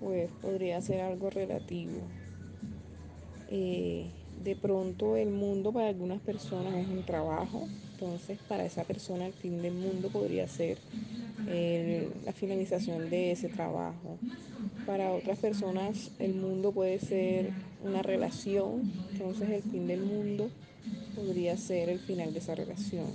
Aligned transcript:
pues 0.00 0.30
podría 0.40 0.80
ser 0.80 1.00
algo 1.00 1.30
relativo. 1.30 2.00
Eh, 3.50 4.10
de 4.42 4.54
pronto 4.54 5.16
el 5.16 5.30
mundo 5.30 5.72
para 5.72 5.88
algunas 5.88 6.20
personas 6.20 6.74
es 6.74 6.86
un 6.88 7.04
trabajo, 7.04 7.66
entonces 7.92 8.38
para 8.48 8.64
esa 8.64 8.84
persona 8.84 9.26
el 9.26 9.32
fin 9.32 9.60
del 9.62 9.74
mundo 9.74 10.08
podría 10.08 10.46
ser 10.46 10.78
la 12.24 12.32
finalización 12.32 13.08
de 13.10 13.32
ese 13.32 13.48
trabajo. 13.48 14.18
Para 14.86 15.12
otras 15.12 15.38
personas 15.38 16.10
el 16.18 16.34
mundo 16.34 16.72
puede 16.72 16.98
ser 16.98 17.50
una 17.82 18.02
relación, 18.02 18.92
entonces 19.12 19.48
el 19.50 19.62
fin 19.62 19.86
del 19.86 20.02
mundo 20.02 20.50
podría 21.14 21.56
ser 21.56 21.88
el 21.88 21.98
final 21.98 22.32
de 22.32 22.38
esa 22.38 22.54
relación. 22.54 23.06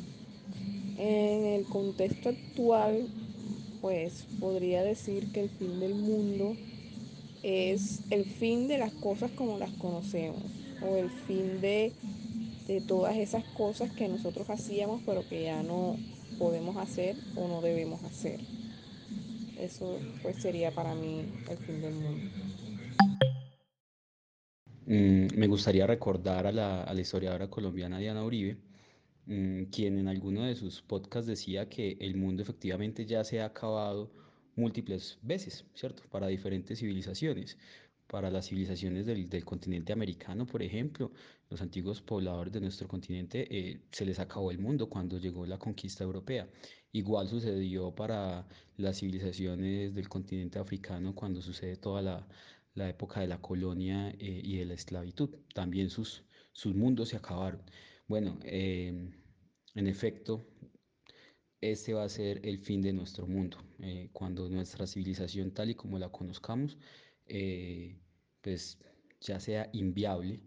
En 0.98 1.46
el 1.46 1.66
contexto 1.66 2.30
actual, 2.30 3.08
pues 3.82 4.26
podría 4.40 4.84
decir 4.84 5.32
que 5.32 5.42
el 5.42 5.50
fin 5.50 5.80
del 5.80 5.96
mundo 5.96 6.56
es 7.44 8.00
el 8.10 8.24
fin 8.24 8.70
de 8.70 8.78
las 8.78 8.94
cosas 8.94 9.30
como 9.32 9.58
las 9.58 9.72
conocemos 9.72 10.42
o 10.82 10.96
el 10.96 11.10
fin 11.10 11.60
de, 11.62 11.92
todas 12.88 13.18
esas 13.18 13.44
cosas 13.58 13.92
que 13.92 14.08
nosotros 14.08 14.50
hacíamos 14.50 15.02
pero 15.06 15.28
que 15.28 15.44
ya 15.44 15.62
no 15.62 15.98
podemos 16.40 16.78
hacer 16.78 17.16
o 17.36 17.48
no 17.48 17.62
debemos 17.62 18.02
hacer. 18.04 18.40
Eso 19.60 20.00
pues 20.22 20.42
sería 20.42 20.72
para 20.72 20.96
mí 20.96 21.26
el 21.50 21.58
fin 21.58 21.82
del 21.82 21.94
mundo. 21.94 22.32
Mm, 24.86 25.28
me 25.38 25.48
gustaría 25.48 25.86
recordar 25.86 26.48
a 26.48 26.52
la, 26.52 26.84
a 26.84 26.94
la 26.94 27.02
historiadora 27.02 27.50
colombiana 27.50 28.00
Diana 28.00 28.24
Uribe, 28.24 28.58
mm, 29.26 29.64
quien 29.66 30.00
en 30.00 30.08
alguno 30.08 30.44
de 30.44 30.56
sus 30.56 30.82
podcasts 30.82 31.28
decía 31.28 31.70
que 31.70 31.98
el 32.00 32.16
mundo 32.16 32.42
efectivamente 32.42 33.06
ya 33.06 33.24
se 33.24 33.42
ha 33.42 33.46
acabado 33.46 34.10
múltiples 34.56 35.18
veces, 35.22 35.66
¿cierto? 35.74 36.04
Para 36.10 36.28
diferentes 36.28 36.80
civilizaciones. 36.80 37.58
Para 38.08 38.30
las 38.30 38.48
civilizaciones 38.48 39.06
del, 39.06 39.30
del 39.30 39.46
continente 39.46 39.94
americano, 39.94 40.46
por 40.46 40.62
ejemplo, 40.62 41.12
los 41.50 41.62
antiguos 41.62 42.02
pobladores 42.02 42.54
de 42.54 42.62
nuestro 42.62 42.88
continente, 42.88 43.48
eh, 43.50 43.82
se 43.92 44.06
les 44.06 44.20
acabó 44.20 44.52
el 44.52 44.60
mundo 44.60 44.90
cuando 44.90 45.18
llegó 45.18 45.46
la 45.46 45.58
conquista 45.58 46.04
europea. 46.04 46.48
Igual 46.92 47.28
sucedió 47.28 47.96
para 47.96 48.48
las 48.78 49.00
civilizaciones 49.00 49.96
del 49.96 50.10
continente 50.10 50.60
africano 50.60 51.16
cuando 51.16 51.42
sucede 51.42 51.76
toda 51.78 52.02
la, 52.02 52.28
la 52.76 52.90
época 52.90 53.22
de 53.22 53.28
la 53.28 53.42
colonia 53.42 54.10
eh, 54.10 54.42
y 54.44 54.58
de 54.58 54.66
la 54.66 54.74
esclavitud. 54.74 55.30
También 55.54 55.90
sus, 55.90 56.24
sus 56.52 56.76
mundos 56.76 57.10
se 57.10 57.18
acabaron. 57.18 57.62
Bueno, 58.08 58.38
eh, 58.44 59.12
en 59.76 59.88
efecto, 59.88 60.46
este 61.72 61.94
va 61.94 62.04
a 62.04 62.10
ser 62.10 62.42
el 62.46 62.60
fin 62.60 62.82
de 62.82 62.92
nuestro 62.92 63.26
mundo, 63.26 63.58
eh, 63.80 64.10
cuando 64.12 64.50
nuestra 64.50 64.86
civilización 64.86 65.52
tal 65.52 65.70
y 65.70 65.76
como 65.76 65.98
la 65.98 66.10
conozcamos, 66.10 66.78
eh, 67.26 67.98
pues 68.42 68.78
ya 69.22 69.40
sea 69.40 69.70
inviable, 69.72 70.42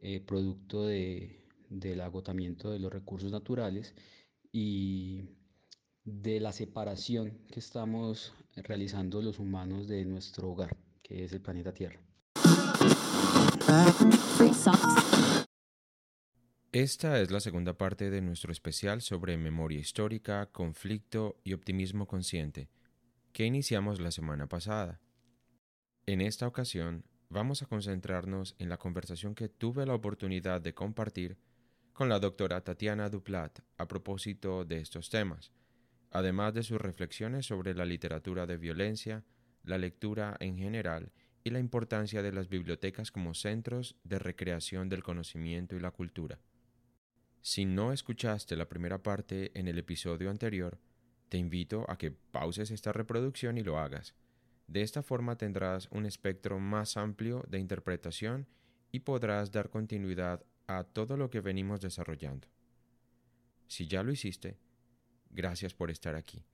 eh, 0.00 0.20
producto 0.20 0.86
de, 0.86 1.46
del 1.70 2.00
agotamiento 2.02 2.70
de 2.70 2.78
los 2.78 2.92
recursos 2.92 3.32
naturales 3.32 3.94
y 4.52 5.30
de 6.04 6.40
la 6.40 6.52
separación 6.52 7.38
que 7.50 7.60
estamos 7.60 8.34
realizando 8.56 9.22
los 9.22 9.38
humanos 9.38 9.88
de 9.88 10.04
nuestro 10.04 10.50
hogar, 10.50 10.76
que 11.02 11.24
es 11.24 11.32
el 11.32 11.40
planeta 11.40 11.72
Tierra. 11.72 12.00
Esta 16.72 17.20
es 17.20 17.32
la 17.32 17.40
segunda 17.40 17.76
parte 17.76 18.10
de 18.10 18.20
nuestro 18.20 18.52
especial 18.52 19.02
sobre 19.02 19.36
memoria 19.36 19.80
histórica, 19.80 20.46
conflicto 20.52 21.40
y 21.42 21.52
optimismo 21.52 22.06
consciente, 22.06 22.68
que 23.32 23.44
iniciamos 23.44 23.98
la 23.98 24.12
semana 24.12 24.46
pasada. 24.46 25.00
En 26.06 26.20
esta 26.20 26.46
ocasión 26.46 27.04
vamos 27.28 27.62
a 27.62 27.66
concentrarnos 27.66 28.54
en 28.60 28.68
la 28.68 28.76
conversación 28.76 29.34
que 29.34 29.48
tuve 29.48 29.84
la 29.84 29.94
oportunidad 29.94 30.60
de 30.60 30.72
compartir 30.72 31.38
con 31.92 32.08
la 32.08 32.20
doctora 32.20 32.60
Tatiana 32.60 33.08
Duplat 33.08 33.58
a 33.76 33.88
propósito 33.88 34.64
de 34.64 34.78
estos 34.78 35.10
temas, 35.10 35.50
además 36.12 36.54
de 36.54 36.62
sus 36.62 36.80
reflexiones 36.80 37.46
sobre 37.46 37.74
la 37.74 37.84
literatura 37.84 38.46
de 38.46 38.58
violencia, 38.58 39.24
la 39.64 39.76
lectura 39.76 40.36
en 40.38 40.56
general 40.56 41.10
y 41.42 41.50
la 41.50 41.58
importancia 41.58 42.22
de 42.22 42.30
las 42.30 42.48
bibliotecas 42.48 43.10
como 43.10 43.34
centros 43.34 43.96
de 44.04 44.20
recreación 44.20 44.88
del 44.88 45.02
conocimiento 45.02 45.74
y 45.74 45.80
la 45.80 45.90
cultura. 45.90 46.38
Si 47.42 47.64
no 47.64 47.92
escuchaste 47.92 48.54
la 48.54 48.68
primera 48.68 49.02
parte 49.02 49.50
en 49.58 49.66
el 49.66 49.78
episodio 49.78 50.30
anterior, 50.30 50.78
te 51.30 51.38
invito 51.38 51.86
a 51.88 51.96
que 51.96 52.10
pauses 52.10 52.70
esta 52.70 52.92
reproducción 52.92 53.56
y 53.56 53.62
lo 53.62 53.78
hagas. 53.78 54.14
De 54.66 54.82
esta 54.82 55.02
forma 55.02 55.36
tendrás 55.36 55.88
un 55.90 56.04
espectro 56.04 56.58
más 56.58 56.96
amplio 56.96 57.44
de 57.48 57.58
interpretación 57.58 58.46
y 58.92 59.00
podrás 59.00 59.50
dar 59.52 59.70
continuidad 59.70 60.44
a 60.66 60.84
todo 60.84 61.16
lo 61.16 61.30
que 61.30 61.40
venimos 61.40 61.80
desarrollando. 61.80 62.46
Si 63.68 63.86
ya 63.86 64.02
lo 64.02 64.12
hiciste, 64.12 64.58
gracias 65.30 65.74
por 65.74 65.90
estar 65.90 66.16
aquí. 66.16 66.44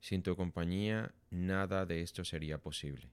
Sin 0.00 0.22
tu 0.22 0.36
compañía, 0.36 1.14
nada 1.30 1.86
de 1.86 2.02
esto 2.02 2.24
sería 2.24 2.58
posible. 2.58 3.10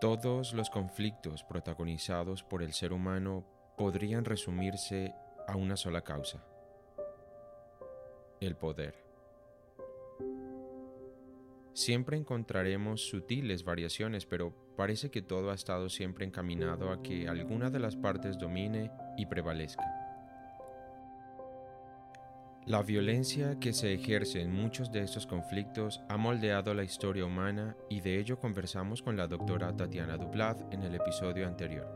Todos 0.00 0.54
los 0.54 0.70
conflictos 0.70 1.44
protagonizados 1.44 2.42
por 2.42 2.62
el 2.62 2.72
ser 2.72 2.94
humano 2.94 3.44
podrían 3.76 4.24
resumirse 4.24 5.14
a 5.46 5.56
una 5.56 5.76
sola 5.76 6.00
causa, 6.00 6.42
el 8.40 8.56
poder. 8.56 8.94
Siempre 11.74 12.16
encontraremos 12.16 13.02
sutiles 13.02 13.62
variaciones, 13.62 14.24
pero 14.24 14.54
parece 14.74 15.10
que 15.10 15.20
todo 15.20 15.50
ha 15.50 15.54
estado 15.54 15.90
siempre 15.90 16.24
encaminado 16.24 16.92
a 16.92 17.02
que 17.02 17.28
alguna 17.28 17.68
de 17.68 17.80
las 17.80 17.94
partes 17.94 18.38
domine 18.38 18.90
y 19.18 19.26
prevalezca. 19.26 19.99
La 22.70 22.84
violencia 22.84 23.58
que 23.58 23.72
se 23.72 23.92
ejerce 23.92 24.40
en 24.40 24.52
muchos 24.52 24.92
de 24.92 25.02
estos 25.02 25.26
conflictos 25.26 26.00
ha 26.08 26.16
moldeado 26.16 26.72
la 26.72 26.84
historia 26.84 27.24
humana 27.24 27.76
y 27.88 28.00
de 28.00 28.16
ello 28.16 28.38
conversamos 28.38 29.02
con 29.02 29.16
la 29.16 29.26
doctora 29.26 29.76
Tatiana 29.76 30.16
Duplat 30.16 30.72
en 30.72 30.84
el 30.84 30.94
episodio 30.94 31.48
anterior. 31.48 31.88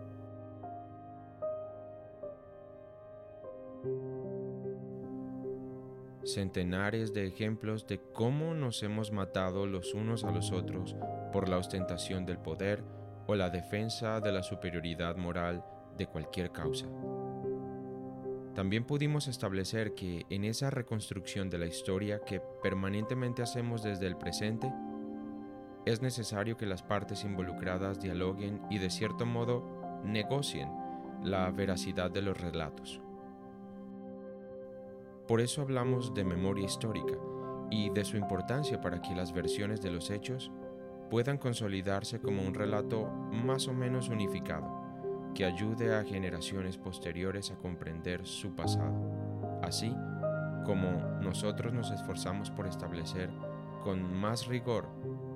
Centenares 6.25 7.15
de 7.15 7.29
ejemplos 7.29 7.87
de 7.87 8.01
cómo 8.13 8.53
nos 8.53 8.83
hemos 8.83 9.13
matado 9.13 9.67
los 9.67 9.95
unos 9.95 10.25
a 10.25 10.33
los 10.33 10.51
otros 10.51 10.97
por 11.33 11.49
la 11.49 11.59
ostentación 11.59 12.27
del 12.27 12.39
poder 12.39 12.83
o 13.29 13.37
la 13.37 13.49
defensa 13.49 14.19
de 14.19 14.33
la 14.33 14.43
superioridad 14.43 15.15
moral 15.15 15.65
de 15.97 16.09
cualquier 16.09 16.51
causa. 16.51 16.89
También 18.55 18.85
pudimos 18.85 19.27
establecer 19.27 19.95
que 19.95 20.27
en 20.31 20.45
esa 20.45 20.71
reconstrucción 20.71 21.51
de 21.51 21.59
la 21.59 21.67
historia 21.67 22.21
que 22.25 22.41
permanentemente 22.63 23.43
hacemos 23.43 23.83
desde 23.83 24.07
el 24.07 24.17
presente, 24.17 24.73
es 25.85 26.01
necesario 26.01 26.57
que 26.57 26.65
las 26.65 26.83
partes 26.83 27.25
involucradas 27.25 28.01
dialoguen 28.01 28.63
y 28.71 28.79
de 28.79 28.91
cierto 28.91 29.27
modo 29.27 30.03
negocien 30.05 30.71
la 31.23 31.51
veracidad 31.51 32.11
de 32.11 32.23
los 32.23 32.41
relatos. 32.41 33.01
Por 35.27 35.41
eso 35.41 35.63
hablamos 35.63 36.15
de 36.15 36.25
memoria 36.25 36.67
histórica 36.67 37.15
y 37.71 37.91
de 37.91 38.05
su 38.05 38.17
importancia 38.17 38.81
para 38.81 39.03
que 39.03 39.15
las 39.15 39.33
versiones 39.33 39.81
de 39.83 39.91
los 39.91 40.11
hechos 40.11 40.53
puedan 41.11 41.39
consolidarse 41.39 42.21
como 42.21 42.43
un 42.43 42.55
relato 42.55 43.09
más 43.33 43.67
o 43.69 43.73
menos 43.73 44.09
unificado, 44.09 44.84
que 45.35 45.45
ayude 45.45 45.95
a 45.95 46.05
generaciones 46.05 46.79
posteriores 46.79 47.51
a 47.51 47.57
comprender 47.57 48.27
su 48.27 48.55
pasado, 48.55 49.61
así 49.63 49.95
como 50.65 50.91
nosotros 51.21 51.73
nos 51.73 51.91
esforzamos 51.91 52.51
por 52.51 52.67
establecer 52.67 53.31
con 53.83 54.15
más 54.15 54.47
rigor 54.47 54.87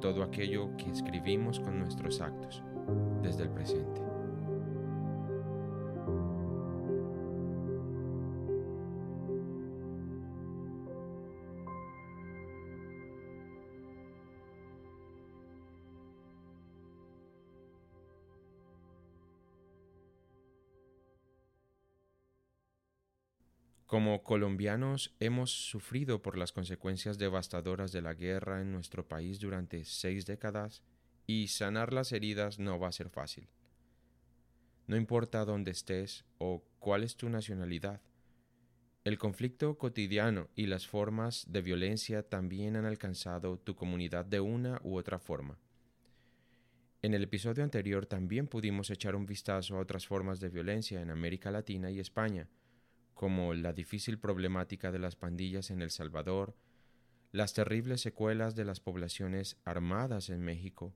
todo 0.01 0.23
aquello 0.23 0.77
que 0.77 0.91
escribimos 0.91 1.61
con 1.61 1.79
nuestros 1.79 2.21
actos 2.21 2.63
desde 3.23 3.43
el 3.43 3.51
presente. 3.51 4.08
Como 23.99 24.23
colombianos 24.23 25.13
hemos 25.19 25.51
sufrido 25.51 26.23
por 26.23 26.39
las 26.39 26.53
consecuencias 26.53 27.19
devastadoras 27.19 27.91
de 27.91 28.01
la 28.01 28.15
guerra 28.15 28.61
en 28.61 28.71
nuestro 28.71 29.09
país 29.09 29.41
durante 29.41 29.85
seis 29.85 30.25
décadas 30.25 30.85
y 31.27 31.49
sanar 31.49 31.93
las 31.93 32.13
heridas 32.13 32.61
no 32.61 32.79
va 32.79 32.87
a 32.87 32.93
ser 32.93 33.11
fácil. 33.11 33.49
No 34.87 34.97
importa 34.97 35.45
dónde 35.45 35.73
estés 35.73 36.25
o 36.39 36.63
cuál 36.79 37.03
es 37.03 37.17
tu 37.17 37.29
nacionalidad, 37.29 38.01
el 39.03 39.19
conflicto 39.19 39.77
cotidiano 39.77 40.47
y 40.55 40.67
las 40.67 40.87
formas 40.87 41.47
de 41.51 41.61
violencia 41.61 42.23
también 42.23 42.77
han 42.77 42.85
alcanzado 42.85 43.59
tu 43.59 43.75
comunidad 43.75 44.25
de 44.25 44.39
una 44.39 44.81
u 44.85 44.97
otra 44.97 45.19
forma. 45.19 45.59
En 47.03 47.15
el 47.15 47.25
episodio 47.25 47.65
anterior 47.65 48.07
también 48.07 48.47
pudimos 48.47 48.91
echar 48.91 49.17
un 49.17 49.27
vistazo 49.27 49.77
a 49.77 49.81
otras 49.81 50.07
formas 50.07 50.39
de 50.39 50.51
violencia 50.51 51.03
en 51.03 51.11
América 51.11 51.51
Latina 51.51 51.91
y 51.91 51.99
España, 51.99 52.49
como 53.19 53.53
la 53.53 53.73
difícil 53.73 54.21
problemática 54.21 54.93
de 54.93 55.01
las 55.01 55.17
pandillas 55.17 55.73
en 55.73 55.83
El 55.83 55.91
Salvador, 55.91 56.55
las 57.33 57.53
terribles 57.53 58.01
secuelas 58.01 58.55
de 58.55 58.65
las 58.65 58.79
poblaciones 58.79 59.57
armadas 59.65 60.31
en 60.31 60.41
México, 60.41 60.95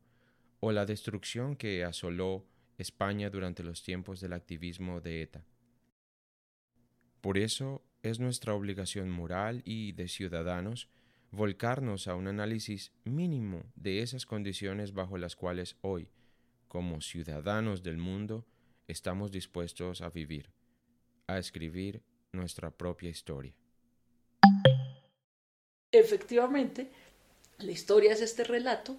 o 0.61 0.71
la 0.71 0.87
destrucción 0.87 1.57
que 1.57 1.83
asoló 1.83 2.47
España 2.79 3.29
durante 3.29 3.65
los 3.65 3.83
tiempos 3.83 4.21
del 4.21 4.35
activismo 4.35 5.01
de 5.01 5.23
ETA. 5.23 5.45
Por 7.21 7.39
eso 7.39 7.83
es 8.05 8.21
nuestra 8.21 8.55
obligación 8.55 9.11
moral 9.11 9.63
y 9.65 9.91
de 9.91 10.07
ciudadanos 10.07 10.89
volcarnos 11.33 12.07
a 12.07 12.15
un 12.15 12.29
análisis 12.29 12.93
mínimo 13.03 13.65
de 13.75 14.01
esas 14.01 14.27
condiciones 14.27 14.93
bajo 14.93 15.19
las 15.19 15.35
cuales 15.35 15.77
hoy, 15.81 16.09
como 16.69 17.01
ciudadanos 17.01 17.83
del 17.83 17.99
mundo, 17.99 18.47
estamos 18.87 19.33
dispuestos 19.33 20.03
a 20.03 20.11
vivir, 20.11 20.53
a 21.27 21.39
escribir 21.39 22.05
nuestra 22.33 22.71
propia 22.71 23.11
historia. 23.11 23.53
Efectivamente, 25.91 26.91
la 27.59 27.71
historia 27.71 28.13
es 28.13 28.23
este 28.23 28.45
relato 28.45 28.97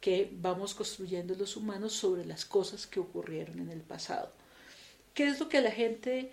que 0.00 0.28
vamos 0.32 0.74
construyendo 0.74 1.34
los 1.36 1.56
humanos 1.56 1.92
sobre 1.92 2.24
las 2.24 2.44
cosas 2.44 2.86
que 2.86 3.00
ocurrieron 3.00 3.60
en 3.60 3.70
el 3.70 3.80
pasado. 3.80 4.32
¿Qué 5.14 5.28
es 5.28 5.38
lo 5.38 5.48
que 5.48 5.58
a 5.58 5.62
la 5.62 5.70
gente, 5.70 6.32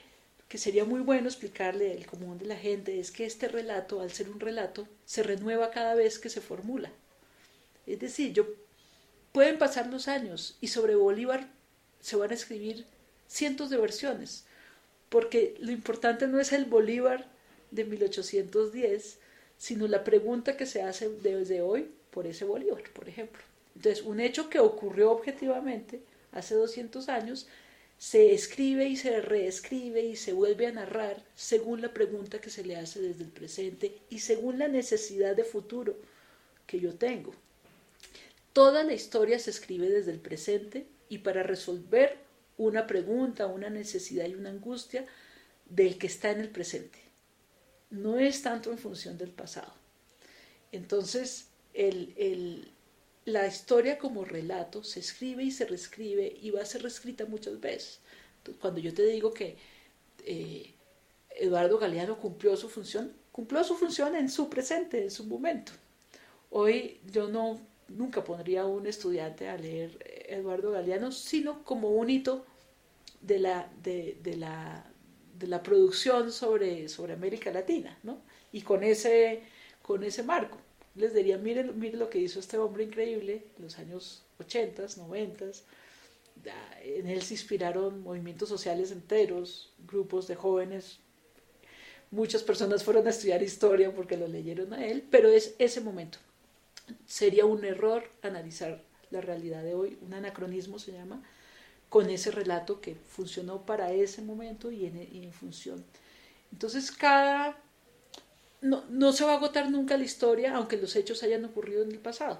que 0.49 0.57
sería 0.57 0.85
muy 0.85 1.01
bueno 1.01 1.27
explicarle 1.27 1.93
el 1.93 2.07
común 2.07 2.39
de 2.39 2.47
la 2.47 2.57
gente, 2.57 2.99
es 2.99 3.11
que 3.11 3.25
este 3.25 3.47
relato, 3.47 4.01
al 4.01 4.11
ser 4.11 4.29
un 4.29 4.39
relato, 4.39 4.87
se 5.05 5.23
renueva 5.23 5.69
cada 5.71 5.93
vez 5.93 6.17
que 6.17 6.29
se 6.29 6.41
formula? 6.41 6.91
Es 7.85 7.99
decir, 7.99 8.33
pueden 9.31 9.59
pasar 9.59 9.87
los 9.87 10.07
años 10.07 10.57
y 10.59 10.67
sobre 10.67 10.95
Bolívar 10.95 11.47
se 11.99 12.15
van 12.15 12.31
a 12.31 12.35
escribir 12.35 12.85
cientos 13.27 13.69
de 13.69 13.77
versiones, 13.77 14.45
porque 15.13 15.53
lo 15.59 15.71
importante 15.71 16.25
no 16.25 16.39
es 16.39 16.53
el 16.53 16.65
Bolívar 16.65 17.29
de 17.69 17.85
1810, 17.85 19.19
sino 19.59 19.87
la 19.87 20.03
pregunta 20.03 20.57
que 20.57 20.65
se 20.65 20.81
hace 20.81 21.07
desde 21.07 21.61
hoy 21.61 21.91
por 22.09 22.25
ese 22.25 22.45
Bolívar, 22.45 22.81
por 22.93 23.07
ejemplo. 23.07 23.43
Entonces, 23.75 24.03
un 24.03 24.19
hecho 24.19 24.49
que 24.49 24.57
ocurrió 24.57 25.11
objetivamente 25.11 26.01
hace 26.31 26.55
200 26.55 27.09
años 27.09 27.45
se 27.99 28.33
escribe 28.33 28.85
y 28.85 28.95
se 28.95 29.21
reescribe 29.21 30.01
y 30.01 30.15
se 30.15 30.33
vuelve 30.33 30.65
a 30.65 30.71
narrar 30.71 31.23
según 31.35 31.83
la 31.83 31.93
pregunta 31.93 32.41
que 32.41 32.49
se 32.49 32.65
le 32.65 32.75
hace 32.75 32.99
desde 32.99 33.23
el 33.23 33.29
presente 33.29 33.95
y 34.09 34.17
según 34.17 34.57
la 34.57 34.67
necesidad 34.67 35.35
de 35.35 35.43
futuro 35.43 35.95
que 36.65 36.79
yo 36.79 36.95
tengo. 36.95 37.35
Toda 38.51 38.83
la 38.83 38.93
historia 38.93 39.37
se 39.37 39.51
escribe 39.51 39.89
desde 39.89 40.11
el 40.11 40.19
presente 40.19 40.87
y 41.07 41.19
para 41.19 41.43
resolver 41.43 42.17
una 42.57 42.87
pregunta, 42.87 43.47
una 43.47 43.69
necesidad 43.69 44.27
y 44.27 44.35
una 44.35 44.49
angustia 44.49 45.05
del 45.65 45.97
que 45.97 46.07
está 46.07 46.31
en 46.31 46.41
el 46.41 46.49
presente. 46.49 46.99
No 47.89 48.19
es 48.19 48.41
tanto 48.41 48.71
en 48.71 48.77
función 48.77 49.17
del 49.17 49.31
pasado. 49.31 49.73
Entonces, 50.71 51.47
la 53.25 53.47
historia 53.47 53.97
como 53.97 54.25
relato 54.25 54.83
se 54.83 54.99
escribe 54.99 55.43
y 55.43 55.51
se 55.51 55.65
reescribe 55.65 56.37
y 56.41 56.51
va 56.51 56.61
a 56.61 56.65
ser 56.65 56.81
reescrita 56.81 57.25
muchas 57.25 57.59
veces. 57.59 57.99
cuando 58.59 58.79
yo 58.79 58.93
te 58.93 59.05
digo 59.05 59.33
que 59.33 59.55
eh, 60.25 60.73
Eduardo 61.29 61.77
Galeano 61.77 62.19
cumplió 62.19 62.57
su 62.57 62.69
función, 62.69 63.13
cumplió 63.31 63.63
su 63.63 63.75
función 63.75 64.15
en 64.15 64.29
su 64.29 64.49
presente, 64.49 65.03
en 65.03 65.11
su 65.11 65.25
momento. 65.25 65.71
Hoy 66.49 66.99
yo 67.11 67.29
no 67.29 67.59
nunca 67.87 68.23
pondría 68.23 68.61
a 68.61 68.65
un 68.65 68.87
estudiante 68.87 69.47
a 69.49 69.57
leer 69.57 69.97
Eduardo 70.33 70.71
Galeano, 70.71 71.11
sino 71.11 71.63
como 71.63 71.89
un 71.89 72.09
hito 72.09 72.45
de 73.21 73.39
la, 73.39 73.71
de, 73.81 74.17
la, 74.37 74.85
de 75.39 75.47
la 75.47 75.63
producción 75.63 76.31
sobre, 76.31 76.89
sobre 76.89 77.13
América 77.13 77.51
Latina, 77.51 77.97
¿no? 78.03 78.21
Y 78.51 78.61
con 78.61 78.83
ese, 78.83 79.43
con 79.81 80.03
ese 80.03 80.23
marco. 80.23 80.57
Les 80.95 81.13
diría, 81.13 81.37
miren, 81.37 81.79
miren 81.79 81.99
lo 81.99 82.09
que 82.09 82.19
hizo 82.19 82.39
este 82.39 82.57
hombre 82.57 82.83
increíble 82.83 83.45
en 83.57 83.63
los 83.63 83.79
años 83.79 84.23
80, 84.39 84.85
90. 84.97 85.45
En 86.83 87.07
él 87.07 87.21
se 87.21 87.33
inspiraron 87.33 88.01
movimientos 88.01 88.49
sociales 88.49 88.91
enteros, 88.91 89.73
grupos 89.87 90.27
de 90.27 90.35
jóvenes. 90.35 90.99
Muchas 92.11 92.43
personas 92.43 92.83
fueron 92.83 93.07
a 93.07 93.09
estudiar 93.09 93.41
historia 93.41 93.93
porque 93.95 94.17
lo 94.17 94.27
leyeron 94.27 94.73
a 94.73 94.85
él, 94.85 95.03
pero 95.09 95.29
es 95.29 95.55
ese 95.57 95.81
momento. 95.81 96.19
Sería 97.07 97.45
un 97.45 97.63
error 97.65 98.03
analizar 98.21 98.83
la 99.13 99.21
realidad 99.21 99.63
de 99.63 99.75
hoy, 99.75 99.97
un 100.01 100.13
anacronismo 100.13 100.79
se 100.79 100.91
llama, 100.91 101.23
con 101.87 102.09
ese 102.09 102.31
relato 102.31 102.81
que 102.81 102.95
funcionó 102.95 103.65
para 103.65 103.93
ese 103.93 104.21
momento 104.21 104.71
y 104.71 104.85
en, 104.85 105.31
función. 105.31 105.83
Entonces, 106.51 106.91
cada... 106.91 107.57
No, 108.61 108.83
no 108.89 109.11
se 109.11 109.25
va 109.25 109.33
a 109.33 109.37
agotar 109.37 109.69
nunca 109.69 109.97
la 109.97 110.03
historia, 110.05 110.55
aunque 110.55 110.77
los 110.77 110.95
hechos 110.95 111.21
hayan 111.23 111.45
ocurrido 111.45 111.83
en 111.83 111.91
el 111.91 111.99
pasado. 111.99 112.39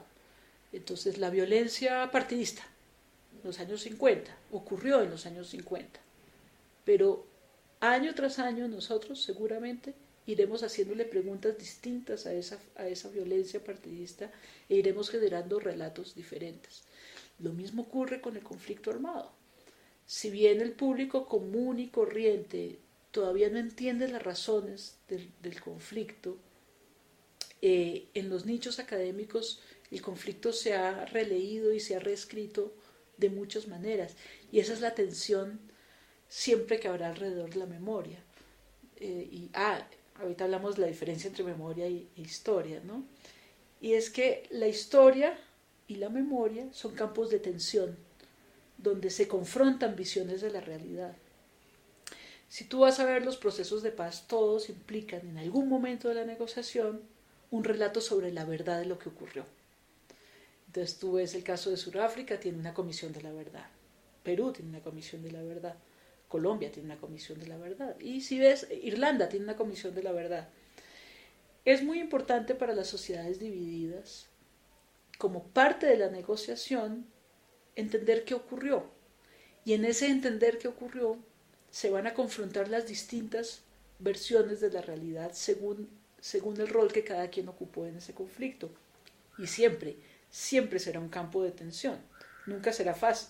Entonces, 0.71 1.17
la 1.17 1.29
violencia 1.29 2.09
partidista, 2.11 2.63
en 3.37 3.47
los 3.47 3.59
años 3.59 3.81
50, 3.81 4.35
ocurrió 4.51 5.01
en 5.01 5.11
los 5.11 5.25
años 5.25 5.49
50. 5.49 5.99
Pero 6.85 7.25
año 7.79 8.15
tras 8.15 8.39
año 8.39 8.67
nosotros 8.67 9.21
seguramente 9.21 9.93
iremos 10.25 10.63
haciéndole 10.63 11.05
preguntas 11.05 11.57
distintas 11.57 12.25
a 12.25 12.33
esa, 12.33 12.59
a 12.75 12.87
esa 12.87 13.09
violencia 13.09 13.63
partidista 13.63 14.31
e 14.69 14.75
iremos 14.75 15.09
generando 15.09 15.59
relatos 15.59 16.15
diferentes. 16.15 16.83
Lo 17.39 17.51
mismo 17.51 17.83
ocurre 17.83 18.21
con 18.21 18.35
el 18.35 18.43
conflicto 18.43 18.91
armado. 18.91 19.31
Si 20.05 20.29
bien 20.29 20.61
el 20.61 20.73
público 20.73 21.27
común 21.27 21.79
y 21.79 21.87
corriente 21.87 22.79
todavía 23.11 23.49
no 23.49 23.59
entiende 23.59 24.07
las 24.07 24.23
razones 24.23 24.97
del, 25.07 25.61
conflicto, 25.61 26.37
eh, 27.61 28.07
en 28.13 28.29
los 28.29 28.45
nichos 28.45 28.79
académicos 28.79 29.61
el 29.91 30.01
conflicto 30.01 30.51
se 30.51 30.73
ha 30.73 31.05
releído 31.05 31.71
y 31.73 31.79
se 31.79 31.95
ha 31.95 31.99
reescrito 31.99 32.73
de 33.17 33.29
muchas 33.29 33.67
maneras. 33.67 34.15
Y 34.51 34.59
esa 34.59 34.73
es 34.73 34.81
la 34.81 34.95
tensión 34.95 35.59
siempre 36.27 36.79
que 36.79 36.87
habrá 36.87 37.09
alrededor 37.09 37.51
de 37.51 37.59
la 37.59 37.67
memoria. 37.67 38.19
Eh, 38.97 39.29
y 39.31 39.49
ah, 39.53 39.87
ahorita 40.19 40.45
hablamos 40.45 40.75
de 40.75 40.81
la 40.81 40.87
diferencia 40.87 41.27
entre 41.27 41.43
memoria 41.43 41.87
e 41.87 42.07
historia, 42.17 42.81
¿no? 42.83 43.03
Y 43.81 43.93
es 43.93 44.09
que 44.09 44.47
la 44.51 44.67
historia 44.67 45.37
y 45.87 45.95
la 45.95 46.09
memoria 46.09 46.67
son 46.71 46.95
campos 46.95 47.29
de 47.29 47.39
tensión 47.39 47.97
donde 48.77 49.09
se 49.09 49.27
confrontan 49.27 49.95
visiones 49.95 50.41
de 50.41 50.51
la 50.51 50.61
realidad. 50.61 51.15
Si 52.49 52.65
tú 52.65 52.79
vas 52.79 52.99
a 52.99 53.05
ver 53.05 53.25
los 53.25 53.37
procesos 53.37 53.81
de 53.81 53.91
paz, 53.91 54.25
todos 54.27 54.69
implican 54.69 55.21
en 55.27 55.37
algún 55.37 55.67
momento 55.67 56.07
de 56.09 56.15
la 56.15 56.25
negociación 56.25 57.01
un 57.49 57.63
relato 57.63 58.01
sobre 58.01 58.31
la 58.31 58.45
verdad 58.45 58.79
de 58.79 58.85
lo 58.85 58.99
que 58.99 59.09
ocurrió. 59.09 59.45
Entonces 60.67 60.97
tú 60.99 61.13
ves 61.13 61.35
el 61.35 61.43
caso 61.43 61.69
de 61.69 61.77
Sudáfrica, 61.77 62.39
tiene 62.39 62.59
una 62.59 62.73
comisión 62.73 63.11
de 63.13 63.21
la 63.21 63.31
verdad. 63.31 63.67
Perú 64.23 64.51
tiene 64.51 64.69
una 64.69 64.81
comisión 64.81 65.23
de 65.23 65.31
la 65.31 65.41
verdad, 65.43 65.75
Colombia 66.33 66.71
tiene 66.71 66.87
una 66.87 66.99
comisión 66.99 67.39
de 67.39 67.45
la 67.45 67.57
verdad, 67.57 67.95
y 67.99 68.21
si 68.21 68.39
ves, 68.39 68.65
Irlanda 68.81 69.29
tiene 69.29 69.45
una 69.45 69.55
comisión 69.55 69.93
de 69.93 70.01
la 70.01 70.11
verdad. 70.11 70.49
Es 71.63 71.83
muy 71.83 71.99
importante 71.99 72.55
para 72.55 72.73
las 72.73 72.87
sociedades 72.87 73.37
divididas, 73.39 74.25
como 75.19 75.43
parte 75.43 75.85
de 75.85 75.95
la 75.95 76.09
negociación, 76.09 77.05
entender 77.75 78.25
qué 78.25 78.33
ocurrió. 78.33 78.89
Y 79.63 79.73
en 79.73 79.85
ese 79.85 80.07
entender 80.07 80.57
qué 80.57 80.67
ocurrió, 80.67 81.19
se 81.69 81.91
van 81.91 82.07
a 82.07 82.15
confrontar 82.15 82.67
las 82.67 82.87
distintas 82.87 83.61
versiones 83.99 84.59
de 84.59 84.71
la 84.71 84.81
realidad 84.81 85.33
según, 85.33 85.87
según 86.19 86.59
el 86.59 86.67
rol 86.67 86.91
que 86.91 87.03
cada 87.03 87.29
quien 87.29 87.47
ocupó 87.47 87.85
en 87.85 87.97
ese 87.97 88.15
conflicto. 88.15 88.71
Y 89.37 89.45
siempre, 89.45 89.97
siempre 90.31 90.79
será 90.79 90.99
un 90.99 91.09
campo 91.09 91.43
de 91.43 91.51
tensión. 91.51 91.99
Nunca 92.47 92.73
será 92.73 92.95
fácil, 92.95 93.29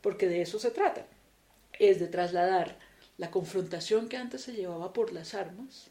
porque 0.00 0.28
de 0.28 0.42
eso 0.42 0.60
se 0.60 0.70
trata. 0.70 1.04
Es 1.78 2.00
de 2.00 2.08
trasladar 2.08 2.78
la 3.16 3.30
confrontación 3.30 4.08
que 4.08 4.16
antes 4.16 4.42
se 4.42 4.52
llevaba 4.52 4.92
por 4.92 5.12
las 5.12 5.34
armas 5.34 5.90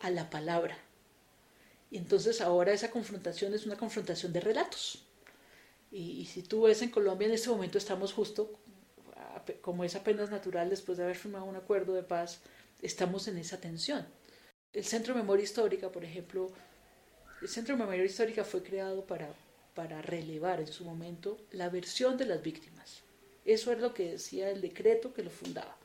a 0.00 0.10
la 0.10 0.30
palabra. 0.30 0.76
Y 1.90 1.98
entonces 1.98 2.40
ahora 2.40 2.72
esa 2.72 2.90
confrontación 2.90 3.54
es 3.54 3.66
una 3.66 3.76
confrontación 3.76 4.32
de 4.32 4.40
relatos. 4.40 5.04
Y, 5.90 6.26
si 6.26 6.42
tú 6.42 6.62
ves 6.62 6.82
en 6.82 6.90
Colombia 6.90 7.26
en 7.26 7.34
este 7.34 7.50
momento 7.50 7.76
estamos 7.76 8.12
justo, 8.12 8.52
como 9.60 9.82
es 9.82 9.96
apenas 9.96 10.30
natural 10.30 10.70
después 10.70 10.98
de 10.98 11.04
haber 11.04 11.16
firmado 11.16 11.44
un 11.44 11.56
acuerdo 11.56 11.94
de 11.94 12.04
paz, 12.04 12.40
estamos 12.80 13.26
en 13.26 13.38
esa 13.38 13.60
tensión. 13.60 14.06
El 14.72 14.84
Centro 14.84 15.14
de 15.14 15.20
Memoria 15.20 15.42
Histórica, 15.42 15.90
por 15.90 16.04
ejemplo, 16.04 16.52
el 17.42 17.48
Centro 17.48 17.74
de 17.74 17.80
Memoria 17.80 18.04
Histórica 18.04 18.44
fue 18.44 18.62
creado 18.62 19.04
para, 19.04 19.34
para 19.74 20.00
relevar 20.00 20.60
en 20.60 20.68
su 20.68 20.84
momento 20.84 21.38
la 21.50 21.68
versión 21.68 22.16
de 22.16 22.26
las 22.26 22.40
víctimas. 22.40 23.02
Eso 23.44 23.72
es 23.72 23.78
lo 23.78 23.94
que 23.94 24.12
decía 24.12 24.50
el 24.50 24.60
decreto 24.60 25.12
que 25.12 25.22
lo 25.22 25.30
fundaba. 25.30 25.76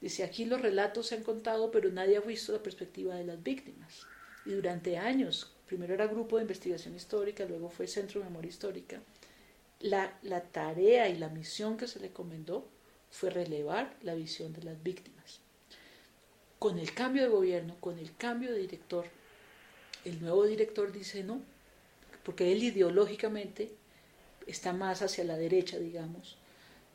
Dice, 0.00 0.24
aquí 0.24 0.44
los 0.44 0.60
relatos 0.60 1.08
se 1.08 1.16
han 1.16 1.22
contado, 1.22 1.70
pero 1.70 1.90
nadie 1.90 2.16
ha 2.16 2.20
visto 2.20 2.52
la 2.52 2.62
perspectiva 2.62 3.14
de 3.14 3.24
las 3.24 3.42
víctimas. 3.42 4.06
Y 4.46 4.52
durante 4.52 4.96
años, 4.96 5.52
primero 5.66 5.92
era 5.94 6.06
Grupo 6.06 6.36
de 6.36 6.42
Investigación 6.42 6.96
Histórica, 6.96 7.44
luego 7.44 7.68
fue 7.68 7.86
Centro 7.86 8.20
de 8.20 8.26
Memoria 8.26 8.48
Histórica, 8.48 9.00
la, 9.80 10.18
la 10.22 10.42
tarea 10.42 11.08
y 11.08 11.18
la 11.18 11.28
misión 11.28 11.76
que 11.76 11.86
se 11.86 12.00
le 12.00 12.08
encomendó 12.08 12.66
fue 13.10 13.30
relevar 13.30 13.94
la 14.02 14.14
visión 14.14 14.52
de 14.52 14.62
las 14.62 14.82
víctimas. 14.82 15.40
Con 16.58 16.78
el 16.78 16.92
cambio 16.94 17.22
de 17.22 17.28
gobierno, 17.28 17.76
con 17.80 17.98
el 17.98 18.14
cambio 18.16 18.52
de 18.52 18.58
director, 18.58 19.06
el 20.04 20.20
nuevo 20.20 20.44
director 20.46 20.92
dice 20.92 21.24
no, 21.24 21.42
porque 22.24 22.52
él 22.52 22.62
ideológicamente 22.62 23.72
está 24.46 24.72
más 24.72 25.02
hacia 25.02 25.24
la 25.24 25.36
derecha, 25.36 25.78
digamos. 25.78 26.36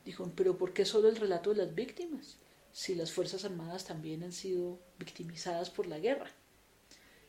Dijo, 0.06 0.32
pero 0.36 0.58
¿por 0.58 0.72
qué 0.74 0.86
solo 0.86 1.10
el 1.10 1.16
relato 1.16 1.50
de 1.50 1.66
las 1.66 1.76
víctimas? 1.76 2.38
Si 2.72 2.94
las 2.94 3.12
Fuerzas 3.12 3.44
Armadas 3.44 3.86
también 3.86 4.24
han 4.24 4.32
sido 4.32 4.80
victimizadas 5.00 5.70
por 5.72 5.88
la 5.88 5.98
guerra. 6.00 6.32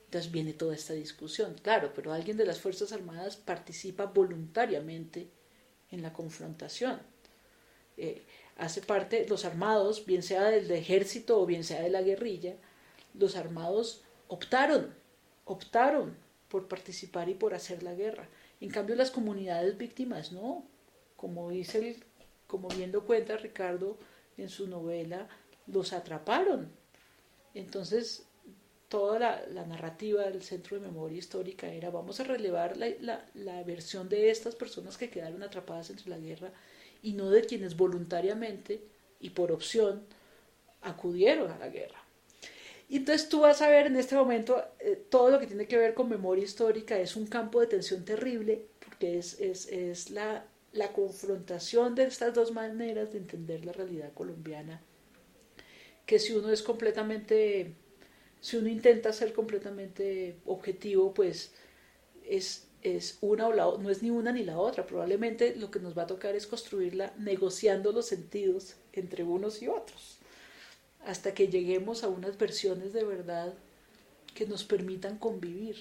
Entonces 0.05 0.31
viene 0.31 0.53
toda 0.53 0.75
esta 0.75 0.93
discusión. 0.93 1.57
Claro, 1.63 1.93
pero 1.95 2.13
alguien 2.13 2.37
de 2.37 2.45
las 2.45 2.61
Fuerzas 2.61 2.93
Armadas 2.93 3.37
participa 3.37 4.07
voluntariamente 4.07 5.31
en 5.91 6.03
la 6.03 6.13
confrontación. 6.13 7.01
Eh, 7.97 8.25
hace 8.57 8.83
parte, 8.83 9.27
los 9.29 9.45
armados, 9.45 10.05
bien 10.05 10.23
sea 10.23 10.45
del 10.45 10.71
ejército 10.71 11.41
o 11.41 11.47
bien 11.47 11.65
sea 11.65 11.81
de 11.81 11.91
la 11.91 12.03
guerrilla, 12.03 12.57
los 13.15 13.37
armados 13.37 14.03
optaron, 14.29 14.95
optaron 15.45 16.17
por 16.49 16.69
participar 16.69 17.29
y 17.29 17.35
por 17.35 17.55
hacer 17.55 17.83
la 17.83 17.95
guerra. 17.95 18.29
En 18.61 18.71
cambio, 18.71 18.97
las 18.97 19.11
comunidades 19.11 19.77
víctimas 19.79 20.33
no. 20.33 20.65
Como 21.17 21.51
dice 21.51 21.79
el, 21.79 22.05
como 22.47 22.69
viendo 22.69 23.05
cuenta 23.05 23.37
Ricardo 23.37 23.97
en 24.37 24.49
su 24.49 24.67
novela, 24.67 25.29
los 25.67 25.93
atraparon. 25.93 26.71
Entonces, 27.55 28.27
toda 28.89 29.19
la, 29.49 29.67
narrativa 29.67 30.23
del 30.25 30.43
Centro 30.43 30.79
de 30.79 30.87
Memoria 30.87 31.19
Histórica 31.19 31.69
era 31.69 31.91
vamos 31.91 32.21
a 32.21 32.25
relevar 32.25 32.77
la, 32.77 33.25
la, 33.35 33.63
versión 33.65 34.09
de 34.09 34.31
estas 34.31 34.55
personas 34.55 34.97
que 34.97 35.11
quedaron 35.11 35.43
atrapadas 35.43 35.91
entre 35.91 36.11
la 36.11 36.19
guerra 36.19 36.53
y 37.03 37.13
no 37.15 37.31
de 37.31 37.45
quienes 37.45 37.77
voluntariamente 37.77 38.81
y 39.21 39.31
por 39.31 39.51
opción 39.51 40.03
acudieron 40.83 41.51
a 41.51 41.59
la 41.59 41.69
guerra. 41.69 42.03
Y 42.89 42.99
entonces 42.99 43.29
tú 43.29 43.41
vas 43.41 43.63
a 43.63 43.69
ver 43.69 43.87
en 43.87 43.97
este 43.97 44.15
momento 44.15 44.65
eh, 44.79 45.05
todo 45.11 45.31
lo 45.31 45.41
que 45.41 45.49
tiene 45.49 45.67
que 45.67 45.77
ver 45.77 45.95
con 45.95 46.09
memoria 46.09 46.45
histórica 46.45 46.97
es 46.97 47.17
un 47.17 47.27
campo 47.27 47.61
de 47.61 47.67
tensión 47.67 48.05
terrible 48.05 48.67
porque 48.85 49.19
es, 49.19 49.41
es, 49.41 49.67
es 49.67 50.11
la, 50.11 50.47
la 50.77 50.93
confrontación 50.93 51.95
de 51.95 52.05
estas 52.05 52.35
dos 52.35 52.53
maneras 52.53 53.13
de 53.13 53.19
entender 53.19 53.65
la 53.65 53.73
realidad 53.73 54.13
colombiana 54.15 54.81
que 56.07 56.19
si 56.19 56.33
uno 56.33 56.51
es 56.51 56.63
completamente 56.63 57.75
si 58.41 58.57
uno 58.57 58.69
intenta 58.69 59.13
ser 59.13 59.33
completamente 59.33 60.37
objetivo, 60.47 61.13
pues 61.13 61.53
es, 62.25 62.69
es 62.83 63.19
una 63.21 63.49
o 63.49 63.53
la 63.53 63.65
no 63.65 63.91
es 63.91 64.03
ni 64.03 64.11
una 64.11 64.31
ni 64.31 64.45
la 64.45 64.59
otra. 64.59 64.87
Probablemente 64.87 65.57
lo 65.57 65.71
que 65.71 65.81
nos 65.81 65.99
va 65.99 66.03
a 66.03 66.07
tocar 66.07 66.37
es 66.37 66.47
construirla 66.47 67.13
negociando 67.19 67.91
los 67.91 68.07
sentidos 68.07 68.77
entre 68.93 69.25
unos 69.25 69.63
y 69.63 69.69
otros, 69.69 70.19
hasta 71.05 71.35
que 71.35 71.49
lleguemos 71.49 72.05
a 72.05 72.09
unas 72.09 72.39
versiones 72.39 72.93
de 72.93 73.05
verdad 73.05 73.55
que 74.35 74.47
nos 74.47 74.65
permitan 74.65 75.19
convivir. 75.19 75.77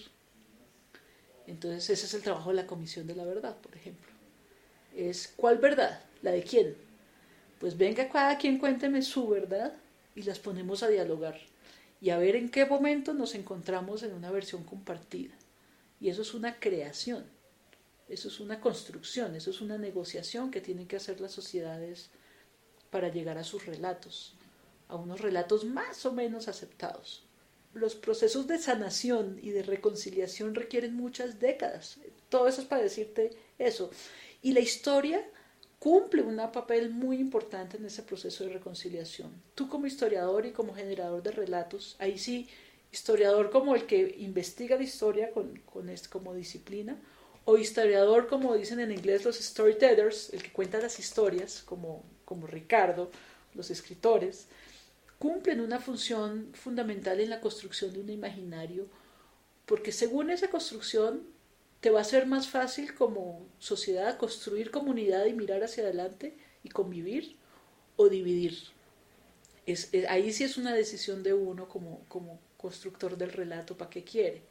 Entonces 1.45 1.89
ese 1.91 2.07
es 2.07 2.13
el 2.15 2.23
trabajo 2.23 2.49
de 2.49 2.55
la 2.55 2.65
Comisión 2.65 3.05
de 3.05 3.15
la 3.15 3.25
Verdad, 3.25 3.57
por 3.61 3.75
ejemplo. 3.75 4.04
Es 4.95 5.33
¿cuál 5.35 5.57
verdad? 5.57 6.01
¿La 6.21 6.31
de 6.31 6.43
quién? 6.43 6.75
Pues 7.59 7.77
venga 7.77 8.09
cada 8.09 8.37
quien 8.37 8.57
cuénteme 8.57 9.01
su 9.01 9.27
verdad 9.27 9.73
y 10.15 10.23
las 10.23 10.39
ponemos 10.39 10.83
a 10.83 10.87
dialogar 10.87 11.39
y 12.01 12.09
a 12.09 12.17
ver 12.17 12.35
en 12.35 12.49
qué 12.49 12.65
momento 12.65 13.13
nos 13.13 13.35
encontramos 13.35 14.03
en 14.03 14.13
una 14.13 14.31
versión 14.31 14.63
compartida. 14.63 15.33
Y 15.99 16.09
eso 16.09 16.21
es 16.21 16.33
una 16.33 16.59
creación, 16.59 17.25
eso 18.09 18.27
es 18.27 18.39
una 18.39 18.59
construcción, 18.61 19.35
eso 19.35 19.49
es 19.49 19.61
una 19.61 19.77
negociación 19.77 20.51
que 20.51 20.61
tienen 20.61 20.87
que 20.87 20.97
hacer 20.97 21.19
las 21.19 21.31
sociedades 21.31 22.09
para 22.91 23.09
llegar 23.09 23.37
a 23.37 23.43
sus 23.43 23.65
relatos, 23.65 24.35
a 24.87 24.95
unos 24.95 25.21
relatos 25.21 25.65
más 25.65 26.05
o 26.05 26.13
menos 26.13 26.47
aceptados. 26.47 27.23
Los 27.73 27.95
procesos 27.95 28.47
de 28.47 28.57
sanación 28.57 29.39
y 29.41 29.49
de 29.49 29.63
reconciliación 29.63 30.55
requieren 30.55 30.93
muchas 30.93 31.39
décadas. 31.39 31.97
Todo 32.29 32.47
eso 32.47 32.61
es 32.61 32.67
para 32.67 32.83
decirte 32.83 33.31
eso. 33.57 33.89
Y 34.45 34.51
la 34.51 34.59
historia 34.59 35.27
cumple 35.79 36.21
un 36.21 36.37
papel 36.51 36.91
muy 36.91 37.17
importante 37.17 37.77
en 37.77 37.85
ese 37.85 38.03
proceso 38.03 38.43
de 38.43 38.53
reconciliación. 38.53 39.31
Tú 39.55 39.67
como 39.67 39.87
historiador 39.87 40.45
y 40.45 40.51
como 40.51 40.75
generador 40.75 41.23
de 41.23 41.31
relatos, 41.31 41.95
ahí 41.97 42.19
sí, 42.19 42.47
historiador 42.91 43.49
como 43.49 43.73
el 43.73 43.87
que 43.87 44.13
investiga 44.19 44.75
la 44.75 44.83
historia 44.83 45.31
con, 45.31 45.89
este, 45.89 46.09
como 46.09 46.35
disciplina, 46.35 46.95
o 47.43 47.57
historiador 47.57 48.27
como 48.27 48.53
dicen 48.53 48.79
en 48.79 48.91
inglés 48.91 49.25
los 49.25 49.37
storytellers, 49.37 50.31
el 50.31 50.43
que 50.43 50.51
cuenta 50.51 50.77
las 50.79 50.99
historias, 50.99 51.63
como, 51.63 52.03
como 52.23 52.45
Ricardo, 52.45 53.09
los 53.55 53.71
escritores, 53.71 54.45
cumplen 55.17 55.59
una 55.59 55.79
función 55.79 56.51
fundamental 56.53 57.19
en 57.19 57.31
la 57.31 57.41
construcción 57.41 57.93
de 57.93 57.99
un 57.99 58.11
imaginario, 58.11 58.85
porque 59.65 59.91
según 59.91 60.29
esa 60.29 60.51
construcción 60.51 61.33
te 61.85 61.91
va 61.91 62.01
a 62.01 62.03
ser 62.03 62.25
más 62.25 62.47
fácil 62.47 62.95
como 62.95 63.45
sociedad 63.59 64.17
construir 64.17 64.71
comunidad 64.71 65.27
y 65.27 65.33
mirar 65.33 65.63
hacia 65.63 65.83
adelante 65.83 66.35
y 66.63 66.69
convivir 66.69 67.35
o 67.95 68.09
dividir. 68.09 68.57
Es, 69.67 69.91
ahí 70.09 70.33
sí 70.33 70.45
es 70.45 70.57
una 70.57 70.73
decisión 70.73 71.21
de 71.21 71.35
uno 71.35 71.69
como, 71.69 72.03
como 72.07 72.39
constructor 72.57 73.17
del 73.17 73.31
relato 73.31 73.77
para 73.77 73.91
qué 73.91 74.03
quiere. 74.03 74.41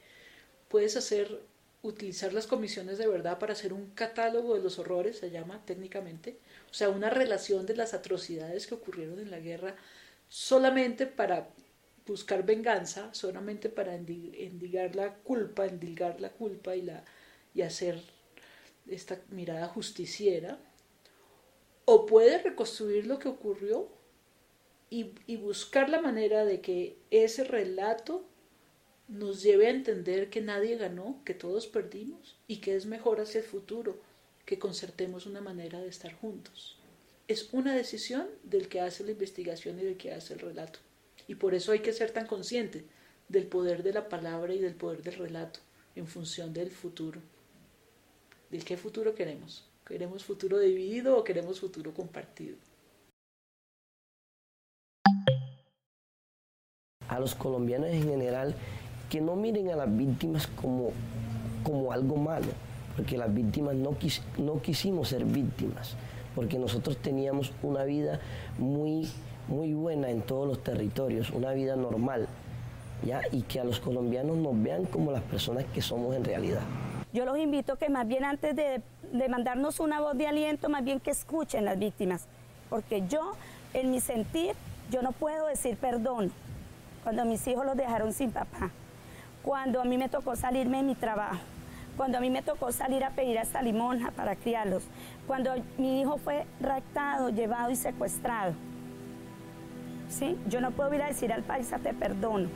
Puedes 0.69 0.97
hacer, 0.97 1.41
utilizar 1.83 2.33
las 2.33 2.47
comisiones 2.47 2.99
de 2.99 3.09
verdad 3.09 3.41
para 3.41 3.55
hacer 3.55 3.73
un 3.73 3.91
catálogo 3.97 4.55
de 4.55 4.63
los 4.63 4.79
horrores, 4.79 5.19
se 5.19 5.33
llama 5.33 5.61
técnicamente, 5.67 6.39
o 6.71 6.75
sea, 6.75 6.89
una 6.89 7.11
relación 7.11 7.67
de 7.67 7.75
las 7.75 7.95
atrocidades 7.95 8.69
que 8.69 8.77
ocurrieron 8.77 9.19
en 9.19 9.33
la 9.33 9.41
guerra 9.41 9.75
solamente 10.29 11.09
para 11.09 11.49
buscar 12.07 12.47
venganza, 12.47 13.13
solamente 13.13 13.71
para 13.71 13.97
endigar 13.97 14.95
la 14.95 15.15
culpa, 15.15 15.67
endilgar 15.67 16.21
la 16.21 16.31
culpa 16.31 16.77
y 16.77 16.83
la 16.83 17.03
y 17.55 17.63
hacer 17.63 18.03
esta 18.89 19.21
mirada 19.31 19.69
justiciera, 19.69 20.59
o 21.87 22.07
puede 22.07 22.39
reconstruir 22.39 23.07
lo 23.07 23.19
que 23.19 23.29
ocurrió 23.29 23.89
y, 24.91 25.37
buscar 25.37 25.89
la 25.89 26.01
manera 26.01 26.45
de 26.45 26.61
que 26.61 26.97
ese 27.11 27.45
relato 27.45 28.25
nos 29.09 29.43
lleve 29.43 29.67
a 29.67 29.71
entender 29.71 30.31
que 30.31 30.41
nadie 30.41 30.77
ganó, 30.77 31.21
que 31.25 31.35
todos 31.35 31.67
perdimos 31.67 32.37
y 32.47 32.59
que 32.59 32.75
es 32.75 32.87
mejor 32.87 33.21
hacia 33.21 33.41
el 33.41 33.47
futuro 33.47 33.99
que 34.47 34.59
concertemos 34.59 35.27
una 35.27 35.41
manera 35.41 35.81
de 35.81 35.89
estar 35.89 36.15
juntos. 36.15 36.79
Es 37.27 37.53
una 37.53 37.75
decisión 37.75 38.29
del 38.45 38.69
que 38.69 38.81
hace 38.81 39.03
la 39.05 39.11
investigación 39.11 39.81
y 39.81 39.85
del 39.85 39.97
que 39.97 40.13
hace 40.13 40.35
el 40.35 40.41
relato. 40.41 40.79
Y 41.27 41.35
por 41.35 41.55
eso 41.55 41.73
hay 41.73 41.81
que 41.81 41.93
ser 41.93 42.13
tan 42.13 42.27
consciente 42.27 42.85
del 43.29 43.47
poder 43.47 43.83
de 43.83 43.95
la 43.95 44.09
palabra 44.09 44.55
y 44.55 44.59
del 44.59 44.75
poder 44.75 45.03
del 45.03 45.15
relato 45.15 45.61
en 45.97 46.07
función 46.07 46.53
del 46.53 46.71
futuro 46.71 47.21
qué 48.63 48.77
futuro 48.77 49.15
queremos. 49.15 49.65
¿Queremos 49.85 50.25
futuro 50.25 50.59
dividido 50.59 51.19
o 51.19 51.25
queremos 51.25 51.61
futuro 51.61 51.93
compartido? 51.93 52.57
A 57.09 57.19
los 57.19 57.35
colombianos 57.35 57.89
en 57.91 58.03
general, 58.03 58.55
que 59.11 59.21
no 59.21 59.37
miren 59.37 59.71
a 59.71 59.77
las 59.77 59.95
víctimas 59.95 60.47
como, 60.47 60.91
como 61.63 61.93
algo 61.93 62.17
malo, 62.17 62.47
porque 62.97 63.19
las 63.19 63.33
víctimas 63.33 63.75
no, 63.75 63.97
no 64.39 64.63
quisimos 64.63 65.09
ser 65.09 65.25
víctimas, 65.25 65.97
porque 66.35 66.59
nosotros 66.59 66.97
teníamos 66.99 67.53
una 67.63 67.85
vida 67.85 68.21
muy, 68.59 69.09
muy 69.49 69.75
buena 69.75 70.11
en 70.11 70.23
todos 70.23 70.49
los 70.49 70.63
territorios, 70.63 71.31
una 71.31 71.53
vida 71.53 71.77
normal, 71.77 72.27
¿ya? 73.05 73.21
y 73.33 73.43
que 73.43 73.61
a 73.61 73.65
los 73.65 73.81
colombianos 73.81 74.37
nos 74.39 74.61
vean 74.63 74.87
como 74.87 75.13
las 75.13 75.23
personas 75.23 75.67
que 75.75 75.83
somos 75.83 76.17
en 76.17 76.25
realidad. 76.25 76.63
Yo 77.15 77.25
los 77.25 77.39
invito 77.39 77.77
que 77.77 77.89
más 77.89 78.09
bien 78.09 78.25
antes 78.25 78.57
de, 78.57 78.83
mandarnos 79.29 79.79
una 79.79 80.01
voz 80.01 80.19
de 80.19 80.27
aliento, 80.27 80.69
más 80.69 80.83
bien 80.83 80.99
que 80.99 81.13
escuchen 81.13 81.65
las 81.65 81.79
víctimas, 81.79 82.27
porque 82.69 83.07
yo, 83.07 83.35
en 83.73 83.93
mi 83.93 84.01
sentir, 84.01 84.57
yo 84.91 85.01
no 85.01 85.13
puedo 85.13 85.47
decir 85.47 85.77
perdón 85.77 86.33
cuando 87.05 87.25
mis 87.25 87.47
hijos 87.47 87.65
los 87.65 87.77
dejaron 87.77 88.13
sin 88.13 88.33
papá, 88.33 88.71
cuando 89.45 89.81
a 89.81 89.85
mí 89.85 89.97
me 89.97 90.09
tocó 90.09 90.35
salirme 90.35 90.79
de 90.79 90.83
mi 90.83 90.97
trabajo, 90.97 91.39
cuando 91.97 92.19
a 92.19 92.21
mí 92.21 92.31
me 92.31 92.43
tocó 92.43 92.73
salir 92.73 93.05
a 93.05 93.11
pedir 93.11 93.39
hasta 93.39 93.63
limonja 93.63 94.11
para 94.11 94.35
criarlos, 94.35 94.83
cuando 95.29 95.53
mi 95.79 96.01
hijo 96.01 96.19
fue 96.19 96.47
raptado, 96.61 97.29
llevado 97.29 97.71
y 97.71 97.77
secuestrado. 97.77 98.55
¿Sí? 100.09 100.37
Yo 100.49 100.61
no 100.61 100.73
puedo 100.73 100.93
ir 100.93 101.03
a 101.03 101.07
decir 101.07 101.33
al 101.33 101.45
paisa 101.45 101.79
te 101.79 101.95
perdono. 101.95 102.49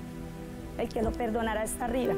El 0.79 0.89
que 0.89 1.03
lo 1.03 1.13
perdonará 1.13 1.63
está 1.63 1.85
arriba, 1.85 2.15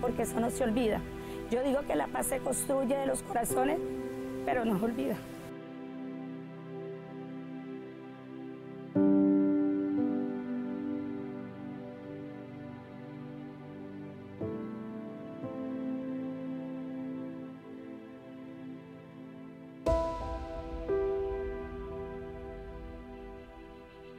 porque 0.00 0.22
eso 0.22 0.40
no 0.40 0.50
se 0.50 0.64
olvida. 0.64 1.02
Yo 1.50 1.64
digo 1.64 1.80
que 1.84 1.96
la 1.96 2.06
paz 2.06 2.26
se 2.26 2.38
construye 2.38 2.96
de 2.96 3.06
los 3.06 3.24
corazones, 3.24 3.80
pero 4.46 4.64
no 4.64 4.78
se 4.78 4.84
olvida. 4.84 5.16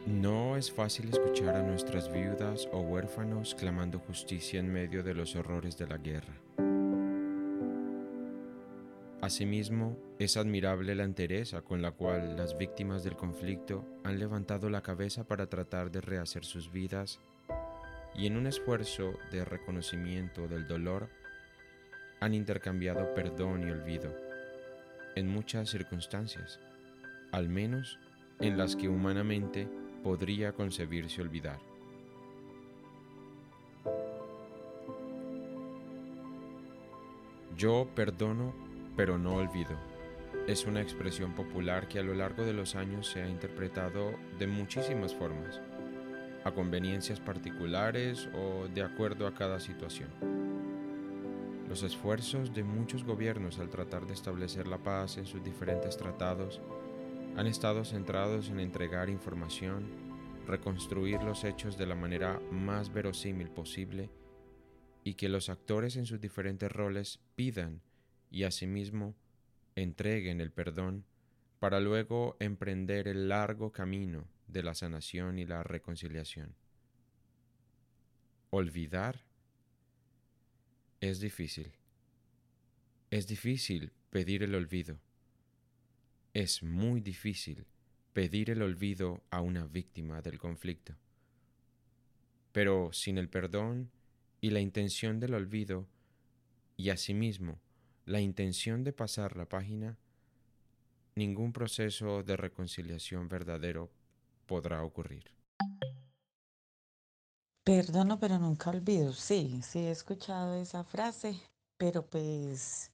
No 0.05 0.57
es 0.57 0.69
fácil 0.69 1.09
escuchar 1.09 1.55
a 1.55 1.63
nuestras 1.63 2.11
viudas 2.11 2.67
o 2.73 2.81
huérfanos 2.81 3.55
clamando 3.55 3.99
justicia 3.99 4.59
en 4.59 4.71
medio 4.71 5.01
de 5.01 5.13
los 5.13 5.37
horrores 5.37 5.77
de 5.77 5.87
la 5.87 5.97
guerra. 5.97 6.33
Asimismo, 9.31 9.97
es 10.19 10.35
admirable 10.35 10.93
la 10.93 11.05
entereza 11.05 11.61
con 11.61 11.81
la 11.81 11.91
cual 11.91 12.35
las 12.35 12.57
víctimas 12.57 13.01
del 13.05 13.15
conflicto 13.15 13.85
han 14.03 14.19
levantado 14.19 14.69
la 14.69 14.81
cabeza 14.81 15.23
para 15.23 15.47
tratar 15.47 15.89
de 15.89 16.01
rehacer 16.01 16.43
sus 16.43 16.69
vidas 16.69 17.17
y 18.13 18.27
en 18.27 18.35
un 18.35 18.45
esfuerzo 18.45 19.13
de 19.31 19.45
reconocimiento 19.45 20.49
del 20.49 20.67
dolor 20.67 21.07
han 22.19 22.33
intercambiado 22.33 23.13
perdón 23.13 23.65
y 23.65 23.71
olvido 23.71 24.13
en 25.15 25.29
muchas 25.29 25.69
circunstancias, 25.69 26.59
al 27.31 27.47
menos 27.47 27.99
en 28.41 28.57
las 28.57 28.75
que 28.75 28.89
humanamente 28.89 29.65
podría 30.03 30.51
concebirse 30.51 31.21
olvidar. 31.21 31.61
Yo 37.55 37.87
perdono 37.95 38.70
pero 38.95 39.17
no 39.17 39.35
olvido. 39.35 39.77
Es 40.47 40.65
una 40.65 40.81
expresión 40.81 41.33
popular 41.33 41.87
que 41.87 41.99
a 41.99 42.03
lo 42.03 42.13
largo 42.13 42.43
de 42.43 42.53
los 42.53 42.75
años 42.75 43.07
se 43.07 43.21
ha 43.21 43.29
interpretado 43.29 44.13
de 44.39 44.47
muchísimas 44.47 45.13
formas, 45.13 45.61
a 46.43 46.51
conveniencias 46.51 47.19
particulares 47.19 48.29
o 48.33 48.67
de 48.67 48.81
acuerdo 48.81 49.27
a 49.27 49.33
cada 49.33 49.59
situación. 49.59 50.09
Los 51.69 51.83
esfuerzos 51.83 52.53
de 52.53 52.63
muchos 52.63 53.03
gobiernos 53.03 53.59
al 53.59 53.69
tratar 53.69 54.05
de 54.05 54.13
establecer 54.13 54.67
la 54.67 54.79
paz 54.79 55.17
en 55.17 55.25
sus 55.25 55.43
diferentes 55.43 55.95
tratados 55.95 56.61
han 57.37 57.47
estado 57.47 57.85
centrados 57.85 58.49
en 58.49 58.59
entregar 58.59 59.09
información, 59.09 59.85
reconstruir 60.47 61.23
los 61.23 61.43
hechos 61.43 61.77
de 61.77 61.85
la 61.85 61.95
manera 61.95 62.41
más 62.51 62.91
verosímil 62.91 63.49
posible 63.49 64.09
y 65.03 65.13
que 65.13 65.29
los 65.29 65.49
actores 65.49 65.95
en 65.95 66.05
sus 66.05 66.19
diferentes 66.19 66.71
roles 66.71 67.19
pidan 67.35 67.81
y 68.31 68.43
asimismo 68.43 69.15
entreguen 69.75 70.41
el 70.41 70.51
perdón 70.51 71.05
para 71.59 71.79
luego 71.79 72.37
emprender 72.39 73.07
el 73.07 73.29
largo 73.29 73.71
camino 73.71 74.25
de 74.47 74.63
la 74.63 74.73
sanación 74.73 75.37
y 75.37 75.45
la 75.45 75.61
reconciliación. 75.61 76.55
Olvidar 78.49 79.25
es 81.01 81.19
difícil. 81.19 81.71
Es 83.11 83.27
difícil 83.27 83.91
pedir 84.09 84.43
el 84.43 84.55
olvido. 84.55 84.99
Es 86.33 86.63
muy 86.63 87.01
difícil 87.01 87.65
pedir 88.13 88.49
el 88.49 88.61
olvido 88.61 89.23
a 89.29 89.41
una 89.41 89.65
víctima 89.65 90.21
del 90.21 90.39
conflicto. 90.39 90.95
Pero 92.51 92.91
sin 92.93 93.17
el 93.17 93.29
perdón 93.29 93.91
y 94.41 94.49
la 94.49 94.59
intención 94.59 95.19
del 95.19 95.33
olvido, 95.33 95.87
y 96.75 96.89
asimismo 96.89 97.59
la 98.05 98.19
intención 98.19 98.83
de 98.83 98.93
pasar 98.93 99.35
la 99.37 99.47
página, 99.47 99.97
ningún 101.15 101.53
proceso 101.53 102.23
de 102.23 102.37
reconciliación 102.37 103.27
verdadero 103.27 103.91
podrá 104.45 104.83
ocurrir. 104.83 105.31
Perdono, 107.63 108.19
pero 108.19 108.39
nunca 108.39 108.71
olvido. 108.71 109.13
Sí, 109.13 109.61
sí 109.61 109.79
he 109.79 109.91
escuchado 109.91 110.55
esa 110.55 110.83
frase, 110.83 111.39
pero 111.77 112.05
pues 112.05 112.91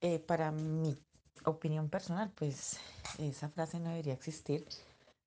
eh, 0.00 0.20
para 0.20 0.52
mi 0.52 0.96
opinión 1.44 1.88
personal, 1.88 2.30
pues 2.34 2.78
esa 3.18 3.48
frase 3.48 3.80
no 3.80 3.90
debería 3.90 4.14
existir 4.14 4.64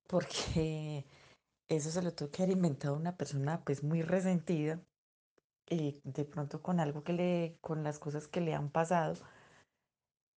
porque 0.06 1.04
eso 1.68 1.90
se 1.90 2.02
lo 2.02 2.12
tuvo 2.12 2.30
que 2.30 2.42
haber 2.42 2.56
inventado 2.56 2.96
una 2.96 3.16
persona 3.16 3.62
pues 3.64 3.84
muy 3.84 4.02
resentida 4.02 4.80
y 5.70 6.00
de 6.04 6.24
pronto 6.24 6.60
con 6.60 6.80
algo 6.80 7.02
que 7.04 7.12
le, 7.12 7.58
con 7.60 7.82
las 7.84 7.98
cosas 7.98 8.28
que 8.28 8.40
le 8.40 8.54
han 8.54 8.70
pasado, 8.70 9.14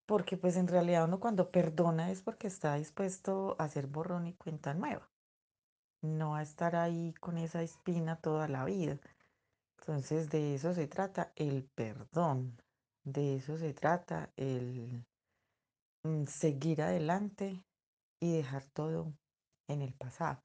porque 0.05 0.37
pues 0.37 0.55
en 0.57 0.67
realidad 0.67 1.05
uno 1.05 1.19
cuando 1.19 1.49
perdona 1.49 2.11
es 2.11 2.21
porque 2.21 2.47
está 2.47 2.75
dispuesto 2.75 3.55
a 3.59 3.65
hacer 3.65 3.87
borrón 3.87 4.27
y 4.27 4.33
cuenta 4.33 4.73
nueva, 4.73 5.09
no 6.01 6.35
a 6.35 6.43
estar 6.43 6.75
ahí 6.75 7.13
con 7.19 7.37
esa 7.37 7.63
espina 7.63 8.17
toda 8.17 8.47
la 8.47 8.63
vida. 8.63 8.99
Entonces 9.79 10.29
de 10.29 10.55
eso 10.55 10.73
se 10.73 10.87
trata 10.87 11.33
el 11.35 11.63
perdón, 11.75 12.57
de 13.03 13.35
eso 13.37 13.57
se 13.57 13.73
trata 13.73 14.31
el 14.37 15.03
mm, 16.03 16.25
seguir 16.25 16.81
adelante 16.81 17.63
y 18.21 18.33
dejar 18.37 18.65
todo 18.65 19.13
en 19.67 19.81
el 19.81 19.93
pasado. 19.93 20.41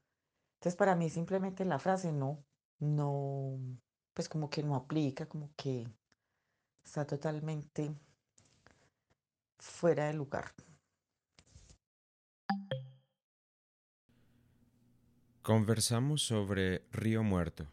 Entonces 0.56 0.76
para 0.76 0.96
mí 0.96 1.10
simplemente 1.10 1.64
la 1.64 1.78
frase 1.78 2.10
no, 2.10 2.42
no, 2.80 3.58
pues 4.18 4.28
como 4.28 4.50
que 4.50 4.64
no 4.64 4.74
aplica, 4.74 5.26
como 5.26 5.52
que 5.54 5.86
está 6.84 7.06
totalmente 7.06 7.94
fuera 9.60 10.08
de 10.08 10.14
lugar. 10.14 10.52
Conversamos 15.40 16.22
sobre 16.22 16.82
Río 16.90 17.22
Muerto, 17.22 17.68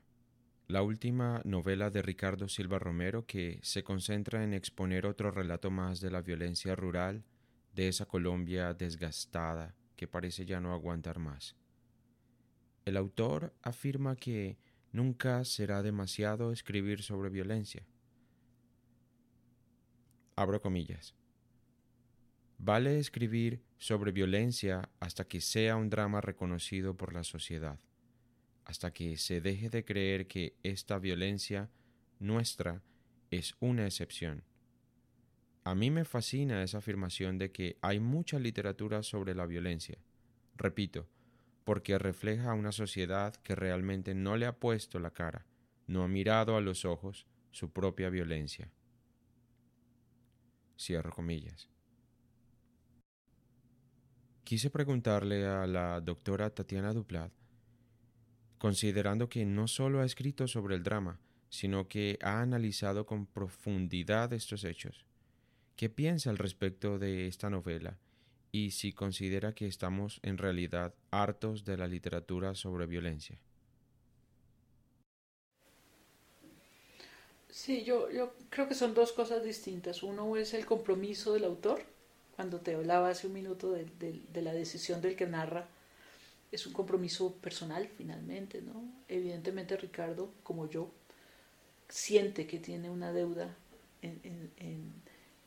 la 0.67 0.83
última 0.83 1.41
novela 1.45 1.89
de 1.89 2.03
Ricardo 2.03 2.47
Silva 2.47 2.77
Romero 2.77 3.25
que 3.25 3.59
se 3.63 3.83
concentra 3.83 4.43
en 4.43 4.53
exponer 4.53 5.07
otro 5.07 5.31
relato 5.31 5.71
más 5.71 5.99
de 5.99 6.11
la 6.11 6.21
violencia 6.21 6.75
rural 6.75 7.25
de 7.73 7.87
esa 7.87 8.05
Colombia 8.05 8.75
desgastada 8.75 9.73
que 9.95 10.07
parece 10.07 10.45
ya 10.45 10.59
no 10.59 10.73
aguantar 10.73 11.17
más. 11.17 11.55
El 12.85 12.97
autor 12.97 13.51
afirma 13.63 14.15
que 14.15 14.59
Nunca 14.95 15.43
será 15.43 15.83
demasiado 15.83 16.53
escribir 16.53 17.03
sobre 17.03 17.29
violencia. 17.29 17.85
Abro 20.37 20.61
comillas. 20.61 21.13
Vale 22.59 22.97
escribir 22.97 23.61
sobre 23.77 24.13
violencia 24.13 24.87
hasta 25.01 25.27
que 25.27 25.41
sea 25.41 25.75
un 25.75 25.89
drama 25.89 26.21
reconocido 26.21 26.95
por 26.95 27.11
la 27.11 27.25
sociedad, 27.25 27.77
hasta 28.63 28.93
que 28.93 29.17
se 29.17 29.41
deje 29.41 29.69
de 29.69 29.83
creer 29.83 30.27
que 30.27 30.55
esta 30.63 30.97
violencia 30.97 31.69
nuestra 32.19 32.81
es 33.31 33.53
una 33.59 33.85
excepción. 33.85 34.45
A 35.65 35.75
mí 35.75 35.91
me 35.91 36.05
fascina 36.05 36.63
esa 36.63 36.77
afirmación 36.77 37.37
de 37.37 37.51
que 37.51 37.77
hay 37.81 37.99
mucha 37.99 38.39
literatura 38.39 39.03
sobre 39.03 39.35
la 39.35 39.45
violencia. 39.45 39.97
Repito, 40.55 41.09
porque 41.65 41.97
refleja 41.97 42.53
una 42.53 42.71
sociedad 42.71 43.35
que 43.35 43.55
realmente 43.55 44.13
no 44.13 44.37
le 44.37 44.45
ha 44.45 44.57
puesto 44.57 44.99
la 44.99 45.11
cara, 45.11 45.45
no 45.87 46.03
ha 46.03 46.07
mirado 46.07 46.55
a 46.55 46.61
los 46.61 46.85
ojos 46.85 47.27
su 47.51 47.71
propia 47.71 48.09
violencia. 48.09 48.71
Cierro 50.77 51.11
comillas. 51.11 51.69
quise 54.43 54.69
preguntarle 54.69 55.47
a 55.47 55.65
la 55.65 55.99
doctora 55.99 56.51
Tatiana 56.51 56.93
Duplat, 56.93 57.31
considerando 58.59 59.27
que 59.27 59.43
no 59.43 59.67
solo 59.67 60.01
ha 60.01 60.05
escrito 60.05 60.47
sobre 60.47 60.75
el 60.75 60.83
drama, 60.83 61.19
sino 61.49 61.87
que 61.87 62.19
ha 62.21 62.41
analizado 62.41 63.07
con 63.07 63.25
profundidad 63.25 64.31
estos 64.33 64.63
hechos. 64.63 65.03
¿Qué 65.75 65.89
piensa 65.89 66.29
al 66.29 66.37
respecto 66.37 66.99
de 66.99 67.27
esta 67.27 67.49
novela 67.49 67.97
y 68.55 68.71
si 68.71 68.93
considera 68.93 69.53
que 69.53 69.67
estamos 69.67 70.21
en 70.23 70.37
realidad 70.37 70.93
hartos 71.11 71.65
de 71.65 71.75
la 71.75 71.89
literatura 71.89 72.55
sobre 72.55 72.85
violencia? 72.85 73.37
Sí, 77.49 77.83
yo, 77.83 78.09
yo 78.09 78.33
creo 78.49 78.69
que 78.69 78.73
son 78.73 78.93
dos 78.93 79.11
cosas 79.11 79.43
distintas. 79.43 80.03
Uno 80.03 80.37
es 80.37 80.53
el 80.53 80.65
compromiso 80.65 81.33
del 81.33 81.43
autor, 81.43 81.83
cuando 82.37 82.61
te 82.61 82.75
hablaba 82.75 83.09
hace 83.09 83.27
un 83.27 83.33
minuto 83.33 83.73
de, 83.73 84.41
la 84.41 84.53
decisión 84.53 85.01
del 85.01 85.17
que 85.17 85.25
narra, 85.25 85.67
es 86.49 86.65
un 86.65 86.71
compromiso 86.71 87.33
personal 87.35 87.89
finalmente, 87.97 88.61
¿no? 88.61 88.85
Evidentemente 89.09 89.75
Ricardo, 89.75 90.31
como 90.43 90.69
yo, 90.69 90.91
siente 91.89 92.47
que 92.47 92.59
tiene 92.59 92.89
una 92.89 93.11
deuda 93.11 93.53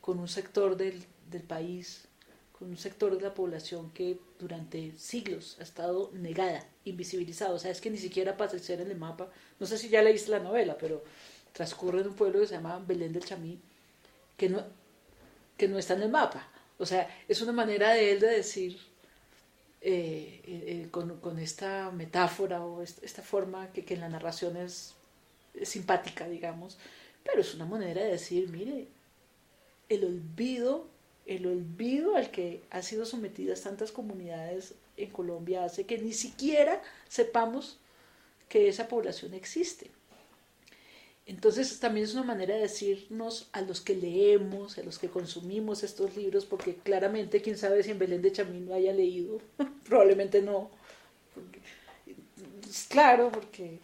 con 0.02 0.18
un 0.18 0.28
sector 0.28 0.76
del, 0.76 1.06
país, 1.46 2.07
con 2.58 2.70
un 2.70 2.76
sector 2.76 3.16
de 3.16 3.22
la 3.22 3.34
población 3.34 3.90
que 3.90 4.18
durante 4.38 4.92
siglos 4.98 5.56
ha 5.60 5.62
estado 5.62 6.10
negada, 6.14 6.66
invisibilizada. 6.84 7.52
O 7.52 7.58
sea, 7.58 7.70
es 7.70 7.80
que 7.80 7.90
ni 7.90 7.98
siquiera 7.98 8.32
aparecer 8.32 8.80
en 8.80 8.90
el 8.90 8.98
mapa. 8.98 9.28
No 9.60 9.66
sé 9.66 9.78
si 9.78 9.88
ya 9.88 10.02
leíste 10.02 10.32
la 10.32 10.40
novela, 10.40 10.76
pero 10.78 11.04
transcurre 11.52 12.00
en 12.00 12.08
un 12.08 12.14
pueblo 12.14 12.40
que 12.40 12.48
se 12.48 12.54
llama 12.54 12.82
Belén 12.84 13.12
del 13.12 13.24
Chamí, 13.24 13.60
que 14.36 14.48
no, 14.48 14.64
que 15.56 15.68
no 15.68 15.78
está 15.78 15.94
en 15.94 16.02
el 16.02 16.10
mapa. 16.10 16.48
O 16.78 16.86
sea, 16.86 17.08
es 17.28 17.40
una 17.42 17.52
manera 17.52 17.90
de 17.90 18.12
él 18.12 18.20
de 18.20 18.28
decir, 18.28 18.78
eh, 19.80 20.40
eh, 20.44 20.84
eh, 20.84 20.88
con, 20.90 21.38
esta 21.38 21.90
metáfora 21.92 22.64
o 22.64 22.82
esta, 22.82 23.22
forma 23.22 23.72
que, 23.72 23.84
que 23.84 23.94
en 23.94 24.00
la 24.00 24.08
narración 24.08 24.56
es 24.56 24.94
simpática, 25.62 26.28
digamos, 26.28 26.76
pero 27.24 27.40
es 27.40 27.54
una 27.54 27.66
manera 27.66 28.02
de 28.02 28.10
decir, 28.10 28.48
mire, 28.48 28.88
el 29.88 30.04
olvido, 30.04 30.86
el 31.28 31.46
olvido 31.46 32.16
al 32.16 32.30
que 32.30 32.62
ha 32.70 32.82
sido 32.82 33.04
sometidas 33.04 33.60
tantas 33.60 33.92
comunidades 33.92 34.74
en 34.96 35.10
Colombia 35.10 35.64
hace 35.64 35.84
que 35.84 35.98
ni 35.98 36.12
siquiera 36.12 36.82
sepamos 37.08 37.78
que 38.48 38.68
esa 38.68 38.88
población 38.88 39.34
existe. 39.34 39.90
Entonces 41.26 41.78
también 41.78 42.06
es 42.06 42.14
una 42.14 42.24
manera 42.24 42.54
de 42.54 42.62
decirnos 42.62 43.50
a 43.52 43.60
los 43.60 43.82
que 43.82 43.94
leemos, 43.94 44.78
a 44.78 44.82
los 44.82 44.98
que 44.98 45.10
consumimos 45.10 45.82
estos 45.82 46.16
libros, 46.16 46.46
porque 46.46 46.74
claramente 46.76 47.42
quién 47.42 47.58
sabe 47.58 47.82
si 47.82 47.90
en 47.90 47.98
Belén 47.98 48.22
de 48.22 48.32
Chamín 48.32 48.66
no 48.66 48.74
haya 48.74 48.94
leído, 48.94 49.38
probablemente 49.86 50.40
no. 50.40 50.70
claro, 52.88 53.30
porque 53.30 53.80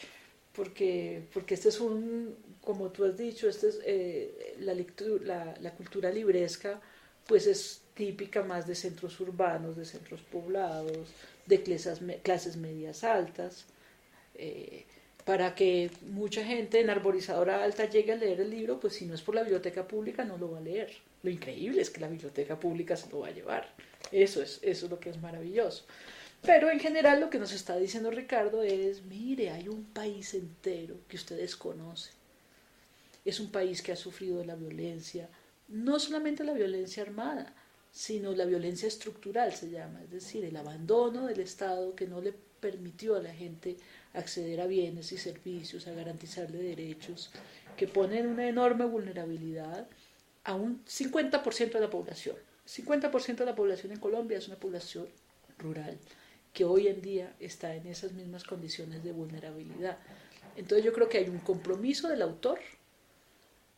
porque, 0.55 1.23
porque 1.33 1.55
este 1.55 1.69
es 1.69 1.81
un, 1.81 2.37
como 2.61 2.91
tú 2.91 3.05
has 3.05 3.17
dicho, 3.17 3.49
este 3.49 3.69
es, 3.69 3.81
eh, 3.85 4.57
la, 4.61 4.73
lectura, 4.73 5.55
la, 5.61 5.75
cultura 5.75 6.11
libresca 6.11 6.81
pues 7.27 7.47
es 7.47 7.81
típica 7.95 8.43
más 8.43 8.67
de 8.67 8.75
centros 8.75 9.19
urbanos, 9.21 9.77
de 9.77 9.85
centros 9.85 10.21
poblados, 10.23 11.09
de 11.47 11.63
clases, 11.63 12.01
clases 12.23 12.57
medias 12.57 13.05
altas, 13.05 13.67
eh, 14.35 14.85
para 15.25 15.55
que 15.55 15.91
mucha 16.03 16.45
gente 16.45 16.81
en 16.81 16.91
arborizadora 16.91 17.65
alta 17.65 17.89
llegue 17.89 18.13
a 18.13 18.17
leer 18.17 18.41
el 18.41 18.51
libro, 18.51 18.79
pues 18.79 18.95
si 18.95 19.07
no 19.07 19.15
es 19.15 19.23
por 19.23 19.35
la 19.35 19.43
biblioteca 19.43 19.89
pública 19.89 20.25
no 20.25 20.37
lo 20.37 20.51
va 20.51 20.59
a 20.59 20.63
leer. 20.63 20.93
Lo 21.23 21.31
increíble 21.31 21.81
es 21.81 21.89
que 21.89 22.01
la 22.01 22.09
biblioteca 22.09 22.61
pública 22.61 22.97
se 22.97 23.09
lo 23.11 23.21
va 23.21 23.29
a 23.29 23.33
llevar. 23.33 23.75
Eso 24.13 24.43
es, 24.43 24.59
eso 24.63 24.85
es 24.87 24.91
lo 24.91 25.01
que 25.01 25.09
es 25.09 25.21
maravilloso. 25.21 25.85
Pero 26.43 26.71
en 26.71 26.79
general 26.79 27.21
lo 27.21 27.31
que 27.31 27.39
nos 27.39 27.53
está 27.53 27.79
diciendo 27.79 28.11
Ricardo 28.11 28.63
es, 28.63 29.03
mire, 29.05 29.49
hay 29.49 29.69
un 29.69 29.85
país 29.85 30.35
entero 30.35 30.97
que 31.09 31.17
ustedes 31.17 31.57
conocen. 31.57 32.13
Es 33.25 33.41
un 33.41 33.51
país 33.51 33.81
que 33.81 33.93
ha 33.93 33.97
sufrido 33.97 34.45
la 34.45 34.55
violencia, 34.55 35.31
no 35.75 35.99
solamente 35.99 36.45
la 36.45 36.53
violencia 36.53 37.03
armada, 37.03 37.53
sino 37.91 38.33
la 38.33 38.45
violencia 38.45 38.87
estructural 38.87 39.53
se 39.53 39.71
llama, 39.71 40.03
es 40.05 40.11
decir, 40.11 40.45
el 40.45 40.57
abandono 40.57 41.27
del 41.27 41.41
Estado 41.41 41.97
que 41.97 42.07
no 42.07 42.21
le 42.21 42.33
permitió 42.33 43.17
a 43.17 43.23
la 43.23 43.35
gente 43.35 43.77
acceder 44.13 44.61
a 44.61 44.67
bienes 44.67 45.11
y 45.11 45.19
servicios, 45.19 45.89
a 45.89 45.93
garantizarle 45.93 46.59
derechos, 46.59 47.31
que 47.77 47.89
ponen 47.89 48.29
una 48.29 48.49
enorme 48.49 48.85
vulnerabilidad 48.85 49.89
a 50.45 50.55
un 50.55 50.85
50% 50.85 51.73
de 51.73 51.81
la 51.81 51.91
población. 51.91 52.37
50% 52.69 53.37
de 53.37 53.45
la 53.45 53.57
población 53.57 53.93
en 53.93 53.99
Colombia 53.99 54.39
es 54.39 54.47
una 54.47 54.57
población 54.57 55.09
rural 55.59 55.99
que 56.53 56.65
hoy 56.65 56.87
en 56.87 57.03
día 57.03 57.35
está 57.41 57.75
en 57.75 57.89
esas 57.89 58.13
mismas 58.13 58.45
condiciones 58.45 59.03
de 59.03 59.11
vulnerabilidad. 59.11 59.99
Entonces 60.55 60.85
yo 60.85 60.93
creo 60.93 61.09
que 61.09 61.19
hay 61.19 61.29
un 61.29 61.41
compromiso 61.41 62.09
del 62.09 62.23
autor 62.23 62.61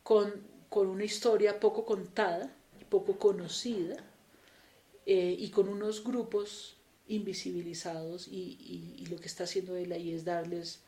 con, 0.03 0.31
con 0.69 0.87
una 0.87 1.03
historia 1.03 1.59
poco 1.59 1.85
contada, 1.85 2.53
poco 2.89 3.17
conocida, 3.17 3.97
eh, 5.05 5.35
y 5.39 5.49
con 5.49 5.69
unos 5.69 6.03
grupos 6.03 6.75
invisibilizados 7.07 8.27
y, 8.27 8.95
y, 8.99 9.05
lo 9.05 9.17
que 9.17 9.27
está 9.27 9.45
haciendo 9.45 9.77
él 9.77 9.93
ahí 9.93 10.11
es 10.11 10.25
darles 10.25 10.81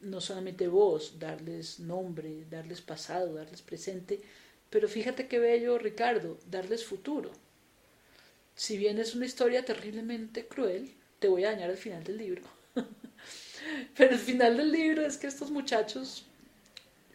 no 0.00 0.20
solamente 0.20 0.66
voz, 0.66 1.20
darles 1.20 1.78
nombre, 1.78 2.44
darles 2.50 2.80
pasado, 2.80 3.34
darles 3.34 3.62
presente, 3.62 4.20
pero 4.68 4.88
fíjate 4.88 5.28
qué 5.28 5.38
bello 5.38 5.78
Ricardo, 5.78 6.38
darles 6.50 6.84
futuro. 6.84 7.30
Si 8.56 8.76
bien 8.76 8.98
es 8.98 9.14
una 9.14 9.26
historia 9.26 9.64
terriblemente 9.64 10.46
cruel, 10.48 10.92
te 11.20 11.28
voy 11.28 11.44
a 11.44 11.52
dañar 11.52 11.70
al 11.70 11.76
final 11.76 12.02
del 12.02 12.18
libro. 12.18 12.42
Pero 13.96 14.14
el 14.14 14.18
final 14.18 14.56
del 14.56 14.72
libro 14.72 15.06
es 15.06 15.16
que 15.16 15.28
estos 15.28 15.50
muchachos 15.50 16.26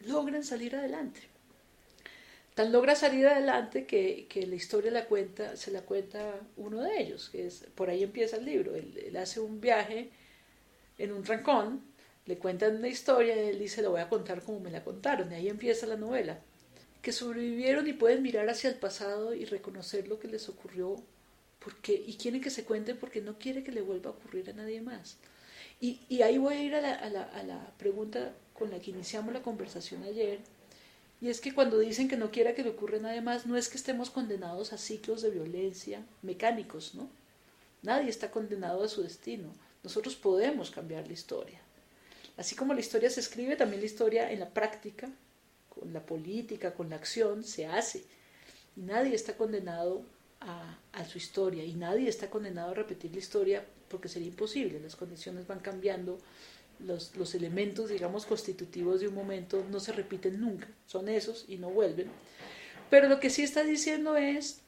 logran 0.06 0.42
salir 0.44 0.74
adelante. 0.74 1.20
Tan 2.58 2.72
logra 2.72 2.96
salir 2.96 3.24
adelante 3.24 3.86
que, 3.86 4.26
la 4.48 4.56
historia 4.56 4.90
la 4.90 5.04
cuenta, 5.04 5.54
se 5.56 5.70
la 5.70 5.82
cuenta 5.82 6.40
uno 6.56 6.82
de 6.82 7.00
ellos, 7.00 7.30
que 7.30 7.46
es, 7.46 7.64
por 7.76 7.88
ahí 7.88 8.02
empieza 8.02 8.36
el 8.36 8.46
libro. 8.46 8.74
Él, 8.74 9.16
hace 9.16 9.38
un 9.38 9.60
viaje 9.60 10.10
en 10.98 11.12
un 11.12 11.22
trancón, 11.22 11.84
le 12.26 12.36
cuentan 12.36 12.78
una 12.78 12.88
historia 12.88 13.36
y 13.36 13.50
él 13.50 13.60
dice, 13.60 13.80
la 13.80 13.90
voy 13.90 14.00
a 14.00 14.08
contar 14.08 14.42
como 14.42 14.58
me 14.58 14.72
la 14.72 14.82
contaron. 14.82 15.30
Y 15.30 15.36
ahí 15.36 15.48
empieza 15.48 15.86
la 15.86 15.94
novela. 15.94 16.40
Que 17.00 17.12
sobrevivieron 17.12 17.86
y 17.86 17.92
pueden 17.92 18.24
mirar 18.24 18.50
hacia 18.50 18.70
el 18.70 18.76
pasado 18.76 19.34
y 19.34 19.44
reconocer 19.44 20.08
lo 20.08 20.18
que 20.18 20.26
les 20.26 20.48
ocurrió 20.48 20.96
porque, 21.60 21.92
y 21.92 22.16
quiere 22.16 22.40
que 22.40 22.50
se 22.50 22.64
cuente 22.64 22.96
porque 22.96 23.20
no 23.20 23.38
quiere 23.38 23.62
que 23.62 23.70
le 23.70 23.82
vuelva 23.82 24.10
a 24.10 24.14
ocurrir 24.14 24.50
a 24.50 24.54
nadie 24.54 24.80
más. 24.80 25.16
Y, 25.80 26.00
y 26.08 26.22
ahí 26.22 26.38
voy 26.38 26.54
a 26.54 26.64
ir 26.64 26.74
a 26.74 26.80
la, 26.80 26.94
a, 26.94 27.08
la, 27.08 27.22
a 27.22 27.42
la, 27.44 27.72
pregunta 27.78 28.34
con 28.52 28.72
la 28.72 28.80
que 28.80 28.90
iniciamos 28.90 29.32
la 29.32 29.42
conversación 29.42 30.02
ayer, 30.02 30.40
y 31.20 31.28
es 31.28 31.40
que 31.40 31.52
cuando 31.52 31.78
dicen 31.78 32.08
que 32.08 32.16
no 32.16 32.30
quiera 32.30 32.54
que 32.54 32.62
le 32.62 32.70
ocurra 32.70 32.98
a 32.98 33.00
nadie 33.00 33.20
más, 33.20 33.46
no 33.46 33.56
es 33.56 33.68
que 33.68 33.76
estemos 33.76 34.10
condenados 34.10 34.72
a 34.72 34.78
ciclos 34.78 35.22
de 35.22 35.30
violencia 35.30 36.04
mecánicos, 36.22 36.94
¿no? 36.94 37.08
Nadie 37.82 38.10
está 38.10 38.30
condenado 38.30 38.82
a 38.82 38.88
su 38.88 39.02
destino. 39.02 39.52
Nosotros 39.82 40.16
podemos 40.16 40.70
cambiar 40.70 41.06
la 41.06 41.12
historia. 41.12 41.60
Así 42.36 42.54
como 42.54 42.74
la 42.74 42.80
historia 42.80 43.10
se 43.10 43.20
escribe, 43.20 43.56
también 43.56 43.80
la 43.80 43.86
historia 43.86 44.30
en 44.30 44.40
la 44.40 44.50
práctica, 44.50 45.10
con 45.68 45.92
la 45.92 46.04
política, 46.04 46.74
con 46.74 46.90
la 46.90 46.96
acción, 46.96 47.42
se 47.42 47.66
hace. 47.66 48.04
Y 48.76 48.82
nadie 48.82 49.14
está 49.14 49.36
condenado 49.36 50.04
a, 50.40 50.76
su 51.10 51.18
historia 51.18 51.64
y 51.64 51.74
nadie 51.74 52.08
está 52.08 52.28
condenado 52.28 52.72
a 52.72 52.74
repetir 52.74 53.12
la 53.12 53.18
historia 53.18 53.64
porque 53.88 54.08
sería 54.08 54.28
imposible, 54.28 54.80
las 54.80 54.96
condiciones 54.96 55.46
van 55.46 55.60
cambiando, 55.60 56.18
los, 56.80 57.34
elementos, 57.34 57.90
digamos, 57.90 58.26
constitutivos 58.26 59.00
de 59.00 59.08
un 59.08 59.14
momento 59.14 59.64
no 59.70 59.80
se 59.80 59.92
repiten 59.92 60.40
nunca, 60.40 60.68
son 60.86 61.08
esos 61.08 61.44
y 61.48 61.56
no 61.56 61.70
vuelven. 61.70 62.08
Pero 62.90 63.08
lo 63.08 63.20
que 63.20 63.30
sí 63.30 63.42
está 63.42 63.64
diciendo 63.64 64.16
es, 64.16 64.60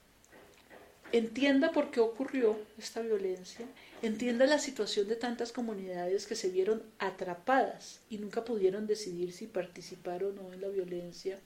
entienda 1.12 1.73
por 1.73 1.90
qué 1.90 2.01
ocurrió 2.01 2.59
esta 2.79 3.01
violencia, 3.01 3.66
entienda 4.03 4.46
la 4.46 4.59
situación 4.59 5.09
de 5.09 5.16
tantas 5.16 5.53
comunidades 5.53 6.27
que 6.27 6.37
se 6.37 6.49
vieron 6.49 6.83
atrapadas 6.99 8.01
y 8.11 8.18
nunca 8.18 8.44
pudieron 8.44 8.87
decidir 8.87 9.33
si 9.33 9.46
participar 9.46 10.25
o 10.25 10.33
no 10.33 10.53
en 10.53 10.61
la 10.61 10.68
violencia, 10.68 11.38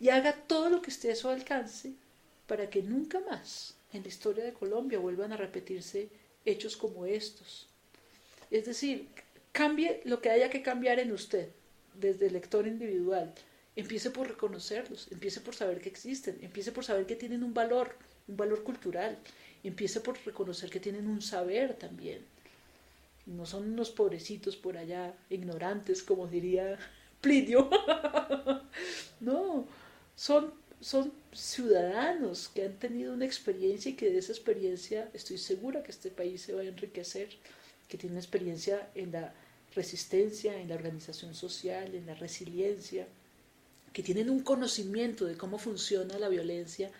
y 0.00 0.10
haga 0.10 0.32
todo 0.32 0.70
lo 0.70 0.80
que 0.80 0.90
esté 0.90 1.10
a 1.10 1.16
su 1.16 1.28
alcance 1.28 1.92
para 2.46 2.70
que 2.70 2.82
nunca 2.82 3.20
más 3.20 3.74
en 3.92 4.02
la 4.02 4.08
historia 4.08 4.44
de 4.44 4.52
Colombia 4.52 4.98
vuelvan 4.98 5.32
a 5.32 5.36
repetirse 5.36 6.08
hechos 6.44 6.76
como 6.76 7.04
estos. 7.04 7.68
Es 8.50 8.64
decir, 8.64 9.08
cambie 9.58 10.00
lo 10.04 10.20
que 10.22 10.30
haya 10.30 10.50
que 10.50 10.62
cambiar 10.62 11.00
en 11.00 11.10
usted, 11.10 11.48
desde 11.94 12.28
el 12.28 12.34
lector 12.34 12.68
individual. 12.68 13.34
Empiece 13.74 14.08
por 14.10 14.28
reconocerlos, 14.28 15.08
empiece 15.10 15.40
por 15.40 15.52
saber 15.52 15.80
que 15.80 15.88
existen, 15.88 16.38
empiece 16.42 16.70
por 16.70 16.84
saber 16.84 17.06
que 17.06 17.16
tienen 17.16 17.42
un 17.42 17.54
valor, 17.54 17.96
un 18.28 18.36
valor 18.36 18.62
cultural, 18.62 19.18
empiece 19.64 20.00
por 20.00 20.16
reconocer 20.24 20.70
que 20.70 20.78
tienen 20.78 21.08
un 21.08 21.20
saber 21.20 21.74
también. 21.74 22.20
No 23.26 23.46
son 23.46 23.72
unos 23.72 23.90
pobrecitos 23.90 24.54
por 24.56 24.76
allá, 24.76 25.12
ignorantes, 25.28 26.04
como 26.04 26.28
diría 26.28 26.78
Plinio. 27.20 27.68
no, 29.20 29.66
son 30.14 30.52
son 30.80 31.12
ciudadanos 31.32 32.48
que 32.54 32.64
han 32.64 32.78
tenido 32.78 33.12
una 33.12 33.24
experiencia 33.24 33.90
y 33.90 33.96
que 33.96 34.10
de 34.12 34.18
esa 34.18 34.30
experiencia 34.30 35.10
estoy 35.12 35.36
segura 35.36 35.82
que 35.82 35.90
este 35.90 36.12
país 36.12 36.42
se 36.42 36.54
va 36.54 36.60
a 36.60 36.64
enriquecer, 36.64 37.30
que 37.88 37.98
tiene 37.98 38.16
experiencia 38.18 38.88
en 38.94 39.10
la 39.10 39.34
resistencia, 39.74 40.60
en 40.60 40.68
la 40.68 40.74
organización 40.74 41.34
social, 41.34 41.94
en 41.94 42.06
la 42.06 42.14
resiliencia, 42.14 43.06
que 43.92 44.02
tienen 44.02 44.30
un 44.30 44.40
conocimiento 44.40 45.24
de 45.24 45.36
cómo 45.36 45.58
funciona 45.58 46.18
la 46.18 46.28
violencia 46.28 46.90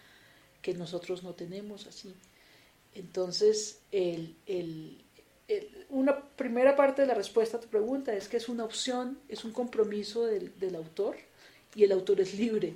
que 0.63 0.75
nosotros 0.75 1.23
no 1.23 1.35
tenemos 1.35 1.87
así. 1.87 2.15
Entonces, 2.95 3.81
el, 3.93 4.35
una 5.89 6.21
primera 6.21 6.77
parte 6.77 7.03
de 7.03 7.09
la 7.09 7.15
respuesta 7.15 7.57
a 7.57 7.61
tu 7.61 7.69
pregunta 7.69 8.13
es 8.15 8.29
que 8.29 8.37
es 8.37 8.49
una 8.49 8.65
opción, 8.65 9.19
es 9.29 9.45
un 9.45 9.53
compromiso 9.53 10.27
del, 10.27 10.75
autor 10.75 11.17
y 11.75 11.85
el 11.85 11.93
autor 11.93 12.21
es 12.21 12.35
libre 12.35 12.75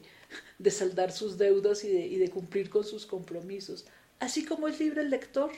de 0.59 0.70
saldar 0.70 1.12
sus 1.12 1.38
deudas 1.38 1.85
y 1.85 1.88
de, 1.90 2.07
y 2.07 2.16
de, 2.16 2.31
cumplir 2.31 2.70
con 2.70 2.85
sus 2.85 3.05
compromisos, 3.07 3.85
así 4.20 4.44
como 4.44 4.68
es 4.68 4.78
libre 4.81 5.02
el 5.02 5.11
lector. 5.11 5.50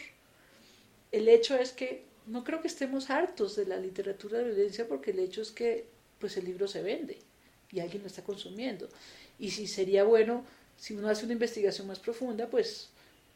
El 1.12 1.29
hecho 1.29 1.55
es 1.57 1.73
que 1.73 2.05
no 2.26 2.44
creo 2.44 2.60
que 2.60 2.68
estemos 2.68 3.10
hartos 3.10 3.56
de 3.56 3.66
la 3.66 3.76
literatura 3.76 4.38
de 4.38 4.44
violencia 4.44 4.88
porque 4.88 5.10
el 5.10 5.18
hecho 5.18 5.42
es 5.42 5.50
que 5.50 5.87
pues 6.18 6.37
el 6.37 6.44
libro 6.46 6.66
se 6.68 6.82
vende 6.82 7.18
y 7.70 7.80
alguien 7.80 8.02
lo 8.02 8.08
está 8.08 8.22
consumiendo. 8.22 8.88
Y 9.38 9.50
si 9.50 9.66
sería 9.66 10.04
bueno, 10.04 10.44
si 10.76 10.94
uno 10.94 11.08
hace 11.08 11.24
una 11.24 11.34
investigación 11.34 11.87
más 11.87 11.98
profunda, 11.98 12.48
pues 12.48 12.90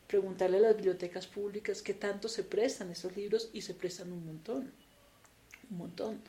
preguntarle 0.07 0.59
a 0.59 0.61
las 0.61 0.77
bibliotecas 0.77 1.27
públicas 1.27 1.83
qué 1.83 1.93
tanto 1.93 2.29
se 2.29 2.45
prestan 2.45 2.91
estos 2.91 3.17
libros 3.17 3.51
y 3.53 3.63
se 3.63 3.75
prestan 3.75 4.13
un 4.13 4.25
montón, 4.25 4.73
un 5.71 5.77
montón. 5.77 6.21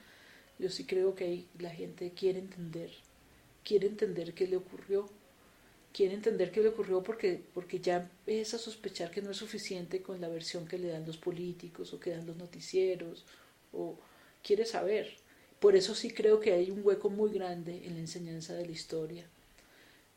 Yo 0.57 0.69
sí 0.69 0.85
creo 0.85 1.15
que 1.15 1.45
la 1.59 1.69
gente 1.69 2.11
quiere 2.11 2.39
entender, 2.39 2.91
quiere 3.63 3.87
entender 3.87 4.33
qué 4.33 4.47
le 4.47 4.57
ocurrió, 4.57 5.09
quiere 5.93 6.13
entender 6.13 6.51
qué 6.51 6.61
le 6.61 6.69
ocurrió 6.69 7.01
porque, 7.03 7.41
porque 7.53 7.79
ya 7.79 7.97
empieza 7.97 8.57
a 8.57 8.59
sospechar 8.59 9.11
que 9.11 9.21
no 9.21 9.31
es 9.31 9.37
suficiente 9.37 10.01
con 10.01 10.21
la 10.21 10.29
versión 10.29 10.67
que 10.67 10.77
le 10.77 10.89
dan 10.89 11.05
los 11.05 11.17
políticos 11.17 11.93
o 11.93 11.99
que 11.99 12.11
dan 12.11 12.27
los 12.27 12.37
noticieros, 12.37 13.25
o 13.73 13.97
quiere 14.43 14.65
saber. 14.65 15.15
Por 15.59 15.75
eso 15.75 15.95
sí 15.95 16.11
creo 16.11 16.39
que 16.39 16.53
hay 16.53 16.71
un 16.71 16.81
hueco 16.85 17.09
muy 17.09 17.31
grande 17.31 17.85
en 17.85 17.95
la 17.95 17.99
enseñanza 17.99 18.53
de 18.53 18.65
la 18.65 18.71
historia. 18.71 19.25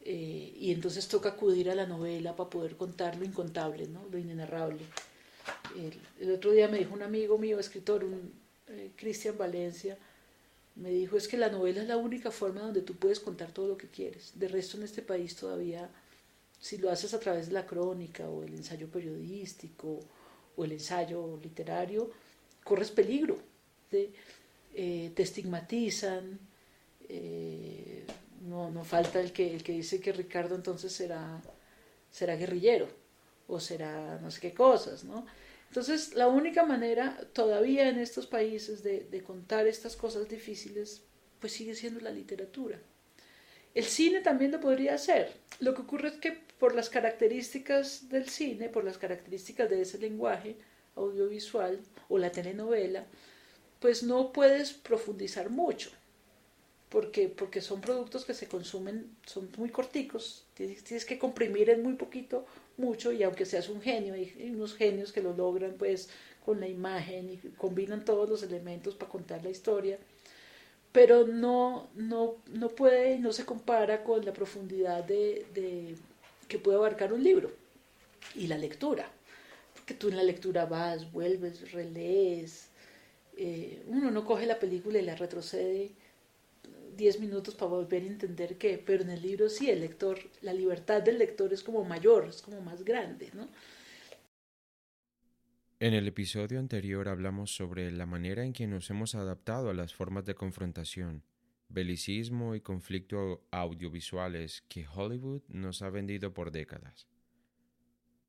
Eh, 0.05 0.53
y 0.57 0.73
entonces 0.73 1.07
toca 1.09 1.31
acudir 1.31 1.71
a 1.71 1.75
la 1.75 1.87
novela 1.87 2.35
para 2.35 2.51
poder 2.51 2.77
contar 2.77 3.17
lo 3.17 3.25
incontable, 3.25 3.87
¿no? 3.87 4.05
lo 4.11 4.19
inenarrable. 4.19 4.81
El, 6.21 6.33
otro 6.33 6.51
día 6.51 6.69
me 6.69 6.79
dijo 6.79 6.95
un 6.95 7.03
amigo 7.03 7.39
mío, 7.39 7.59
escritor, 7.59 8.05
un 8.05 8.33
eh, 8.69 8.91
Cristian 8.97 9.39
Valencia, 9.39 9.97
me 10.75 10.91
dijo 10.91 11.17
es 11.17 11.29
que 11.29 11.37
la 11.37 11.51
novela 11.51 11.83
es 11.83 11.89
la 11.89 11.97
única 11.97 12.31
forma 12.31 12.63
donde 12.63 12.83
tú 12.83 12.95
puedes 12.95 13.21
contar 13.21 13.53
todo 13.53 13.69
lo 13.69 13.77
que 13.77 13.89
quieres. 13.89 14.33
De 14.35 14.49
resto 14.49 14.77
en 14.77 14.85
este 14.85 15.03
país 15.03 15.37
todavía, 15.37 15.91
si 16.61 16.79
lo 16.79 16.91
haces 16.91 17.13
a 17.15 17.21
través 17.21 17.47
de 17.47 17.53
la 17.53 17.67
crónica 17.67 18.29
o 18.29 18.43
el 18.43 18.55
ensayo 18.55 18.89
periodístico 18.89 20.01
o 20.57 20.65
el 20.65 20.73
ensayo 20.73 21.39
literario, 21.43 22.11
corres 22.65 22.91
peligro. 22.91 23.39
Eh, 24.75 25.13
te 25.15 25.23
estigmatizan, 25.23 26.39
no, 28.49 28.71
no 28.71 28.85
falta 28.85 29.21
el 29.21 29.33
que, 29.33 29.55
el 29.55 29.63
que 29.63 29.73
dice 29.73 30.01
que 30.01 30.13
Ricardo 30.13 30.55
entonces 30.55 30.93
será, 30.93 31.43
será 32.11 32.37
guerrillero 32.37 32.89
o 33.49 33.61
será 33.61 34.19
no 34.21 34.31
sé 34.31 34.41
qué 34.41 34.53
cosas, 34.53 35.05
¿no? 35.05 35.27
Entonces, 35.73 36.15
la 36.15 36.29
única 36.29 36.67
manera 36.67 37.19
todavía 37.33 37.89
en 37.89 37.99
estos 37.99 38.27
países 38.27 38.83
de, 38.83 39.23
contar 39.27 39.67
estas 39.67 39.97
cosas 39.97 40.29
difíciles, 40.29 41.03
pues 41.41 41.55
sigue 41.55 41.75
siendo 41.75 41.99
la 42.01 42.11
literatura. 42.11 42.79
El 43.73 43.85
cine 43.85 44.21
también 44.21 44.53
lo 44.53 44.61
podría 44.61 44.93
hacer. 44.93 45.33
Lo 45.61 45.73
que 45.73 45.81
ocurre 45.81 46.09
es 46.09 46.17
que 46.17 46.33
por 46.59 46.75
las 46.75 46.91
características 46.91 48.11
del 48.11 48.29
cine, 48.29 48.69
por 48.69 48.85
las 48.85 48.99
características 48.99 49.71
de 49.71 49.81
ese 49.81 49.97
lenguaje 49.97 50.57
audiovisual 50.95 51.81
o 52.11 52.19
la 52.19 52.31
telenovela, 52.31 53.07
pues 53.81 54.03
no 54.03 54.31
puedes 54.31 54.75
profundizar 54.75 55.49
mucho 55.49 55.89
porque, 56.91 57.29
porque 57.31 57.63
son 57.63 57.81
productos 57.81 58.27
que 58.27 58.35
se 58.35 58.47
consumen, 58.47 59.17
son 59.25 59.51
muy 59.57 59.71
corticos, 59.71 60.45
tienes, 60.53 61.07
que 61.07 61.19
comprimir 61.19 61.71
en 61.71 61.83
muy 61.83 61.95
poquito, 61.95 62.45
mucho, 62.77 63.13
y 63.13 63.23
aunque 63.23 63.47
seas 63.47 63.69
un 63.69 63.81
genio, 63.81 64.15
hay, 64.15 64.53
unos 64.55 64.75
genios 64.75 65.13
que 65.13 65.23
lo 65.23 65.35
logran 65.35 65.75
pues 65.79 66.09
con 66.45 66.61
la 66.61 66.69
imagen 66.69 67.31
y 67.31 67.37
combinan 67.57 68.05
todos 68.05 68.29
los 68.29 68.43
elementos 68.43 68.95
para 68.95 69.11
contar 69.11 69.43
la 69.45 69.51
historia, 69.51 69.99
pero 70.91 71.27
no, 71.27 71.89
no, 71.95 72.37
no 72.53 72.69
puede, 72.71 73.19
no 73.19 73.33
se 73.33 73.45
compara 73.45 74.05
con 74.05 74.25
la 74.25 74.33
profundidad 74.33 75.05
de, 75.05 75.97
que 76.49 76.59
puede 76.59 76.79
abarcar 76.79 77.13
un 77.13 77.23
libro 77.23 77.51
y 78.35 78.47
la 78.47 78.59
lectura, 78.59 79.11
porque 79.75 79.95
tú 79.95 80.09
en 80.09 80.17
la 80.17 80.23
lectura 80.23 80.67
vas, 80.67 81.11
vuelves, 81.13 81.73
relees, 81.73 82.69
eh, 83.37 83.83
uno 83.87 84.11
no 84.11 84.25
coge 84.25 84.47
la 84.47 84.59
película 84.59 84.99
y 84.99 85.03
la 85.03 85.17
retrocede 85.17 85.93
10 86.97 87.21
minutos 87.21 87.55
para 87.55 87.71
volver 87.71 88.03
a 88.03 88.07
entender 88.07 88.59
qué, 88.59 88.83
pero 88.85 89.03
en 89.03 89.11
el 89.11 89.23
libro 89.23 89.49
sí, 89.49 89.71
el 89.71 89.81
lector, 89.81 90.19
la 90.41 90.53
libertad 90.53 91.03
del 91.03 91.19
lector 91.19 91.53
es 91.53 91.63
como 91.63 91.85
mayor, 91.85 92.29
es 92.29 92.43
como 92.43 92.61
más 92.61 92.85
grande, 92.85 93.31
¿no? 93.35 93.49
En 95.81 95.95
el 95.95 96.07
episodio 96.07 96.61
anterior 96.61 97.09
hablamos 97.09 97.55
sobre 97.55 97.91
la 97.91 98.07
manera 98.07 98.45
en 98.45 98.53
que 98.53 98.69
nos 98.69 98.89
hemos 98.91 99.15
adaptado 99.17 99.71
a 99.71 99.75
las 99.75 99.93
formas 99.93 100.25
de 100.25 100.37
confrontación, 100.37 101.25
belicismo 101.69 102.55
y 102.55 102.61
conflicto 102.61 103.45
audiovisuales 103.51 104.63
que 104.69 104.87
Hollywood 104.87 105.43
nos 105.49 105.83
ha 105.83 105.91
vendido 105.91 106.33
por 106.33 106.53
décadas, 106.53 107.09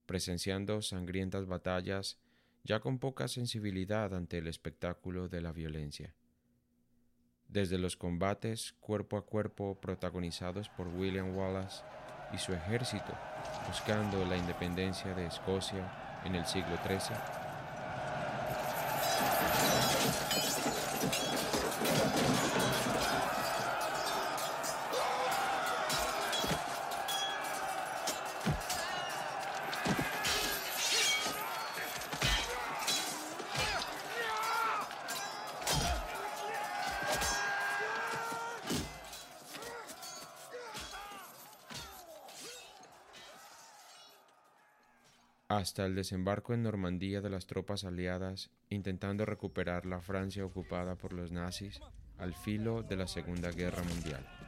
presenciando 0.08 0.82
sangrientas 0.82 1.46
batallas 1.46 2.18
ya 2.64 2.80
con 2.80 2.98
poca 2.98 3.28
sensibilidad 3.28 4.16
ante 4.16 4.40
el 4.40 4.48
espectáculo 4.48 5.28
de 5.30 5.42
la 5.42 5.52
violencia 5.52 6.16
desde 7.54 7.78
los 7.78 7.96
combates 7.96 8.74
cuerpo 8.82 9.16
a 9.16 9.26
cuerpo 9.26 9.80
protagonizados 9.80 10.70
por 10.70 10.88
William 10.88 11.38
Wallace 11.38 11.84
y 12.34 12.40
su 12.40 12.52
ejército 12.52 13.14
buscando 13.68 14.26
la 14.26 14.36
independencia 14.36 15.14
de 15.14 15.28
Escocia 15.28 16.20
en 16.26 16.34
el 16.34 16.46
siglo 16.48 16.76
XIII 16.84 17.44
hasta 45.58 45.86
el 45.86 45.96
desembarco 45.96 46.54
en 46.54 46.64
Normandía 46.64 47.22
de 47.22 47.30
las 47.30 47.48
tropas 47.48 47.84
aliadas 47.84 48.52
intentando 48.70 49.26
recuperar 49.26 49.86
la 49.86 50.02
Francia 50.02 50.46
ocupada 50.46 50.96
por 50.96 51.14
los 51.14 51.32
nazis 51.32 51.80
al 52.18 52.34
filo 52.34 52.84
de 52.84 52.96
la 52.96 53.08
Segunda 53.08 53.52
Guerra 53.52 53.84
Mundial. 53.84 54.43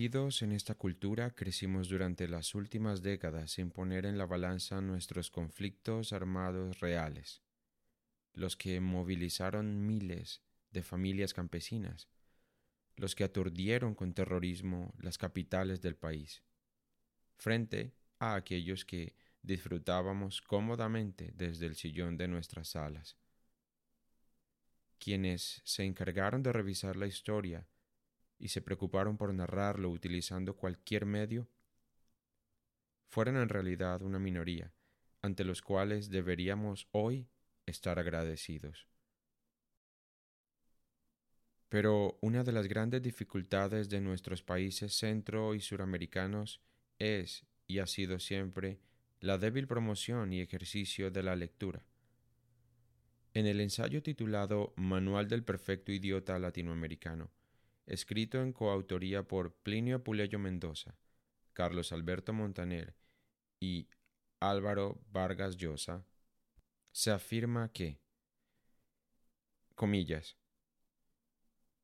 En 0.00 0.52
esta 0.52 0.76
cultura, 0.76 1.34
crecimos 1.34 1.88
durante 1.88 2.28
las 2.28 2.54
últimas 2.54 3.02
décadas 3.02 3.50
sin 3.50 3.72
poner 3.72 4.06
en 4.06 4.16
la 4.16 4.26
balanza 4.26 4.80
nuestros 4.80 5.28
conflictos 5.28 6.12
armados 6.12 6.78
reales, 6.78 7.42
los 8.32 8.56
que 8.56 8.78
movilizaron 8.78 9.84
miles 9.84 10.40
de 10.70 10.84
familias 10.84 11.34
campesinas, 11.34 12.06
los 12.94 13.16
que 13.16 13.24
aturdieron 13.24 13.96
con 13.96 14.14
terrorismo 14.14 14.94
las 15.00 15.18
capitales 15.18 15.80
del 15.80 15.96
país, 15.96 16.44
frente 17.36 17.92
a 18.20 18.36
aquellos 18.36 18.84
que 18.84 19.16
disfrutábamos 19.42 20.42
cómodamente 20.42 21.32
desde 21.34 21.66
el 21.66 21.74
sillón 21.74 22.16
de 22.16 22.28
nuestras 22.28 22.68
salas. 22.68 23.16
Quienes 25.00 25.60
se 25.64 25.82
encargaron 25.82 26.44
de 26.44 26.52
revisar 26.52 26.94
la 26.94 27.08
historia 27.08 27.66
y 28.38 28.48
se 28.48 28.62
preocuparon 28.62 29.16
por 29.16 29.32
narrarlo 29.34 29.90
utilizando 29.90 30.56
cualquier 30.56 31.06
medio, 31.06 31.48
fueron 33.08 33.36
en 33.36 33.48
realidad 33.48 34.02
una 34.02 34.18
minoría, 34.18 34.72
ante 35.22 35.44
los 35.44 35.62
cuales 35.62 36.10
deberíamos 36.10 36.88
hoy 36.92 37.28
estar 37.66 37.98
agradecidos. 37.98 38.86
Pero 41.68 42.18
una 42.22 42.44
de 42.44 42.52
las 42.52 42.66
grandes 42.66 43.02
dificultades 43.02 43.88
de 43.88 44.00
nuestros 44.00 44.42
países 44.42 44.94
centro 44.94 45.54
y 45.54 45.60
suramericanos 45.60 46.62
es 46.98 47.46
y 47.66 47.80
ha 47.80 47.86
sido 47.86 48.18
siempre 48.18 48.80
la 49.20 49.36
débil 49.36 49.66
promoción 49.66 50.32
y 50.32 50.40
ejercicio 50.40 51.10
de 51.10 51.22
la 51.22 51.36
lectura. 51.36 51.84
En 53.34 53.46
el 53.46 53.60
ensayo 53.60 54.02
titulado 54.02 54.72
Manual 54.76 55.28
del 55.28 55.44
Perfecto 55.44 55.92
Idiota 55.92 56.38
Latinoamericano, 56.38 57.30
escrito 57.88 58.42
en 58.42 58.52
coautoría 58.52 59.22
por 59.22 59.54
Plinio 59.54 59.96
Apuleyo 59.96 60.38
Mendoza, 60.38 60.98
Carlos 61.54 61.90
Alberto 61.90 62.32
Montaner 62.32 62.94
y 63.58 63.88
Álvaro 64.40 65.00
Vargas 65.10 65.56
Llosa, 65.56 66.04
se 66.92 67.10
afirma 67.10 67.72
que, 67.72 68.00
comillas, 69.74 70.36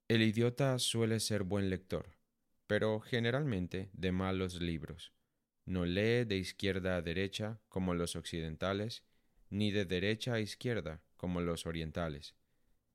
el 0.07 0.23
idiota 0.23 0.79
suele 0.79 1.19
ser 1.21 1.43
buen 1.43 1.71
lector, 1.71 2.15
pero 2.67 3.01
generalmente 3.01 3.89
de 3.95 4.13
malos 4.13 4.61
libros. 4.61 5.13
No 5.65 5.87
lee 5.87 6.25
de 6.25 6.37
izquierda 6.37 6.97
a 6.97 7.03
derecha 7.03 7.59
como 7.71 7.95
los 7.95 8.15
occidentales, 8.15 9.03
ni 9.49 9.71
de 9.71 9.87
derecha 9.87 10.35
a 10.35 10.41
izquierda 10.41 11.03
como 11.17 11.41
los 11.41 11.65
orientales. 11.65 12.35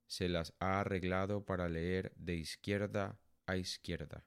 Se 0.10 0.28
las 0.28 0.54
ha 0.60 0.80
arreglado 0.80 1.46
para 1.46 1.70
leer 1.70 2.12
de 2.16 2.34
izquierda 2.34 3.20
a 3.46 3.58
izquierda. 3.58 4.26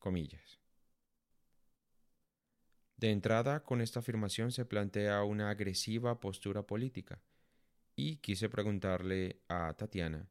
Comillas. 0.00 0.58
De 2.96 3.12
entrada, 3.12 3.62
con 3.62 3.80
esta 3.80 4.00
afirmación 4.00 4.50
se 4.50 4.64
plantea 4.64 5.22
una 5.22 5.50
agresiva 5.50 6.18
postura 6.18 6.64
política, 6.64 7.22
y 7.94 8.16
quise 8.16 8.48
preguntarle 8.48 9.40
a 9.48 9.72
Tatiana 9.74 10.28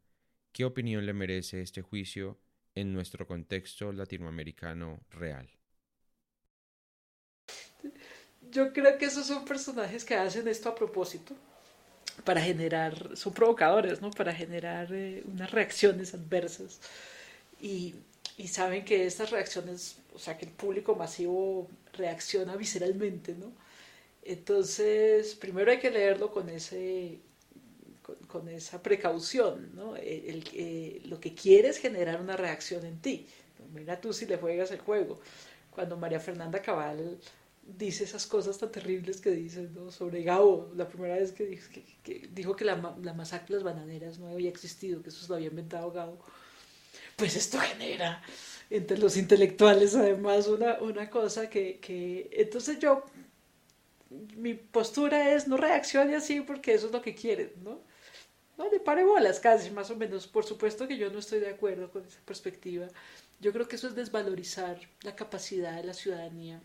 ¿Qué 0.51 0.65
opinión 0.65 1.05
le 1.05 1.13
merece 1.13 1.61
este 1.61 1.81
juicio 1.81 2.37
en 2.75 2.91
nuestro 2.91 3.25
contexto 3.25 3.93
latinoamericano 3.93 4.99
real? 5.11 5.49
Yo 8.51 8.73
creo 8.73 8.97
que 8.97 9.05
esos 9.05 9.27
son 9.27 9.45
personajes 9.45 10.03
que 10.03 10.15
hacen 10.15 10.47
esto 10.49 10.67
a 10.67 10.75
propósito 10.75 11.35
para 12.23 12.41
generar, 12.41 13.15
son 13.15 13.33
provocadores, 13.33 14.01
¿no? 14.01 14.11
Para 14.11 14.33
generar 14.33 14.89
eh, 14.91 15.23
unas 15.27 15.51
reacciones 15.51 16.13
adversas. 16.13 16.79
Y, 17.61 17.95
y, 18.37 18.47
saben 18.47 18.85
que 18.85 19.05
estas 19.05 19.31
reacciones, 19.31 19.97
o 20.13 20.19
sea, 20.19 20.37
que 20.37 20.45
el 20.45 20.51
público 20.51 20.95
masivo 20.95 21.67
reacciona 21.93 22.55
visceralmente, 22.55 23.33
¿no? 23.33 23.51
Entonces, 24.23 25.35
primero 25.35 25.71
hay 25.71 25.79
que 25.79 25.89
leerlo 25.89 26.31
con 26.31 26.49
ese, 26.49 27.19
con, 28.27 28.49
esa 28.49 28.83
precaución, 28.83 29.71
¿no? 29.75 29.95
El, 29.95 30.43
eh, 30.53 31.01
lo 31.05 31.19
que 31.19 31.33
quiere 31.33 31.69
es 31.69 31.77
generar 31.77 32.21
una 32.21 32.35
reacción 32.37 32.85
en 32.85 32.99
ti. 32.99 33.25
Mira 33.73 33.99
tú 34.01 34.13
si 34.13 34.25
le 34.25 34.37
juegas 34.37 34.71
el 34.71 34.79
juego. 34.79 35.19
Cuando 35.71 35.97
María 35.97 36.19
Fernanda 36.19 36.61
Cabal 36.61 37.17
dice 37.67 38.05
esas 38.05 38.25
cosas 38.25 38.57
tan 38.57 38.71
terribles 38.71 39.19
que 39.21 39.31
dice 39.31 39.69
¿no? 39.73 39.91
sobre 39.91 40.23
Gabo, 40.23 40.71
la 40.75 40.87
primera 40.87 41.15
vez 41.15 41.31
que, 41.31 41.45
dijo 41.45 41.69
que, 41.71 41.83
que, 42.03 42.29
dijo 42.31 42.55
que 42.55 42.65
la, 42.65 42.95
la, 43.01 43.13
masacre 43.13 43.55
de 43.55 43.55
las 43.55 43.63
bananeras 43.63 44.19
no 44.19 44.29
había 44.29 44.49
existido, 44.49 45.01
que 45.01 45.09
eso 45.09 45.21
se 45.21 45.29
lo 45.29 45.35
había 45.35 45.49
inventado 45.49 45.91
Gabo, 45.91 46.19
pues 47.15 47.35
esto 47.35 47.59
genera 47.59 48.21
entre 48.69 48.97
los 48.97 49.17
intelectuales 49.17 49.95
además 49.95 50.47
una, 50.47 50.79
una 50.79 51.09
cosa 51.09 51.49
que, 51.49 51.79
que 51.79 52.29
entonces 52.33 52.79
yo 52.79 53.03
mi 54.37 54.53
postura 54.53 55.33
es 55.33 55.47
no 55.47 55.57
reaccione 55.57 56.15
así 56.15 56.41
porque 56.41 56.73
eso 56.73 56.87
es 56.87 56.93
lo 56.93 57.01
que 57.01 57.15
quieren, 57.15 57.51
¿no? 57.63 57.81
no 58.57 58.69
le 58.69 58.79
pare 58.79 59.03
bolas 59.03 59.39
casi, 59.39 59.69
más 59.71 59.91
o 59.91 59.95
menos. 59.95 60.27
Por 60.27 60.45
supuesto 60.45 60.87
que 60.87 60.97
yo 60.97 61.09
no 61.11 61.19
estoy 61.19 61.39
de 61.39 61.49
acuerdo 61.49 61.91
con 61.91 62.05
esa 62.05 62.19
perspectiva. 62.25 62.87
Yo 63.39 63.53
creo 63.53 63.67
que 63.67 63.75
eso 63.75 63.87
es 63.87 63.95
desvalorizar 63.95 64.79
la 65.01 65.15
capacidad 65.15 65.75
de 65.75 65.83
la 65.83 65.93
ciudadanía, 65.93 66.61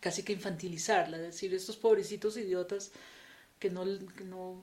casi 0.00 0.22
que 0.22 0.32
infantilizarla, 0.32 1.18
decir, 1.18 1.54
estos 1.54 1.76
pobrecitos 1.76 2.36
idiotas 2.36 2.92
que 3.58 3.70
no, 3.70 3.84
no, 3.84 4.62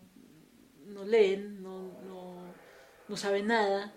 no 0.87 1.05
leen, 1.05 1.61
no, 1.61 1.99
no, 2.07 2.35
no 3.07 3.17
saben 3.17 3.47
nada, 3.47 3.93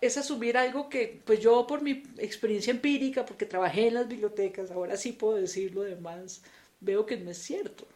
es 0.00 0.16
asumir 0.16 0.56
algo 0.56 0.88
que, 0.88 1.22
pues 1.24 1.40
yo 1.40 1.66
por 1.66 1.80
mi 1.80 2.02
experiencia 2.18 2.72
empírica, 2.72 3.24
porque 3.24 3.46
trabajé 3.46 3.86
en 3.86 3.94
las 3.94 4.08
bibliotecas, 4.08 4.70
ahora 4.70 4.96
sí 4.96 5.12
puedo 5.12 5.36
decir 5.36 5.74
lo 5.74 5.82
demás, 5.82 6.42
veo 6.80 7.06
que 7.06 7.16
no 7.16 7.30
es 7.30 7.38
cierto, 7.38 7.86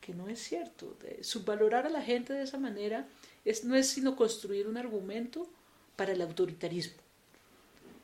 que 0.00 0.14
no 0.14 0.28
es 0.28 0.40
cierto. 0.40 0.96
subvalorar 1.20 1.86
a 1.86 1.90
la 1.90 2.02
gente 2.02 2.32
de 2.32 2.44
esa 2.44 2.58
manera 2.58 3.06
es, 3.44 3.64
no 3.64 3.76
es 3.76 3.88
sino 3.88 4.16
construir 4.16 4.66
un 4.66 4.78
argumento 4.78 5.48
para 5.96 6.12
el 6.12 6.22
autoritarismo. 6.22 6.96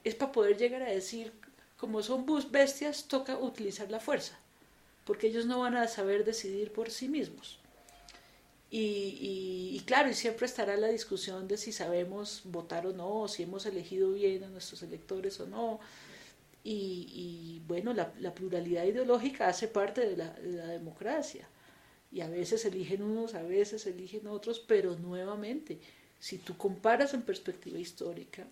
Es 0.04 0.14
para 0.14 0.32
poder 0.32 0.58
llegar 0.58 0.82
a 0.82 0.90
decir, 0.90 1.32
como 1.76 2.02
son 2.02 2.26
bus 2.26 2.50
bestias, 2.50 3.04
toca 3.04 3.38
utilizar 3.38 3.90
la 3.90 4.00
fuerza, 4.00 4.38
porque 5.04 5.28
ellos 5.28 5.46
no 5.46 5.60
van 5.60 5.76
a 5.76 5.88
saber 5.88 6.24
decidir 6.24 6.72
por 6.72 6.90
sí 6.90 7.08
mismos. 7.08 7.58
Y, 8.70 9.76
y, 9.76 9.80
claro, 9.86 10.10
y 10.10 10.14
siempre 10.14 10.46
estará 10.46 10.76
la 10.76 10.88
discusión 10.88 11.46
de 11.46 11.56
si 11.56 11.72
sabemos 11.72 12.42
votar 12.44 12.86
o 12.86 12.92
no, 12.92 13.28
si 13.28 13.44
hemos 13.44 13.64
elegido 13.64 14.12
bien 14.12 14.42
a 14.42 14.48
nuestros 14.48 14.82
electores 14.82 15.38
o 15.40 15.46
no. 15.46 15.78
Y, 16.64 17.06
y 17.12 17.62
bueno, 17.68 17.92
la, 17.94 18.12
la, 18.18 18.34
pluralidad 18.34 18.84
ideológica 18.84 19.46
hace 19.46 19.68
parte 19.68 20.00
de 20.00 20.16
la, 20.16 20.30
de 20.32 20.52
la 20.52 20.66
democracia 20.66 21.48
y 22.10 22.22
a 22.22 22.28
veces 22.28 22.64
eligen 22.64 23.02
unos, 23.02 23.34
a 23.34 23.42
veces 23.42 23.86
eligen 23.86 24.26
otros, 24.26 24.58
pero 24.58 24.96
nuevamente, 24.96 25.78
si 26.18 26.38
tú 26.38 26.56
comparas 26.56 27.14
en 27.14 27.22
perspectiva 27.22 27.78
histórica, 27.78 28.46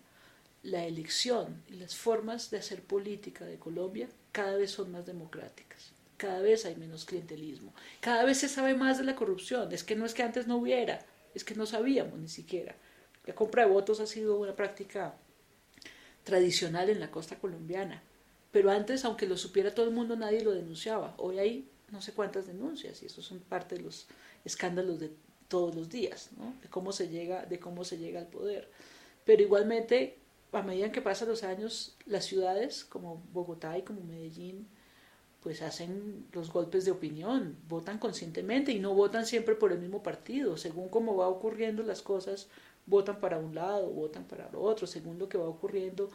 la 0.65 0.85
elección 0.85 1.63
y 1.69 1.75
las 1.75 1.95
formas 1.95 2.49
de 2.49 2.57
hacer 2.57 2.81
política 2.81 3.45
de 3.45 3.59
Colombia 3.59 4.09
cada 4.31 4.57
vez 4.57 4.71
son 4.71 4.91
más 4.91 5.05
democráticas, 5.05 5.91
cada 6.17 6.41
vez 6.41 6.65
hay 6.65 6.75
menos 6.75 7.05
clientelismo, 7.05 7.73
cada 8.01 8.25
vez 8.25 8.39
se 8.39 8.49
sabe 8.49 8.73
más 8.73 8.97
de 8.97 9.03
la 9.03 9.15
corrupción, 9.15 9.71
es 9.71 9.83
que 9.83 9.95
no 9.95 10.05
es 10.05 10.13
que 10.13 10.23
antes 10.23 10.47
no 10.47 10.57
hubiera, 10.57 11.05
es 11.35 11.43
que 11.43 11.55
no 11.55 11.65
sabíamos 11.65 12.17
ni 12.19 12.27
siquiera. 12.27 12.75
La 13.25 13.35
compra 13.35 13.65
de 13.65 13.71
votos 13.71 13.99
ha 13.99 14.07
sido 14.07 14.37
una 14.39 14.55
práctica 14.55 15.15
tradicional 16.23 16.89
en 16.89 16.99
la 16.99 17.11
costa 17.11 17.37
colombiana, 17.37 18.01
pero 18.51 18.71
antes, 18.71 19.05
aunque 19.05 19.27
lo 19.27 19.37
supiera 19.37 19.73
todo 19.73 19.85
el 19.85 19.93
mundo, 19.93 20.15
nadie 20.15 20.43
lo 20.43 20.51
denunciaba. 20.51 21.13
Hoy 21.17 21.39
hay 21.39 21.69
no 21.91 22.01
sé 22.01 22.13
cuántas 22.13 22.47
denuncias 22.47 23.03
y 23.03 23.05
eso 23.05 23.21
son 23.21 23.39
parte 23.39 23.75
de 23.75 23.81
los 23.81 24.07
escándalos 24.43 24.99
de 24.99 25.11
todos 25.47 25.75
los 25.75 25.89
días, 25.89 26.29
¿no? 26.37 26.55
de 26.61 26.69
cómo 26.69 26.91
se 26.91 27.09
llega, 27.09 27.45
de 27.45 27.59
cómo 27.59 27.83
se 27.83 27.97
llega 27.97 28.19
al 28.19 28.27
poder. 28.27 28.69
Pero 29.25 29.43
igualmente, 29.43 30.17
a 30.55 30.63
medida 30.63 30.91
que 30.91 31.01
pasan 31.01 31.29
los 31.29 31.43
años, 31.43 31.95
las 32.05 32.25
ciudades 32.25 32.85
como 32.85 33.23
Bogotá 33.33 33.77
y 33.77 33.83
como 33.83 34.01
Medellín, 34.01 34.67
pues 35.41 35.61
hacen 35.61 36.25
los 36.31 36.51
golpes 36.51 36.85
de 36.85 36.91
opinión, 36.91 37.57
votan 37.67 37.99
conscientemente 37.99 38.71
y 38.71 38.79
no 38.79 38.93
votan 38.93 39.25
siempre 39.25 39.55
por 39.55 39.71
el 39.71 39.79
mismo 39.79 40.01
partido, 40.01 40.57
según 40.57 40.89
cómo 40.89 41.15
va 41.15 41.27
ocurriendo 41.27 41.83
las 41.83 42.01
cosas, 42.01 42.47
votan 42.85 43.19
para 43.19 43.37
un 43.37 43.53
lado, 43.53 43.89
votan 43.89 44.25
para 44.25 44.49
el 44.49 44.55
otro, 44.55 44.87
según 44.87 45.19
lo 45.19 45.29
que 45.29 45.37
va 45.37 45.47
ocurriendo, 45.47 46.09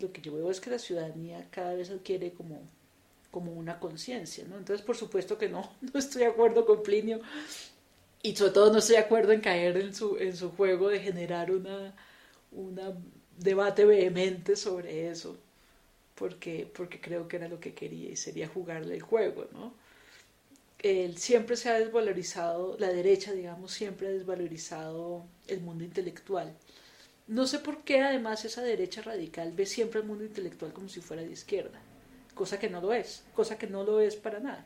lo 0.00 0.12
que 0.12 0.20
yo 0.20 0.34
veo 0.34 0.50
es 0.50 0.60
que 0.60 0.70
la 0.70 0.78
ciudadanía 0.78 1.48
cada 1.50 1.74
vez 1.74 1.90
adquiere 1.90 2.32
como 2.32 2.62
como 3.30 3.52
una 3.52 3.78
conciencia, 3.78 4.44
¿no? 4.48 4.56
Entonces, 4.56 4.84
por 4.84 4.96
supuesto 4.96 5.36
que 5.38 5.48
no, 5.48 5.70
no 5.80 5.98
estoy 5.98 6.22
de 6.22 6.28
acuerdo 6.28 6.64
con 6.66 6.82
Plinio 6.82 7.20
y 8.22 8.34
sobre 8.34 8.52
todo 8.52 8.72
no 8.72 8.78
estoy 8.78 8.96
de 8.96 9.02
acuerdo 9.02 9.32
en 9.32 9.40
caer 9.40 9.76
en 9.76 9.94
su, 9.94 10.16
en 10.16 10.36
su 10.36 10.50
juego 10.50 10.88
de 10.88 11.00
generar 11.00 11.50
una, 11.50 11.94
una 12.52 12.94
debate 13.38 13.84
vehemente 13.84 14.56
sobre 14.56 15.10
eso, 15.10 15.38
porque, 16.14 16.70
porque 16.74 17.00
creo 17.00 17.28
que 17.28 17.36
era 17.36 17.48
lo 17.48 17.60
que 17.60 17.74
quería 17.74 18.10
y 18.10 18.16
sería 18.16 18.48
jugarle 18.48 18.94
el 18.94 19.02
juego, 19.02 19.46
¿no? 19.52 19.72
Él 20.80 21.18
siempre 21.18 21.56
se 21.56 21.70
ha 21.70 21.78
desvalorizado, 21.78 22.76
la 22.78 22.88
derecha, 22.88 23.32
digamos, 23.32 23.72
siempre 23.72 24.08
ha 24.08 24.10
desvalorizado 24.10 25.24
el 25.48 25.60
mundo 25.60 25.84
intelectual. 25.84 26.54
No 27.26 27.46
sé 27.46 27.58
por 27.58 27.82
qué 27.82 28.00
además 28.00 28.44
esa 28.44 28.62
derecha 28.62 29.02
radical 29.02 29.52
ve 29.52 29.66
siempre 29.66 30.00
el 30.00 30.06
mundo 30.06 30.24
intelectual 30.24 30.72
como 30.72 30.88
si 30.88 31.00
fuera 31.00 31.22
de 31.22 31.32
izquierda 31.32 31.80
cosa 32.38 32.58
que 32.58 32.70
no 32.70 32.80
lo 32.80 32.92
es, 32.92 33.24
cosa 33.34 33.58
que 33.58 33.66
no 33.66 33.82
lo 33.82 34.00
es 34.00 34.14
para 34.14 34.38
nada. 34.38 34.64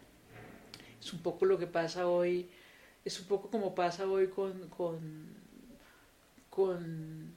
Es 1.01 1.13
un 1.13 1.21
poco 1.21 1.47
lo 1.47 1.59
que 1.59 1.67
pasa 1.67 2.07
hoy, 2.07 2.49
es 3.05 3.19
un 3.19 3.27
poco 3.27 3.51
como 3.51 3.75
pasa 3.75 4.07
hoy 4.07 4.29
con, 4.29 4.69
con, 4.69 5.27
con 6.51 7.35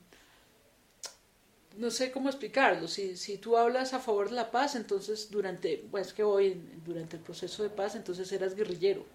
no 1.77 1.91
sé 1.91 2.11
cómo 2.11 2.29
explicarlo. 2.29 2.87
Si, 2.87 3.17
si 3.17 3.37
tú 3.37 3.57
hablas 3.57 3.93
a 3.93 3.99
favor 3.99 4.29
de 4.29 4.35
la 4.35 4.51
paz, 4.51 4.75
entonces 4.75 5.29
durante, 5.29 5.85
pues 5.91 6.13
que 6.13 6.23
hoy, 6.23 6.61
durante 6.85 7.17
el 7.17 7.21
proceso 7.23 7.63
de 7.63 7.69
paz, 7.69 7.95
entonces 7.95 8.31
eras 8.31 8.55
guerrillero. 8.55 9.05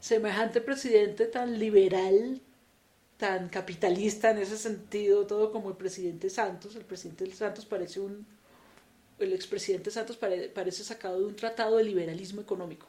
semejante 0.00 0.60
presidente 0.60 1.26
tan 1.26 1.58
liberal, 1.58 2.40
tan 3.16 3.48
capitalista 3.48 4.30
en 4.30 4.38
ese 4.38 4.58
sentido, 4.58 5.26
todo 5.26 5.52
como 5.52 5.70
el 5.70 5.76
presidente 5.76 6.30
Santos. 6.30 6.76
El 6.76 6.84
presidente 6.84 7.30
Santos 7.34 7.64
parece 7.64 8.00
un, 8.00 8.26
el 9.18 9.32
expresidente 9.32 9.90
Santos 9.90 10.16
parece 10.16 10.84
sacado 10.84 11.20
de 11.20 11.26
un 11.26 11.36
tratado 11.36 11.76
de 11.76 11.84
liberalismo 11.84 12.40
económico. 12.40 12.88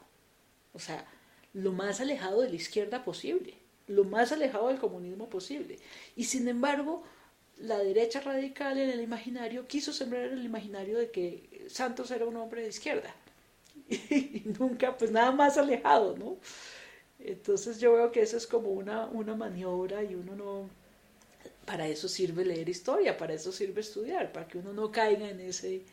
O 0.73 0.79
sea, 0.79 1.05
lo 1.53 1.71
más 1.71 2.01
alejado 2.01 2.41
de 2.41 2.49
la 2.49 2.55
izquierda 2.55 3.03
posible, 3.03 3.55
lo 3.87 4.03
más 4.03 4.31
alejado 4.31 4.67
del 4.67 4.79
comunismo 4.79 5.29
posible. 5.29 5.79
Y 6.15 6.25
sin 6.25 6.47
embargo, 6.47 7.03
la 7.59 7.79
derecha 7.79 8.21
radical 8.21 8.77
en 8.77 8.89
el 8.89 9.01
imaginario 9.01 9.67
quiso 9.67 9.93
sembrar 9.93 10.25
en 10.25 10.39
el 10.39 10.45
imaginario 10.45 10.97
de 10.97 11.11
que 11.11 11.65
Santos 11.69 12.11
era 12.11 12.25
un 12.25 12.35
hombre 12.37 12.61
de 12.63 12.69
izquierda. 12.69 13.13
Y 13.89 14.43
nunca, 14.59 14.97
pues 14.97 15.11
nada 15.11 15.31
más 15.31 15.57
alejado, 15.57 16.17
¿no? 16.17 16.37
Entonces 17.19 17.79
yo 17.79 17.93
veo 17.93 18.11
que 18.11 18.21
eso 18.21 18.37
es 18.37 18.47
como 18.47 18.69
una, 18.69 19.07
una 19.07 19.35
maniobra 19.35 20.03
y 20.03 20.15
uno 20.15 20.35
no, 20.35 20.69
para 21.65 21.87
eso 21.87 22.07
sirve 22.07 22.45
leer 22.45 22.69
historia, 22.69 23.17
para 23.17 23.33
eso 23.33 23.51
sirve 23.51 23.81
estudiar, 23.81 24.31
para 24.31 24.47
que 24.47 24.57
uno 24.57 24.73
no 24.73 24.91
caiga 24.91 25.29
en 25.29 25.39
ese, 25.41 25.83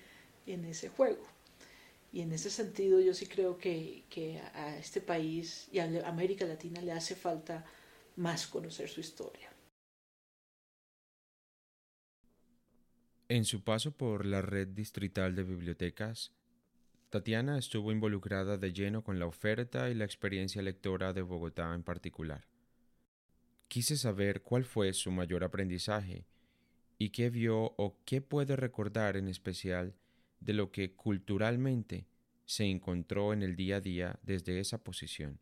en 0.47 0.65
ese 0.67 0.89
juego. 0.89 1.25
Y 2.13 2.21
en 2.21 2.33
ese 2.33 2.51
sentido 2.51 3.01
yo 3.01 3.15
sí 3.15 3.27
creo 3.27 3.59
que, 3.59 4.05
que 4.09 4.41
a 4.55 4.77
este 4.79 5.01
país 5.01 5.69
y 5.73 5.81
a 5.81 5.85
América 6.07 6.45
Latina 6.47 6.81
le 6.81 6.93
hace 6.93 7.17
falta 7.17 7.65
más 8.17 8.47
conocer 8.47 8.89
su 8.89 9.01
historia. 9.01 9.54
En 13.35 13.45
su 13.45 13.65
paso 13.65 13.91
por 13.91 14.27
la 14.27 14.43
red 14.43 14.69
distrital 14.69 15.35
de 15.35 15.43
bibliotecas, 15.43 16.31
Tatiana 17.11 17.59
estuvo 17.59 17.91
involucrada 17.91 18.59
de 18.59 18.73
lleno 18.73 19.03
con 19.03 19.19
la 19.19 19.27
oferta 19.27 19.91
y 19.91 19.95
la 19.95 20.05
experiencia 20.05 20.63
lectora 20.63 21.13
de 21.13 21.23
Bogotá 21.23 21.75
en 21.75 21.83
particular. 21.83 22.47
Quise 23.67 23.97
saber 23.97 24.43
cuál 24.43 24.65
fue 24.65 24.93
su 24.93 25.11
mayor 25.11 25.43
aprendizaje 25.43 26.27
y 26.97 27.09
qué 27.09 27.29
vio 27.29 27.75
o 27.77 27.99
qué 28.05 28.21
puede 28.21 28.55
recordar 28.55 29.17
en 29.17 29.27
especial 29.27 29.97
de 30.39 30.53
lo 30.53 30.71
que 30.71 30.95
culturalmente 30.95 32.07
se 32.45 32.67
encontró 32.67 33.33
en 33.33 33.43
el 33.43 33.57
día 33.57 33.79
a 33.79 33.81
día 33.81 34.21
desde 34.23 34.61
esa 34.61 34.85
posición. 34.85 35.41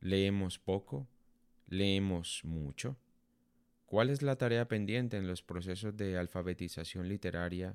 ¿Leemos 0.00 0.58
poco? 0.58 1.08
¿Leemos 1.66 2.42
mucho? 2.44 2.98
¿Cuál 3.88 4.10
es 4.10 4.20
la 4.20 4.36
tarea 4.36 4.68
pendiente 4.68 5.16
en 5.16 5.26
los 5.26 5.40
procesos 5.40 5.96
de 5.96 6.18
alfabetización 6.18 7.08
literaria 7.08 7.74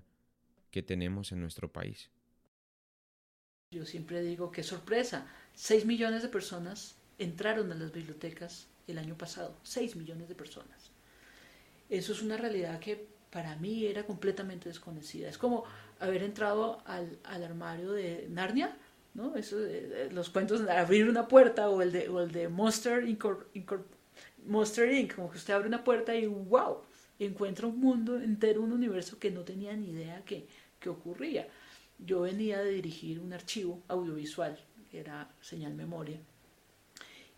que 0.70 0.84
tenemos 0.84 1.32
en 1.32 1.42
nuestro 1.42 1.74
país? 1.74 2.12
Yo 3.72 3.84
siempre 3.84 4.22
digo 4.22 4.52
que 4.52 4.62
sorpresa, 4.62 5.26
6 5.56 5.88
millones 5.88 6.22
de 6.22 6.30
personas 6.30 6.98
entraron 7.18 7.72
a 7.72 7.76
las 7.76 7.92
bibliotecas 7.92 8.68
el 8.88 9.00
año 9.00 9.18
pasado, 9.18 9.58
6 9.64 9.96
millones 9.96 10.30
de 10.30 10.36
personas. 10.36 10.92
Eso 11.90 12.14
es 12.14 12.22
una 12.22 12.38
realidad 12.38 12.80
que 12.80 13.08
para 13.32 13.56
mí 13.56 13.88
era 13.88 14.06
completamente 14.06 14.70
desconocida. 14.70 15.30
Es 15.30 15.40
como 15.40 15.64
haber 16.00 16.22
entrado 16.22 16.84
al, 16.86 17.18
armario 17.24 17.92
de 17.92 18.28
Narnia, 18.30 18.78
¿no? 19.16 19.36
Eso, 19.36 19.58
los 20.12 20.30
cuentos 20.30 20.62
abrir 20.70 21.10
una 21.10 21.28
puerta 21.28 21.70
o 21.70 21.82
el 21.82 21.92
de, 21.92 22.08
o 22.08 22.22
el 22.22 22.32
de 22.32 22.50
Monster, 22.50 23.04
Monster 24.46 24.92
Inc., 24.92 25.16
como 25.16 25.32
que 25.32 25.38
usted 25.38 25.54
abre 25.54 25.68
una 25.68 25.84
puerta 25.84 26.16
y 26.16 26.26
wow, 26.26 26.82
encuentra 27.20 27.68
un 27.68 27.80
mundo 27.80 28.20
entero, 28.20 28.62
un 28.62 28.72
universo 28.72 29.20
que 29.20 29.32
no 29.32 29.42
tenía 29.42 29.76
ni 29.76 29.90
idea 29.90 30.24
que, 30.26 30.48
que 30.80 30.90
ocurría. 30.90 31.48
Yo 32.00 32.22
venía 32.22 32.60
de 32.60 32.72
dirigir 32.72 33.20
un 33.20 33.34
archivo 33.34 33.82
audiovisual, 33.88 34.60
que 34.92 35.00
era 35.00 35.30
señal 35.42 35.74
memoria, 35.74 36.20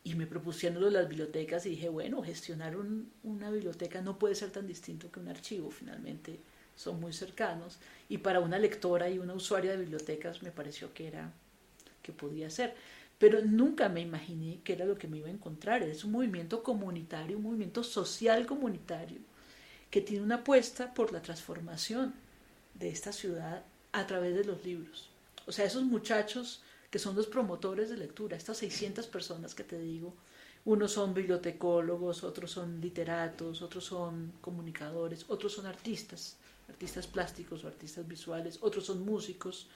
y 0.03 0.13
me 0.15 0.27
propusieron 0.27 0.93
las 0.93 1.09
bibliotecas 1.09 1.65
y 1.65 1.71
dije, 1.71 1.89
bueno, 1.89 2.21
gestionar 2.21 2.75
una 3.23 3.49
biblioteca 3.49 4.01
no 4.01 4.19
puede 4.19 4.35
ser 4.35 4.51
tan 4.51 4.67
distinto 4.67 5.11
que 5.11 5.19
un 5.19 5.27
archivo, 5.27 5.71
finalmente 5.71 6.39
son 6.75 6.99
muy 6.99 7.11
cercanos, 7.11 7.79
y 8.07 8.19
para 8.19 8.39
una 8.39 8.59
lectora 8.59 9.09
y 9.09 9.17
una 9.17 9.33
usuaria 9.33 9.71
de 9.71 9.77
bibliotecas 9.77 10.43
me 10.43 10.51
pareció 10.51 10.93
que 10.93 11.07
era, 11.07 11.33
que 12.01 12.11
podía 12.11 12.49
ser. 12.49 12.75
Pero 13.17 13.41
nunca 13.41 13.89
me 13.89 14.01
imaginé 14.01 14.59
que 14.63 14.73
era 14.73 14.85
lo 14.85 14.97
que 14.97 15.07
me 15.07 15.17
iba 15.17 15.27
a 15.27 15.31
encontrar. 15.31 15.83
Es 15.83 16.03
un 16.03 16.11
movimiento 16.11 16.63
comunitario, 16.63 17.37
un 17.37 17.43
movimiento 17.43 17.83
social 17.83 18.45
comunitario, 18.45 19.19
que 19.89 20.01
tiene 20.01 20.23
una 20.23 20.35
apuesta 20.35 20.93
por 20.93 21.13
la 21.13 21.21
transformación 21.21 22.13
de 22.73 22.89
esta 22.89 23.13
ciudad 23.13 23.63
a 23.93 24.05
través 24.05 24.35
de 24.35 24.43
los 24.43 24.63
libros. 24.65 25.09
O 25.47 25.51
sea, 25.51 25.65
esos 25.65 25.83
muchachos 25.83 26.61
que 26.89 26.99
son 26.99 27.15
los 27.15 27.27
promotores 27.27 27.89
de 27.89 27.97
lectura, 27.97 28.37
estas 28.37 28.57
600 28.57 29.07
personas 29.07 29.53
que 29.53 29.63
te 29.63 29.77
digo, 29.77 30.13
unos 30.65 30.93
son 30.93 31.13
bibliotecólogos, 31.13 32.23
otros 32.23 32.51
son 32.51 32.81
literatos, 32.81 33.61
otros 33.61 33.85
son 33.85 34.33
comunicadores, 34.41 35.25
otros 35.27 35.53
son 35.53 35.65
artistas, 35.65 36.37
artistas 36.69 37.05
plásticos 37.05 37.63
o 37.63 37.67
artistas 37.67 38.07
visuales, 38.07 38.59
otros 38.61 38.85
son 38.85 39.05
músicos. 39.05 39.67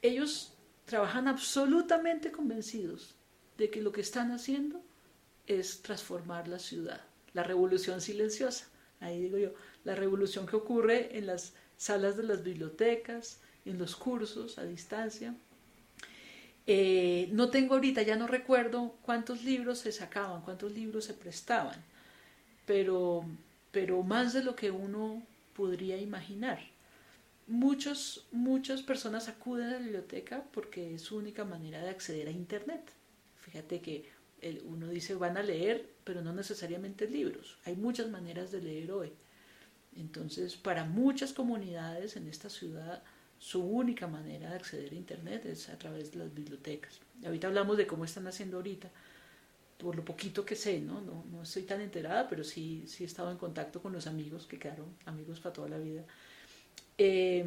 Ellos 0.00 0.52
trabajan 0.90 1.28
absolutamente 1.28 2.32
convencidos 2.32 3.14
de 3.56 3.70
que 3.70 3.80
lo 3.80 3.92
que 3.92 4.00
están 4.00 4.32
haciendo 4.32 4.82
es 5.46 5.82
transformar 5.82 6.48
la 6.48 6.58
ciudad, 6.58 7.00
la 7.32 7.44
revolución 7.44 8.00
silenciosa. 8.00 8.66
Ahí 8.98 9.20
digo 9.20 9.38
yo, 9.38 9.54
la 9.84 9.94
revolución 9.94 10.46
que 10.46 10.56
ocurre 10.56 11.16
en 11.16 11.26
las 11.26 11.52
salas 11.76 12.16
de 12.16 12.24
las 12.24 12.42
bibliotecas, 12.42 13.38
en 13.64 13.78
los 13.78 13.94
cursos 13.94 14.58
a 14.58 14.64
distancia, 14.64 15.32
eh, 16.66 17.28
no 17.30 17.50
tengo 17.50 17.74
ahorita, 17.74 18.02
ya 18.02 18.16
no 18.16 18.26
recuerdo 18.26 18.96
cuántos 19.02 19.44
libros 19.44 19.78
se 19.78 19.92
sacaban, 19.92 20.42
cuántos 20.42 20.72
libros 20.72 21.04
se 21.04 21.14
prestaban, 21.14 21.84
pero, 22.66 23.24
pero 23.70 24.02
más 24.02 24.32
de 24.32 24.42
lo 24.42 24.56
que 24.56 24.72
uno 24.72 25.22
podría 25.54 25.98
imaginar. 25.98 26.58
Muchos, 27.50 28.28
muchas 28.30 28.80
personas 28.80 29.28
acuden 29.28 29.66
a 29.66 29.70
la 29.72 29.78
biblioteca 29.78 30.44
porque 30.52 30.94
es 30.94 31.02
su 31.02 31.16
única 31.16 31.44
manera 31.44 31.82
de 31.82 31.90
acceder 31.90 32.28
a 32.28 32.30
Internet. 32.30 32.92
Fíjate 33.40 33.80
que 33.80 34.08
uno 34.66 34.86
dice 34.86 35.16
van 35.16 35.36
a 35.36 35.42
leer, 35.42 35.84
pero 36.04 36.22
no 36.22 36.32
necesariamente 36.32 37.10
libros. 37.10 37.58
Hay 37.64 37.74
muchas 37.74 38.08
maneras 38.08 38.52
de 38.52 38.62
leer 38.62 38.92
hoy. 38.92 39.12
Entonces, 39.96 40.54
para 40.54 40.84
muchas 40.84 41.32
comunidades 41.32 42.14
en 42.14 42.28
esta 42.28 42.48
ciudad, 42.48 43.02
su 43.40 43.64
única 43.64 44.06
manera 44.06 44.50
de 44.50 44.54
acceder 44.54 44.92
a 44.92 44.94
Internet 44.94 45.44
es 45.46 45.70
a 45.70 45.76
través 45.76 46.12
de 46.12 46.18
las 46.18 46.32
bibliotecas. 46.32 47.00
ahorita 47.26 47.48
hablamos 47.48 47.76
de 47.76 47.88
cómo 47.88 48.04
están 48.04 48.28
haciendo 48.28 48.58
ahorita, 48.58 48.92
por 49.76 49.96
lo 49.96 50.04
poquito 50.04 50.44
que 50.44 50.54
sé, 50.54 50.78
¿no? 50.78 51.00
No, 51.00 51.24
no 51.32 51.42
estoy 51.42 51.64
tan 51.64 51.80
enterada, 51.80 52.28
pero 52.28 52.44
sí, 52.44 52.84
sí 52.86 53.02
he 53.02 53.06
estado 53.08 53.32
en 53.32 53.38
contacto 53.38 53.82
con 53.82 53.92
los 53.92 54.06
amigos 54.06 54.46
que 54.46 54.60
quedaron 54.60 54.94
amigos 55.04 55.40
para 55.40 55.52
toda 55.52 55.68
la 55.68 55.78
vida. 55.78 56.04
Eh, 57.02 57.46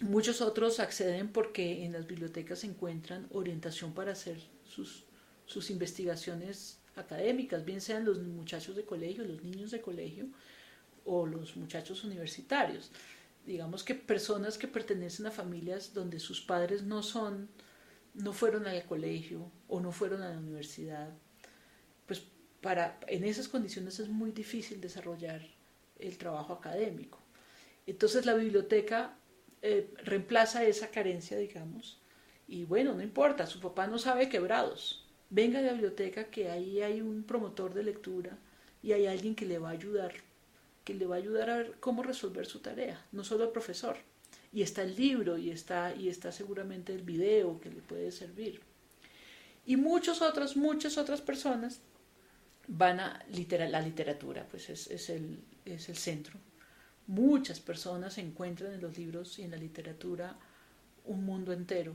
muchos 0.00 0.40
otros 0.40 0.80
acceden 0.80 1.28
porque 1.28 1.84
en 1.84 1.92
las 1.92 2.08
bibliotecas 2.08 2.58
se 2.60 2.66
encuentran 2.66 3.28
orientación 3.30 3.92
para 3.94 4.10
hacer 4.10 4.40
sus, 4.64 5.04
sus 5.46 5.70
investigaciones 5.70 6.78
académicas, 6.96 7.64
bien 7.64 7.80
sean 7.80 8.04
los 8.04 8.18
muchachos 8.18 8.74
de 8.74 8.84
colegio, 8.84 9.24
los 9.24 9.44
niños 9.44 9.70
de 9.70 9.80
colegio 9.80 10.26
o 11.04 11.26
los 11.26 11.56
muchachos 11.56 12.02
universitarios 12.02 12.90
digamos 13.46 13.82
que 13.82 13.94
personas 13.94 14.58
que 14.58 14.68
pertenecen 14.68 15.26
a 15.26 15.30
familias 15.30 15.92
donde 15.94 16.20
sus 16.20 16.40
padres 16.40 16.82
no 16.82 17.02
son, 17.02 17.48
no 18.14 18.32
fueron 18.32 18.66
al 18.66 18.84
colegio 18.84 19.50
o 19.68 19.80
no 19.80 19.92
fueron 19.92 20.22
a 20.22 20.30
la 20.30 20.38
universidad, 20.38 21.10
pues 22.06 22.22
para, 22.60 22.98
en 23.08 23.24
esas 23.24 23.48
condiciones 23.48 23.98
es 23.98 24.08
muy 24.08 24.30
difícil 24.32 24.80
desarrollar 24.80 25.42
el 25.98 26.18
trabajo 26.18 26.52
académico. 26.52 27.21
Entonces 27.86 28.26
la 28.26 28.34
biblioteca 28.34 29.16
eh, 29.60 29.92
reemplaza 30.04 30.64
esa 30.64 30.90
carencia, 30.90 31.36
digamos, 31.36 32.00
y 32.48 32.64
bueno, 32.64 32.94
no 32.94 33.02
importa, 33.02 33.46
su 33.46 33.60
papá 33.60 33.86
no 33.86 33.98
sabe 33.98 34.28
quebrados, 34.28 35.06
venga 35.30 35.58
a 35.58 35.62
la 35.62 35.72
biblioteca 35.72 36.24
que 36.24 36.50
ahí 36.50 36.82
hay 36.82 37.00
un 37.00 37.24
promotor 37.24 37.72
de 37.74 37.84
lectura 37.84 38.38
y 38.82 38.92
hay 38.92 39.06
alguien 39.06 39.34
que 39.34 39.46
le 39.46 39.58
va 39.58 39.70
a 39.70 39.72
ayudar 39.72 40.12
que 40.84 40.94
le 40.94 41.06
va 41.06 41.16
a 41.16 41.18
ayudar 41.18 41.50
a 41.50 41.56
ver 41.58 41.74
cómo 41.80 42.02
resolver 42.02 42.46
su 42.46 42.60
tarea, 42.60 43.04
no 43.12 43.24
solo 43.24 43.44
el 43.44 43.50
profesor. 43.50 43.96
Y 44.52 44.62
está 44.62 44.82
el 44.82 44.96
libro 44.96 45.38
y 45.38 45.50
está, 45.50 45.94
y 45.94 46.08
está 46.08 46.32
seguramente 46.32 46.92
el 46.92 47.02
video 47.02 47.60
que 47.60 47.70
le 47.70 47.80
puede 47.80 48.10
servir. 48.12 48.60
Y 49.64 49.76
muchas 49.76 50.20
otras, 50.20 50.56
muchas 50.56 50.98
otras 50.98 51.20
personas 51.20 51.80
van 52.66 53.00
a 53.00 53.24
la 53.28 53.80
literatura, 53.80 54.46
pues 54.50 54.68
es, 54.70 55.10
el, 55.10 55.40
es 55.64 55.88
el 55.88 55.96
centro. 55.96 56.38
Muchas 57.06 57.60
personas 57.60 58.18
encuentran 58.18 58.72
en 58.74 58.80
los 58.80 58.96
libros 58.96 59.38
y 59.38 59.42
en 59.42 59.50
la 59.50 59.56
literatura 59.56 60.36
un 61.04 61.24
mundo 61.24 61.52
entero 61.52 61.94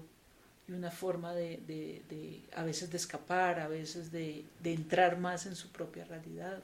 y 0.67 0.73
una 0.73 0.91
forma 0.91 1.33
de, 1.33 2.43
a 2.55 2.63
veces 2.63 2.91
de 2.91 2.97
escapar, 2.97 3.59
a 3.59 3.67
veces 3.67 4.11
de, 4.11 4.45
de 4.61 4.73
entrar 4.73 5.17
más 5.17 5.45
en 5.45 5.55
su 5.55 5.71
propia 5.71 6.05
realidad. 6.05 6.61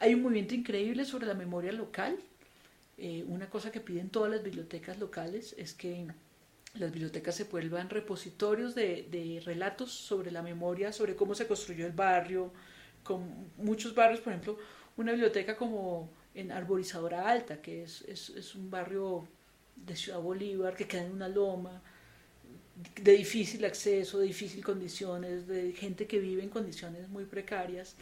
Hay 0.00 0.14
un 0.14 0.22
movimiento 0.22 0.54
increíble 0.54 1.04
sobre 1.04 1.26
la 1.26 1.34
memoria 1.34 1.72
local 1.72 2.18
Eh, 2.96 3.24
una 3.26 3.48
cosa 3.50 3.72
que 3.72 3.80
piden 3.80 4.08
todas 4.08 4.30
las 4.30 4.42
bibliotecas 4.42 4.98
locales 4.98 5.54
es 5.58 5.74
que 5.74 6.06
las 6.74 6.92
bibliotecas 6.92 7.34
se 7.34 7.44
vuelvan 7.44 7.90
repositorios 7.90 8.74
de, 8.74 9.08
de, 9.10 9.42
relatos 9.44 9.90
sobre 9.92 10.30
la 10.30 10.42
memoria, 10.42 10.92
sobre 10.92 11.16
cómo 11.16 11.34
se 11.34 11.46
construyó 11.46 11.86
el 11.86 11.92
barrio, 11.92 12.52
con 13.02 13.50
muchos 13.56 13.94
barrios, 13.94 14.20
por 14.20 14.32
ejemplo, 14.32 14.58
una 14.96 15.12
biblioteca 15.12 15.56
como 15.56 16.08
en 16.34 16.52
Arborizadora 16.52 17.28
Alta, 17.28 17.62
que 17.62 17.84
es, 17.84 18.02
es, 18.02 18.30
es 18.30 18.54
un 18.54 18.70
barrio 18.70 19.26
de 19.76 19.96
Ciudad 19.96 20.20
Bolívar, 20.20 20.76
que 20.76 20.86
queda 20.86 21.04
en 21.04 21.12
una 21.12 21.28
loma, 21.28 21.82
de 23.00 23.12
difícil 23.12 23.64
acceso, 23.64 24.18
de 24.18 24.26
difícil 24.26 24.64
condiciones, 24.64 25.46
de 25.46 25.72
gente 25.72 26.06
que 26.06 26.18
vive 26.18 26.42
en 26.42 26.48
condiciones 26.48 27.08
muy 27.08 27.24
precarias, 27.24 27.94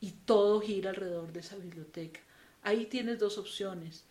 y 0.00 0.12
todo 0.24 0.60
gira 0.60 0.90
alrededor 0.90 1.32
de 1.32 1.40
esa 1.40 1.56
biblioteca. 1.56 2.20
Ahí 2.62 2.86
tienes 2.86 3.18
dos 3.18 3.38
opciones, 3.38 4.04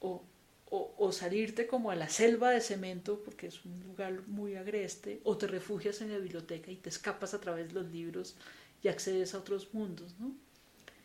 o, 0.00 0.22
o, 0.70 0.94
o, 0.98 1.12
salirte 1.12 1.66
como 1.66 1.90
a 1.90 1.96
la 1.96 2.08
selva 2.08 2.50
de 2.50 2.60
cemento, 2.60 3.22
porque 3.24 3.46
es 3.46 3.64
un 3.64 3.82
lugar 3.84 4.26
muy 4.26 4.56
agreste, 4.56 5.20
o 5.24 5.36
te 5.38 5.46
refugias 5.46 6.00
en 6.00 6.12
la 6.12 6.18
biblioteca 6.18 6.70
y 6.70 6.76
te 6.76 6.90
escapas 6.90 7.32
a 7.32 7.40
través 7.40 7.68
de 7.68 7.74
los 7.74 7.90
libros 7.90 8.36
y 8.82 8.88
accedes 8.88 9.34
a 9.34 9.38
otros 9.38 9.72
mundos. 9.72 10.14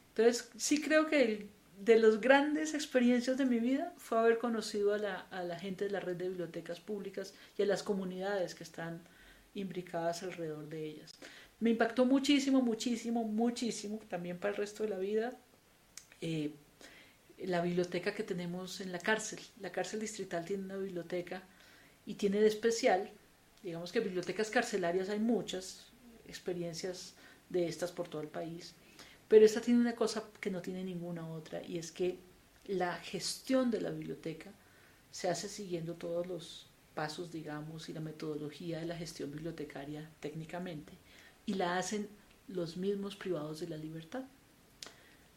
Entonces, 0.10 0.50
sí 0.58 0.82
creo 0.82 1.08
que 1.08 1.22
el, 1.24 1.50
de 1.84 1.98
las 1.98 2.20
grandes 2.20 2.74
experiencias 2.74 3.38
de 3.38 3.46
mi 3.46 3.60
vida 3.60 3.94
fue 3.98 4.20
haber 4.20 4.38
conocido 4.38 4.94
a 4.94 4.98
la, 4.98 5.60
gente 5.60 5.86
de 5.86 5.92
la 5.92 6.00
red 6.00 6.18
de 6.18 6.28
bibliotecas 6.28 6.80
públicas 6.80 7.34
y 7.58 7.64
a 7.64 7.66
las 7.66 7.84
comunidades 7.84 8.54
que 8.54 8.64
están 8.64 9.02
imbricadas 9.54 10.24
alrededor 10.24 10.68
de 10.68 10.86
ellas. 10.86 11.16
Me 11.60 11.70
impactó 11.70 12.06
muchísimo, 12.06 12.62
muchísimo, 12.62 13.24
muchísimo, 13.24 14.00
también 14.10 14.38
para 14.38 14.52
el 14.52 14.58
resto 14.58 14.84
de 14.84 14.90
la 14.90 14.98
vida, 14.98 15.38
eh, 16.22 16.52
la 17.38 17.62
biblioteca 17.62 18.14
que 18.14 18.24
tenemos 18.24 18.82
en 18.82 18.92
la 18.92 19.00
cárcel. 19.00 19.40
La 19.62 19.72
cárcel 19.72 20.02
distrital 20.02 20.46
tiene 20.46 20.64
una 20.64 20.78
biblioteca 20.78 21.44
y 22.06 22.16
tiene 22.16 22.42
de 22.42 22.48
especial, 22.48 23.10
digamos 23.64 23.92
que 23.92 24.02
bibliotecas 24.02 24.50
carcelarias 24.50 25.10
hay 25.10 25.20
muchas, 25.20 25.86
experiencias 26.28 27.14
de 27.50 27.68
estas 27.68 27.92
por 27.92 28.08
todo 28.08 28.22
el 28.22 28.28
país 28.28 28.76
pero 29.30 29.46
esta 29.46 29.62
tiene 29.62 29.80
una 29.80 29.96
cosa 29.96 30.24
que 30.42 30.50
no 30.50 30.62
tiene 30.62 30.84
ninguna 30.84 31.26
otra 31.30 31.62
y 31.66 31.78
es 31.78 31.92
que 31.92 32.20
la 32.66 32.98
gestión 32.98 33.72
de 33.72 33.80
la 33.80 33.92
biblioteca 33.92 34.52
se 35.12 35.30
hace 35.30 35.48
siguiendo 35.48 35.94
todos 35.96 36.28
los 36.28 36.68
pasos, 36.96 37.32
digamos, 37.32 37.88
y 37.90 37.94
la 37.94 38.02
metodología 38.02 38.80
de 38.80 38.88
la 38.88 38.98
gestión 38.98 39.32
bibliotecaria 39.32 40.10
técnicamente 40.20 40.94
y 41.46 41.54
la 41.54 41.78
hacen 41.78 42.10
los 42.48 42.76
mismos 42.76 43.16
privados 43.16 43.60
de 43.60 43.70
la 43.70 43.78
libertad. 43.78 44.26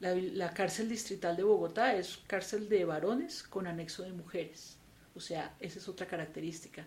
La, 0.01 0.53
cárcel 0.53 0.89
distrital 0.89 1.37
de 1.37 1.45
Bogotá 1.45 1.95
es 1.95 2.19
cárcel 2.27 2.69
de 2.69 2.85
varones 2.85 3.43
con 3.45 3.67
anexo 3.69 4.03
de 4.03 4.13
mujeres. 4.13 4.77
O 5.15 5.21
sea, 5.21 5.55
esa 5.61 5.79
es 5.79 5.89
otra 5.89 6.07
característica. 6.07 6.85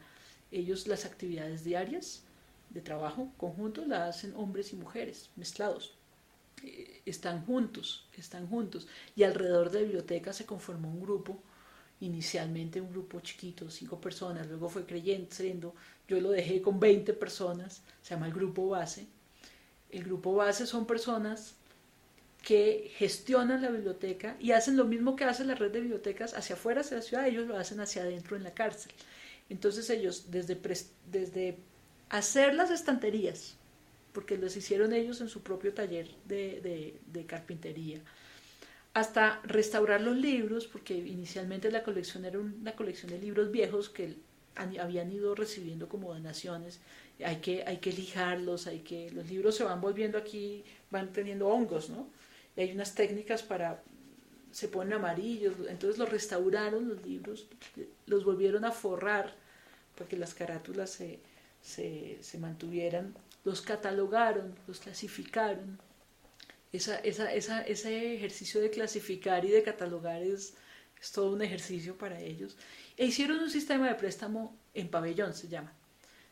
Ellos 0.51 0.87
las 0.87 1.05
actividades 1.05 1.63
diarias 1.63 2.23
de 2.71 2.81
trabajo 2.81 3.31
conjunto 3.37 3.85
la 3.85 4.07
hacen 4.07 4.33
hombres 4.35 4.73
y 4.73 4.75
mujeres 4.75 5.29
mezclados 5.37 5.95
están 7.05 7.45
juntos, 7.45 8.07
están 8.17 8.47
juntos. 8.47 8.87
Y 9.15 9.23
alrededor 9.23 9.69
de 9.69 9.79
la 9.79 9.85
biblioteca 9.85 10.33
se 10.33 10.45
conformó 10.45 10.89
un 10.89 11.01
grupo, 11.01 11.41
inicialmente 12.01 12.81
un 12.81 12.91
grupo 12.91 13.19
chiquito, 13.21 13.69
cinco 13.69 13.99
personas, 14.01 14.47
luego 14.47 14.69
fue 14.69 14.85
creyendo, 14.85 15.73
yo 16.07 16.19
lo 16.19 16.29
dejé 16.31 16.61
con 16.61 16.79
20 16.79 17.13
personas, 17.13 17.81
se 18.01 18.13
llama 18.13 18.27
el 18.27 18.33
grupo 18.33 18.67
base. 18.67 19.07
El 19.89 20.03
grupo 20.03 20.33
base 20.33 20.65
son 20.65 20.85
personas 20.85 21.55
que 22.41 22.91
gestionan 22.97 23.61
la 23.61 23.69
biblioteca 23.69 24.35
y 24.39 24.51
hacen 24.51 24.77
lo 24.77 24.85
mismo 24.85 25.15
que 25.15 25.23
hace 25.23 25.43
la 25.45 25.55
red 25.55 25.71
de 25.71 25.81
bibliotecas 25.81 26.35
hacia 26.35 26.55
afuera, 26.55 26.81
hacia 26.81 26.97
la 26.97 27.03
ciudad, 27.03 27.27
ellos 27.27 27.47
lo 27.47 27.57
hacen 27.57 27.79
hacia 27.79 28.03
adentro 28.03 28.35
en 28.35 28.43
la 28.43 28.53
cárcel. 28.53 28.91
Entonces 29.49 29.89
ellos, 29.89 30.29
desde, 30.29 30.59
desde 31.11 31.57
hacer 32.09 32.53
las 32.53 32.71
estanterías, 32.71 33.55
porque 34.15 34.37
los 34.37 34.55
hicieron 34.55 34.93
ellos 34.93 35.19
en 35.19 35.27
su 35.27 35.43
propio 35.43 35.73
taller 35.73 36.07
de, 36.23 37.25
carpintería, 37.27 37.99
hasta 38.93 39.41
restaurar 39.43 39.99
los 40.01 40.15
libros, 40.15 40.67
porque 40.67 40.95
inicialmente 40.95 41.69
la 41.69 41.83
colección 41.83 42.23
era 42.23 42.39
una 42.39 42.75
colección 42.77 43.11
de 43.11 43.19
libros 43.19 43.51
viejos 43.51 43.89
que 43.89 44.15
habían 44.55 45.11
ido 45.11 45.35
recibiendo 45.35 45.89
como 45.89 46.13
donaciones, 46.13 46.79
hay 47.23 47.37
que, 47.37 47.65
hay 47.67 47.77
que 47.77 47.91
lijarlos, 47.91 48.67
hay 48.67 48.79
que, 48.79 49.11
los 49.11 49.29
libros 49.29 49.55
se 49.55 49.65
van 49.65 49.81
volviendo 49.81 50.17
aquí, 50.17 50.63
van 50.89 51.11
teniendo 51.11 51.49
hongos, 51.49 51.89
¿no? 51.89 52.07
Y 52.55 52.61
hay 52.61 52.71
unas 52.71 52.95
técnicas 52.95 53.43
para, 53.43 53.83
se 54.51 54.69
ponen 54.69 54.93
amarillos, 54.93 55.55
entonces 55.67 55.99
los 55.99 56.09
restauraron 56.09 56.87
los 56.87 57.05
libros, 57.05 57.49
los 58.05 58.23
volvieron 58.23 58.63
a 58.63 58.71
forrar, 58.71 59.35
para 59.97 60.07
que 60.07 60.15
las 60.15 60.33
carátulas 60.33 60.89
se, 60.89 61.19
se, 61.61 62.17
se 62.21 62.37
mantuvieran 62.37 63.13
los 63.45 63.61
catalogaron, 63.61 64.55
los 64.67 64.79
clasificaron. 64.79 65.79
Esa, 66.73 66.97
esa, 66.99 67.33
esa, 67.33 67.61
ese 67.61 68.15
ejercicio 68.15 68.59
de 68.59 68.69
clasificar 68.69 69.45
y 69.45 69.51
de 69.51 69.63
catalogar 69.63 70.21
es, 70.21 70.55
todo 71.13 71.31
un 71.31 71.43
ejercicio 71.43 71.95
para 71.95 72.19
ellos. 72.19 72.57
E 72.97 73.05
hicieron 73.05 73.39
un 73.39 73.51
sistema 73.51 73.87
de 73.87 73.95
préstamo 73.95 74.57
en 74.73 74.89
pabellón, 74.89 75.33
se 75.33 75.47
llama. 75.47 75.71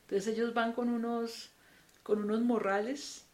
Entonces 0.01 0.33
ellos 0.33 0.53
van 0.53 0.73
con 0.73 0.89
unos, 0.89 1.51
con 2.01 2.21
unos 2.23 2.41
morrales, 2.41 3.25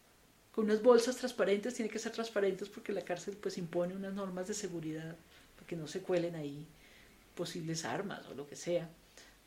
con 0.52 0.66
unas 0.66 0.84
bolsas 0.84 1.16
transparentes, 1.16 1.74
tienen 1.76 1.92
que 1.92 2.00
ser 2.00 2.12
transparentes 2.12 2.68
porque 2.68 2.92
la 2.92 3.04
cárcel 3.06 3.38
pues 3.38 3.58
impone 3.58 3.96
unas 3.96 4.14
normas 4.14 4.50
de 4.50 4.54
seguridad 4.54 5.16
para 5.56 5.66
que 5.66 5.78
no 5.78 5.88
se 5.88 6.02
cuelen 6.02 6.36
ahí 6.36 6.68
posibles 7.34 7.86
armas 7.86 8.28
o 8.28 8.34
lo 8.34 8.46
que 8.46 8.58
sea. 8.58 8.90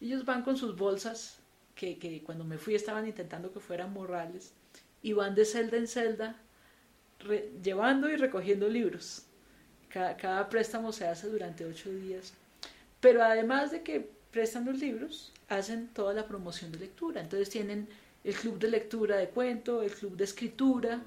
Ellos 0.00 0.24
van 0.24 0.42
con 0.42 0.56
sus 0.56 0.74
bolsas 0.74 1.41
que, 1.74 1.98
que, 1.98 2.22
cuando 2.22 2.44
me 2.44 2.58
fui 2.58 2.74
estaban 2.74 3.06
intentando 3.06 3.52
que 3.52 3.60
fueran 3.60 3.92
morrales, 3.92 4.52
y 5.02 5.12
van 5.12 5.34
de 5.34 5.44
celda 5.44 5.76
en 5.76 5.88
celda 5.88 6.36
llevando 7.62 8.08
y 8.08 8.16
recogiendo 8.16 8.68
libros. 8.68 9.24
Cada, 9.88 10.48
préstamo 10.48 10.92
se 10.92 11.06
hace 11.06 11.28
durante 11.28 11.66
ocho 11.66 11.90
días. 11.90 12.32
Pero 13.00 13.22
además 13.22 13.70
de 13.70 13.82
que 13.82 14.08
prestan 14.30 14.64
los 14.64 14.78
libros, 14.78 15.32
hacen 15.48 15.88
toda 15.88 16.14
la 16.14 16.26
promoción 16.26 16.72
de 16.72 16.78
lectura. 16.78 17.20
Entonces 17.20 17.50
tienen 17.50 17.88
el 18.24 18.34
club 18.34 18.58
de 18.58 18.68
lectura 18.68 19.16
de 19.16 19.28
cuento, 19.28 19.82
el 19.82 19.90
club 19.90 20.16
de 20.16 20.24
escritura, 20.24 21.02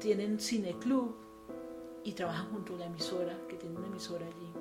tienen 0.00 0.40
cineclub 0.40 1.14
y 2.02 2.12
trabajan 2.12 2.50
junto 2.50 2.74
a 2.74 2.78
la 2.78 2.86
emisora, 2.86 3.38
que 3.48 3.56
tiene 3.56 3.76
una 3.76 3.86
emisora 3.86 4.26
allí. 4.26 4.52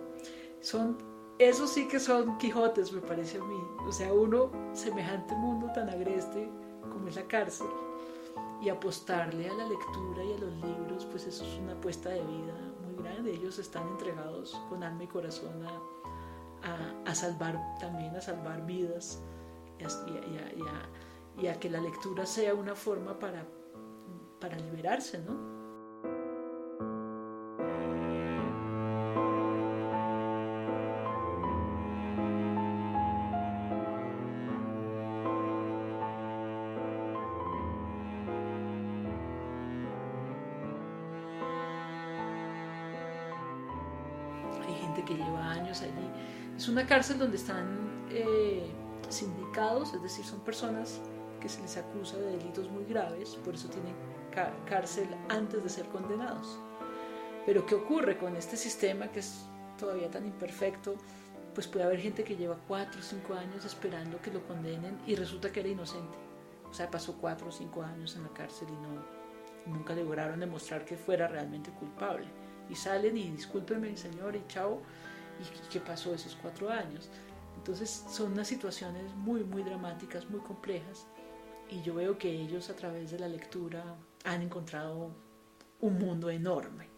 Son 0.62 0.98
eso 1.40 1.68
sí 1.68 1.88
que 1.88 2.00
son 2.00 2.38
Quijotes, 2.38 2.92
me 2.92 3.02
parece 3.02 3.38
a 3.38 3.44
mí. 3.44 3.60
O 3.88 3.92
sea, 3.92 4.14
uno, 4.14 4.52
semejante 4.74 5.36
mundo 5.36 5.72
tan 5.74 5.90
agreste 5.90 6.50
como 6.92 7.08
es 7.08 7.16
la 7.16 7.24
cárcel, 7.24 7.68
y 8.62 8.70
apostarle 8.70 9.50
a 9.50 9.54
la 9.54 9.68
lectura 9.68 10.24
y 10.24 10.34
a 10.34 10.38
los 10.38 10.54
libros, 10.56 11.06
pues 11.08 11.28
eso 11.28 11.44
es 11.44 11.60
una 11.60 11.74
apuesta 11.74 12.10
de 12.10 12.22
vida 12.22 12.54
muy 12.86 12.96
grande. 13.04 13.34
Ellos 13.34 13.60
están 13.60 13.88
entregados 13.90 14.58
con 14.70 14.84
alma 14.84 15.04
y 15.04 15.08
corazón 15.08 15.66
a, 15.66 17.10
a, 17.10 17.16
salvar 17.16 17.60
también, 17.80 18.16
a 18.16 18.22
salvar 18.22 18.66
vidas 18.66 19.22
y 19.80 19.84
a, 19.84 21.42
y 21.42 21.48
a, 21.48 21.60
que 21.60 21.70
la 21.70 21.82
lectura 21.82 22.26
sea 22.26 22.54
una 22.54 22.74
forma 22.74 23.20
para, 23.20 23.46
para 24.40 24.58
liberarse, 24.58 25.20
¿no? 25.20 25.53
Una 46.74 46.88
cárcel 46.88 47.20
donde 47.20 47.38
están 47.38 48.08
eh, 48.10 48.66
sindicados, 49.08 49.94
es 49.94 50.02
decir, 50.02 50.26
son 50.26 50.40
personas 50.40 51.00
que 51.40 51.48
se 51.48 51.62
les 51.62 51.78
acusa 51.78 52.18
de 52.18 52.38
delitos 52.38 52.68
muy 52.72 52.84
graves, 52.86 53.36
por 53.46 53.54
eso 53.54 53.70
tienen 53.70 53.94
cárcel 54.68 55.08
antes 55.30 55.64
de 55.64 55.70
ser 55.70 55.86
condenados. 55.90 56.58
Pero 57.46 57.64
¿qué 57.68 57.76
ocurre 57.76 58.18
con 58.18 58.36
este 58.36 58.58
sistema 58.58 59.08
que 59.10 59.20
es 59.20 59.46
todavía 59.78 60.10
tan 60.10 60.26
imperfecto? 60.26 60.96
Pues 61.54 61.68
puede 61.68 61.86
haber 61.86 62.00
gente 62.00 62.24
que 62.24 62.36
lleva 62.36 62.58
cuatro 62.68 63.00
o 63.02 63.04
cinco 63.04 63.36
años 63.36 63.64
esperando 63.66 64.20
que 64.20 64.32
lo 64.32 64.42
condenen 64.48 64.98
y 65.06 65.16
resulta 65.16 65.52
que 65.52 65.60
era 65.60 65.70
inocente. 65.70 66.18
O 66.68 66.74
sea, 66.74 66.90
pasó 66.90 67.16
cuatro 67.22 67.50
o 67.50 67.52
cinco 67.52 67.84
años 67.84 68.16
en 68.16 68.24
la 68.24 68.30
cárcel 68.30 68.70
y 68.70 68.82
no, 68.82 69.76
nunca 69.78 69.94
lograron 69.94 70.40
demostrar 70.40 70.86
que 70.86 70.98
fuera 70.98 71.28
realmente 71.28 71.70
culpable 71.70 72.26
y 72.68 72.74
salen 72.74 73.16
y 73.16 73.30
discúlpeme 73.30 73.96
señor 73.96 74.36
y 74.36 74.44
chao. 74.48 74.82
¿Y 75.40 75.70
qué 75.70 75.80
pasó 75.80 76.14
esos 76.14 76.36
cuatro 76.36 76.70
años? 76.70 77.10
Entonces 77.58 78.06
son 78.10 78.34
unas 78.34 78.48
situaciones 78.48 79.14
muy, 79.16 79.44
muy 79.44 79.64
dramáticas, 79.64 80.30
muy 80.30 80.42
complejas. 80.42 81.08
Y 81.70 81.82
yo 81.82 81.96
veo 81.96 82.18
que 82.18 82.30
ellos 82.30 82.70
a 82.70 82.76
través 82.76 83.12
de 83.12 83.20
la 83.20 83.28
lectura 83.28 83.84
han 84.26 84.42
encontrado 84.42 85.12
un 85.80 85.98
mundo 85.98 86.30
enorme. 86.30 86.90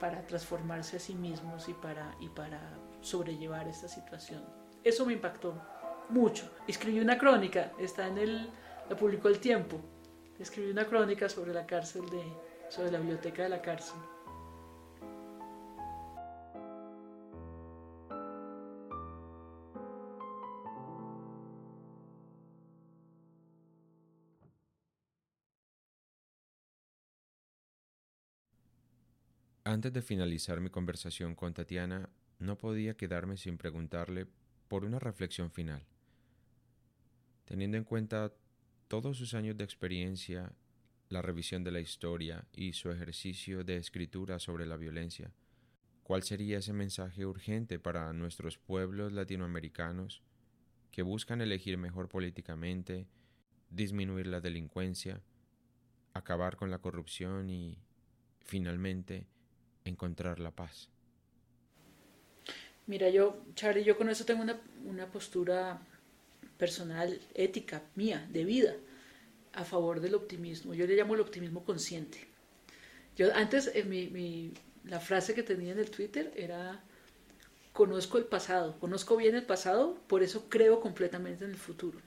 para 0.00 0.26
transformarse 0.26 0.96
a 0.96 1.00
sí 1.00 1.14
mismos 1.14 1.68
y 1.68 1.74
para, 1.74 2.16
y 2.20 2.28
para 2.30 2.58
sobrellevar 3.02 3.68
esta 3.68 3.86
situación. 3.86 4.42
Eso 4.82 5.04
me 5.04 5.12
impactó 5.12 5.60
mucho. 6.08 6.50
Escribí 6.66 7.00
una 7.00 7.18
crónica, 7.18 7.72
está 7.78 8.08
en 8.08 8.16
el, 8.16 8.50
la 8.88 8.96
publicó 8.96 9.28
El 9.28 9.38
Tiempo. 9.40 9.78
Escribí 10.38 10.70
una 10.70 10.86
crónica 10.86 11.28
sobre 11.28 11.52
la 11.52 11.66
cárcel 11.66 12.08
de, 12.08 12.22
sobre 12.70 12.90
la 12.90 12.98
biblioteca 12.98 13.42
de 13.42 13.50
la 13.50 13.60
cárcel. 13.60 14.00
Antes 29.70 29.92
de 29.92 30.02
finalizar 30.02 30.60
mi 30.60 30.68
conversación 30.68 31.36
con 31.36 31.54
Tatiana, 31.54 32.10
no 32.40 32.58
podía 32.58 32.96
quedarme 32.96 33.36
sin 33.36 33.56
preguntarle 33.56 34.26
por 34.66 34.84
una 34.84 34.98
reflexión 34.98 35.52
final. 35.52 35.86
Teniendo 37.44 37.76
en 37.76 37.84
cuenta 37.84 38.32
todos 38.88 39.16
sus 39.16 39.32
años 39.32 39.56
de 39.56 39.62
experiencia, 39.62 40.52
la 41.08 41.22
revisión 41.22 41.62
de 41.62 41.70
la 41.70 41.78
historia 41.78 42.48
y 42.52 42.72
su 42.72 42.90
ejercicio 42.90 43.62
de 43.62 43.76
escritura 43.76 44.40
sobre 44.40 44.66
la 44.66 44.76
violencia, 44.76 45.30
¿cuál 46.02 46.24
sería 46.24 46.58
ese 46.58 46.72
mensaje 46.72 47.24
urgente 47.24 47.78
para 47.78 48.12
nuestros 48.12 48.58
pueblos 48.58 49.12
latinoamericanos 49.12 50.20
que 50.90 51.02
buscan 51.02 51.42
elegir 51.42 51.78
mejor 51.78 52.08
políticamente, 52.08 53.06
disminuir 53.70 54.26
la 54.26 54.40
delincuencia, 54.40 55.22
acabar 56.12 56.56
con 56.56 56.72
la 56.72 56.80
corrupción 56.80 57.50
y, 57.50 57.78
finalmente, 58.40 59.28
encontrar 59.84 60.38
la 60.40 60.50
paz. 60.50 60.88
Mira, 62.86 63.08
yo, 63.08 63.44
Charlie, 63.54 63.84
yo 63.84 63.96
con 63.96 64.08
eso 64.08 64.24
tengo 64.24 64.42
una, 64.42 64.60
una 64.84 65.06
postura 65.06 65.80
personal, 66.58 67.20
ética, 67.34 67.82
mía, 67.94 68.28
de 68.32 68.44
vida, 68.44 68.74
a 69.52 69.64
favor 69.64 70.00
del 70.00 70.14
optimismo. 70.14 70.74
Yo 70.74 70.86
le 70.86 70.96
llamo 70.96 71.14
el 71.14 71.20
optimismo 71.20 71.64
consciente. 71.64 72.26
Yo 73.16 73.34
antes, 73.34 73.70
eh, 73.74 73.84
mi, 73.84 74.08
mi, 74.08 74.52
la 74.84 75.00
frase 75.00 75.34
que 75.34 75.42
tenía 75.42 75.72
en 75.72 75.78
el 75.78 75.90
Twitter 75.90 76.32
era, 76.36 76.82
conozco 77.72 78.18
el 78.18 78.24
pasado, 78.24 78.78
conozco 78.78 79.16
bien 79.16 79.34
el 79.34 79.44
pasado, 79.44 79.94
por 80.06 80.22
eso 80.22 80.48
creo 80.48 80.80
completamente 80.80 81.44
en 81.44 81.50
el 81.50 81.56
futuro. 81.56 82.00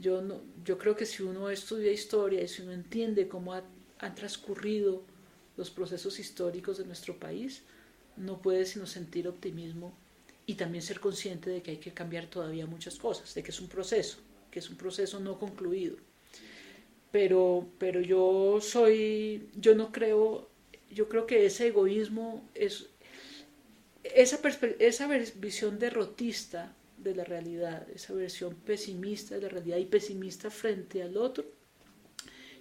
Yo, 0.00 0.22
no, 0.22 0.40
yo 0.64 0.78
creo 0.78 0.96
que 0.96 1.06
si 1.06 1.22
uno 1.22 1.50
estudia 1.50 1.92
historia 1.92 2.42
y 2.42 2.48
si 2.48 2.62
uno 2.62 2.72
entiende 2.72 3.28
cómo 3.28 3.52
ha, 3.54 3.62
han 3.98 4.14
transcurrido 4.14 5.04
los 5.56 5.70
procesos 5.70 6.18
históricos 6.18 6.78
de 6.78 6.84
nuestro 6.84 7.18
país, 7.18 7.62
no 8.16 8.40
puede 8.40 8.64
sino 8.66 8.86
sentir 8.86 9.28
optimismo 9.28 9.92
y 10.46 10.54
también 10.54 10.82
ser 10.82 11.00
consciente 11.00 11.50
de 11.50 11.62
que 11.62 11.72
hay 11.72 11.76
que 11.78 11.92
cambiar 11.92 12.26
todavía 12.26 12.66
muchas 12.66 12.96
cosas, 12.96 13.34
de 13.34 13.42
que 13.42 13.50
es 13.50 13.60
un 13.60 13.68
proceso, 13.68 14.18
que 14.50 14.58
es 14.58 14.68
un 14.68 14.76
proceso 14.76 15.20
no 15.20 15.38
concluido. 15.38 15.96
Pero, 17.10 17.66
pero 17.78 18.00
yo 18.00 18.58
soy, 18.60 19.48
yo 19.56 19.74
no 19.74 19.92
creo, 19.92 20.48
yo 20.90 21.08
creo 21.08 21.26
que 21.26 21.46
ese 21.46 21.68
egoísmo 21.68 22.42
es, 22.54 22.88
esa, 24.02 24.40
esa 24.80 25.08
visión 25.36 25.78
derrotista 25.78 26.74
de 26.98 27.14
la 27.14 27.24
realidad, 27.24 27.86
esa 27.94 28.12
versión 28.14 28.54
pesimista 28.54 29.36
de 29.36 29.42
la 29.42 29.48
realidad 29.48 29.78
y 29.78 29.86
pesimista 29.86 30.50
frente 30.50 31.02
al 31.02 31.16
otro, 31.16 31.44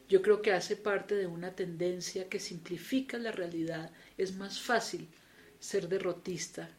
yo 0.10 0.22
creo 0.22 0.41
que 0.41 0.51
hace 0.51 0.76
parte 0.76 1.16
de 1.16 1.28
una 1.28 1.56
tendencia 1.56 2.30
que 2.30 2.39
simplifica 2.39 3.18
la 3.18 3.32
realidad. 3.32 3.91
Es 4.18 4.36
más 4.36 4.60
fácil 4.60 5.08
ser 5.60 5.88
derrotista 5.88 6.70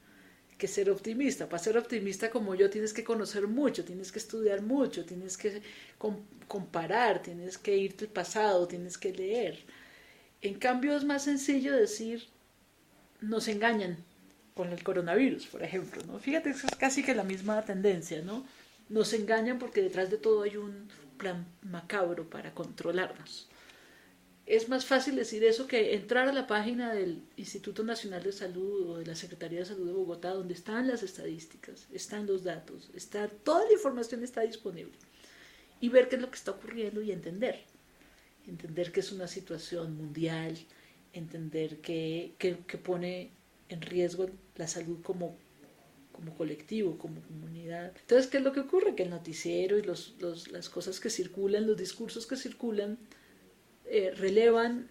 que 0.58 0.68
ser 0.68 0.90
optimista. 0.90 1.48
Para 1.48 1.62
ser 1.62 1.76
optimista 1.76 2.30
como 2.30 2.54
yo 2.54 2.70
tienes 2.70 2.92
que 2.92 3.04
conocer 3.04 3.48
mucho, 3.48 3.84
tienes 3.84 4.12
que 4.12 4.18
estudiar 4.18 4.62
mucho, 4.62 5.04
tienes 5.04 5.36
que 5.36 5.62
comparar, 6.46 7.22
tienes 7.22 7.58
que 7.58 7.76
irte 7.76 8.04
al 8.04 8.10
pasado, 8.10 8.68
tienes 8.68 8.96
que 8.98 9.12
leer. 9.12 9.58
En 10.42 10.54
cambio 10.54 10.96
es 10.96 11.04
más 11.04 11.24
sencillo 11.24 11.72
decir, 11.74 12.24
nos 13.20 13.48
engañan 13.48 13.96
con 14.54 14.72
el 14.72 14.82
coronavirus, 14.84 15.46
por 15.46 15.62
ejemplo, 15.62 16.02
¿no? 16.06 16.18
Fíjate, 16.18 16.50
es 16.50 16.62
casi 16.78 17.02
que 17.02 17.14
la 17.14 17.24
misma 17.24 17.64
tendencia, 17.64 18.22
¿no? 18.22 18.46
Nos 18.88 19.12
engañan 19.12 19.58
porque 19.58 19.82
detrás 19.82 20.10
de 20.10 20.18
todo 20.18 20.42
hay 20.42 20.56
un 20.56 20.88
plan 21.16 21.46
macabro 21.62 22.28
para 22.28 22.54
controlarnos. 22.54 23.48
Es 24.46 24.68
más 24.68 24.84
fácil 24.84 25.16
decir 25.16 25.42
eso 25.42 25.66
que 25.66 25.94
entrar 25.94 26.28
a 26.28 26.32
la 26.32 26.46
página 26.46 26.92
del 26.92 27.22
Instituto 27.36 27.82
Nacional 27.82 28.22
de 28.22 28.32
Salud 28.32 28.90
o 28.90 28.98
de 28.98 29.06
la 29.06 29.14
Secretaría 29.14 29.60
de 29.60 29.64
Salud 29.64 29.86
de 29.86 29.94
Bogotá, 29.94 30.34
donde 30.34 30.52
están 30.52 30.86
las 30.86 31.02
estadísticas, 31.02 31.86
están 31.92 32.26
los 32.26 32.44
datos, 32.44 32.90
está, 32.94 33.28
toda 33.28 33.64
la 33.64 33.72
información 33.72 34.22
está 34.22 34.42
disponible. 34.42 34.92
Y 35.80 35.88
ver 35.88 36.08
qué 36.08 36.16
es 36.16 36.22
lo 36.22 36.30
que 36.30 36.36
está 36.36 36.50
ocurriendo 36.50 37.00
y 37.00 37.10
entender. 37.10 37.64
Entender 38.46 38.92
que 38.92 39.00
es 39.00 39.12
una 39.12 39.28
situación 39.28 39.96
mundial, 39.96 40.58
entender 41.14 41.80
que, 41.80 42.34
que, 42.38 42.58
que 42.66 42.76
pone 42.76 43.30
en 43.70 43.80
riesgo 43.80 44.28
la 44.56 44.68
salud 44.68 44.98
como 45.02 45.38
como 46.14 46.34
colectivo, 46.34 46.96
como 46.96 47.20
comunidad. 47.22 47.92
Entonces, 48.00 48.28
¿qué 48.30 48.38
es 48.38 48.44
lo 48.44 48.52
que 48.52 48.60
ocurre? 48.60 48.94
Que 48.94 49.02
el 49.02 49.10
noticiero 49.10 49.76
y 49.78 49.82
los, 49.82 50.14
los, 50.20 50.50
las 50.50 50.70
cosas 50.70 51.00
que 51.00 51.10
circulan, 51.10 51.66
los 51.66 51.76
discursos 51.76 52.26
que 52.26 52.36
circulan, 52.36 52.98
eh, 53.86 54.12
relevan 54.16 54.88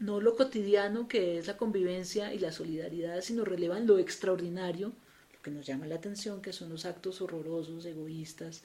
no 0.00 0.20
lo 0.20 0.34
cotidiano 0.34 1.06
que 1.06 1.38
es 1.38 1.46
la 1.46 1.56
convivencia 1.56 2.34
y 2.34 2.38
la 2.38 2.50
solidaridad, 2.50 3.20
sino 3.20 3.44
relevan 3.44 3.86
lo 3.86 3.98
extraordinario, 3.98 4.88
lo 5.32 5.42
que 5.42 5.50
nos 5.50 5.66
llama 5.66 5.86
la 5.86 5.96
atención, 5.96 6.42
que 6.42 6.52
son 6.52 6.70
los 6.70 6.84
actos 6.84 7.20
horrorosos, 7.20 7.84
egoístas, 7.84 8.62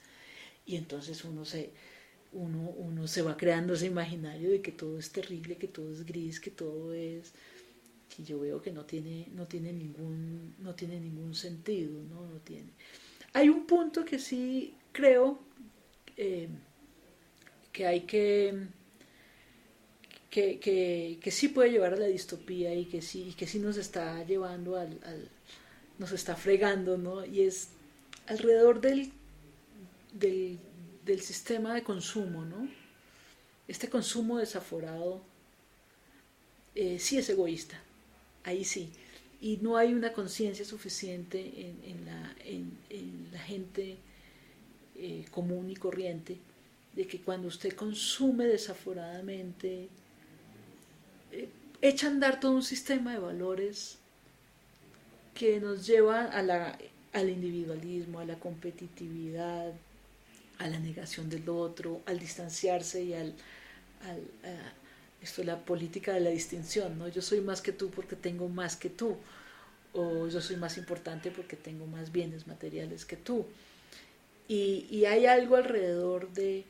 y 0.66 0.76
entonces 0.76 1.24
uno 1.24 1.44
se, 1.44 1.70
uno, 2.32 2.70
uno 2.76 3.06
se 3.06 3.22
va 3.22 3.36
creando 3.36 3.74
ese 3.74 3.86
imaginario 3.86 4.50
de 4.50 4.62
que 4.62 4.72
todo 4.72 4.98
es 4.98 5.12
terrible, 5.12 5.56
que 5.56 5.68
todo 5.68 5.92
es 5.92 6.04
gris, 6.04 6.40
que 6.40 6.50
todo 6.50 6.92
es 6.94 7.32
que 8.14 8.24
yo 8.24 8.40
veo 8.40 8.60
que 8.60 8.72
no 8.72 8.84
tiene, 8.84 9.28
no 9.34 9.46
tiene, 9.46 9.72
ningún, 9.72 10.54
no 10.58 10.74
tiene 10.74 11.00
ningún 11.00 11.34
sentido, 11.34 12.02
¿no? 12.02 12.26
no 12.26 12.40
tiene. 12.40 12.70
Hay 13.32 13.48
un 13.48 13.66
punto 13.66 14.04
que 14.04 14.18
sí 14.18 14.74
creo 14.92 15.38
eh, 16.16 16.48
que 17.72 17.86
hay 17.86 18.00
que, 18.00 18.66
que, 20.28 20.58
que, 20.58 21.18
que, 21.22 21.30
sí 21.30 21.48
puede 21.48 21.70
llevar 21.70 21.94
a 21.94 21.96
la 21.96 22.06
distopía 22.06 22.74
y 22.74 22.86
que 22.86 23.00
sí, 23.00 23.28
y 23.30 23.32
que 23.34 23.46
sí 23.46 23.60
nos 23.60 23.76
está 23.76 24.24
llevando 24.24 24.76
al, 24.76 24.98
al, 25.04 25.28
nos 25.98 26.12
está 26.12 26.34
fregando, 26.34 26.98
¿no? 26.98 27.24
Y 27.24 27.42
es 27.42 27.68
alrededor 28.26 28.80
del, 28.80 29.12
del, 30.12 30.58
del 31.04 31.20
sistema 31.20 31.74
de 31.74 31.84
consumo, 31.84 32.44
¿no? 32.44 32.68
Este 33.68 33.88
consumo 33.88 34.38
desaforado 34.38 35.22
eh, 36.74 36.98
sí 36.98 37.18
es 37.18 37.30
egoísta 37.30 37.80
ahí 38.44 38.64
sí. 38.64 38.90
Y 39.40 39.58
no 39.58 39.76
hay 39.76 39.94
una 39.94 40.12
conciencia 40.12 40.64
suficiente 40.64 41.40
en, 41.40 42.04
la, 42.04 42.34
en, 42.44 43.28
la, 43.32 43.38
gente 43.38 43.96
eh, 44.96 45.24
común 45.30 45.70
y 45.70 45.76
corriente 45.76 46.36
de 46.94 47.06
que 47.06 47.20
cuando 47.20 47.48
usted 47.48 47.72
consume 47.74 48.44
desaforadamente, 48.44 49.88
eh, 51.32 51.48
echa 51.80 52.08
a 52.08 52.10
andar 52.10 52.38
todo 52.38 52.52
un 52.52 52.62
sistema 52.62 53.12
de 53.12 53.18
valores 53.18 53.96
que 55.34 55.58
nos 55.58 55.86
lleva 55.86 56.26
a 56.26 56.42
la, 56.42 56.78
al 57.12 57.30
individualismo, 57.30 58.20
a 58.20 58.24
la 58.24 58.38
competitividad, 58.38 59.72
a 60.58 60.68
la 60.68 60.78
negación 60.78 61.30
del 61.30 61.48
otro, 61.48 62.02
al 62.06 62.18
distanciarse 62.18 63.02
y 63.02 63.14
al, 63.14 63.34
esto 65.22 65.42
es 65.42 65.46
la 65.46 65.64
política 65.64 66.12
de 66.12 66.20
la 66.20 66.30
distinción, 66.30 66.98
¿no? 66.98 67.08
Yo 67.08 67.22
soy 67.22 67.40
más 67.40 67.60
que 67.60 67.72
tú 67.72 67.90
porque 67.90 68.16
tengo 68.16 68.48
más 68.48 68.76
que 68.76 68.90
tú, 68.90 69.16
o 69.92 70.28
yo 70.28 70.40
soy 70.40 70.56
más 70.56 70.78
importante 70.78 71.30
porque 71.30 71.56
tengo 71.56 71.86
más 71.86 72.12
bienes 72.12 72.46
materiales 72.46 73.04
que 73.04 73.16
tú. 73.16 73.46
Y, 74.48 75.04
hay 75.04 75.26
algo 75.26 75.56
alrededor 75.56 76.32
de, 76.32 76.64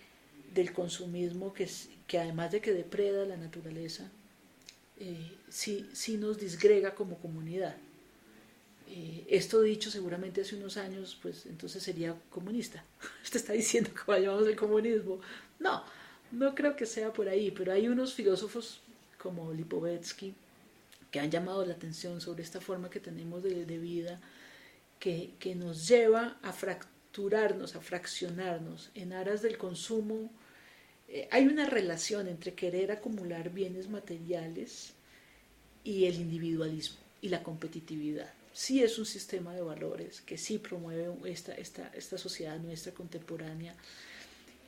del 0.53 0.73
consumismo 0.73 1.55
que, 1.55 1.69
que 2.07 2.19
además 2.19 2.53
de 2.53 2.61
que 2.61 2.73
depreda 2.73 3.25
la 3.25 3.39
naturaleza, 3.39 4.11
eh, 4.99 5.33
sí, 5.49 5.89
sí 5.95 6.19
nos 6.19 6.39
disgrega 6.39 6.95
como 6.95 7.19
comunidad. 7.19 7.75
Eh, 8.87 9.25
esto 9.29 9.63
dicho 9.63 9.91
seguramente 9.91 10.41
hace 10.41 10.57
unos 10.57 10.77
años, 10.77 11.17
pues 11.23 11.47
entonces 11.47 11.83
sería 11.83 12.15
comunista. 12.29 12.85
Usted 13.25 13.41
está 13.41 13.53
diciendo 13.55 13.91
que 13.95 14.03
vayamos 14.07 14.47
al 14.47 14.57
comunismo. 14.57 15.21
No, 15.59 15.85
no 16.33 16.55
creo 16.55 16.77
que 16.77 16.87
sea 16.87 17.13
por 17.13 17.29
ahí, 17.29 17.51
pero 17.51 17.73
hay 17.73 17.89
unos 17.89 18.15
filósofos 18.15 18.81
como 19.19 19.53
Lipovetsky 19.53 20.35
que 21.11 21.21
han 21.21 21.31
llamado 21.31 21.65
la 21.65 21.75
atención 21.75 22.21
sobre 22.21 22.43
esta 22.43 22.61
forma 22.61 22.91
que 22.91 23.01
tenemos 23.01 23.43
de, 23.43 23.65
vida 23.79 24.21
que, 24.99 25.33
que, 25.39 25.55
nos 25.55 25.89
lleva 25.89 26.39
a 26.43 26.53
fracturarnos, 26.53 27.75
a 27.75 27.81
fraccionarnos 27.81 28.91
en 28.95 29.13
aras 29.13 29.43
del 29.43 29.59
consumo. 29.59 30.31
Eh, 31.09 31.29
hay 31.33 31.47
una 31.47 31.67
relación 31.67 32.29
entre 32.29 32.55
querer 32.55 32.93
acumular 32.93 33.51
bienes 33.51 33.89
materiales 33.89 34.93
y 35.83 36.05
el 36.05 36.15
individualismo 36.17 36.99
y 37.21 37.29
la 37.29 37.43
competitividad. 37.43 38.33
Sí 38.53 38.83
es 38.83 38.99
un 38.99 39.07
sistema 39.07 39.55
de 39.55 39.63
valores 39.63 40.21
que 40.21 40.39
sí 40.39 40.59
promueve 40.59 41.09
esta, 41.25 41.55
esta, 41.55 41.89
esta 41.95 42.19
sociedad 42.19 42.59
nuestra 42.59 42.93
contemporánea, 42.93 43.75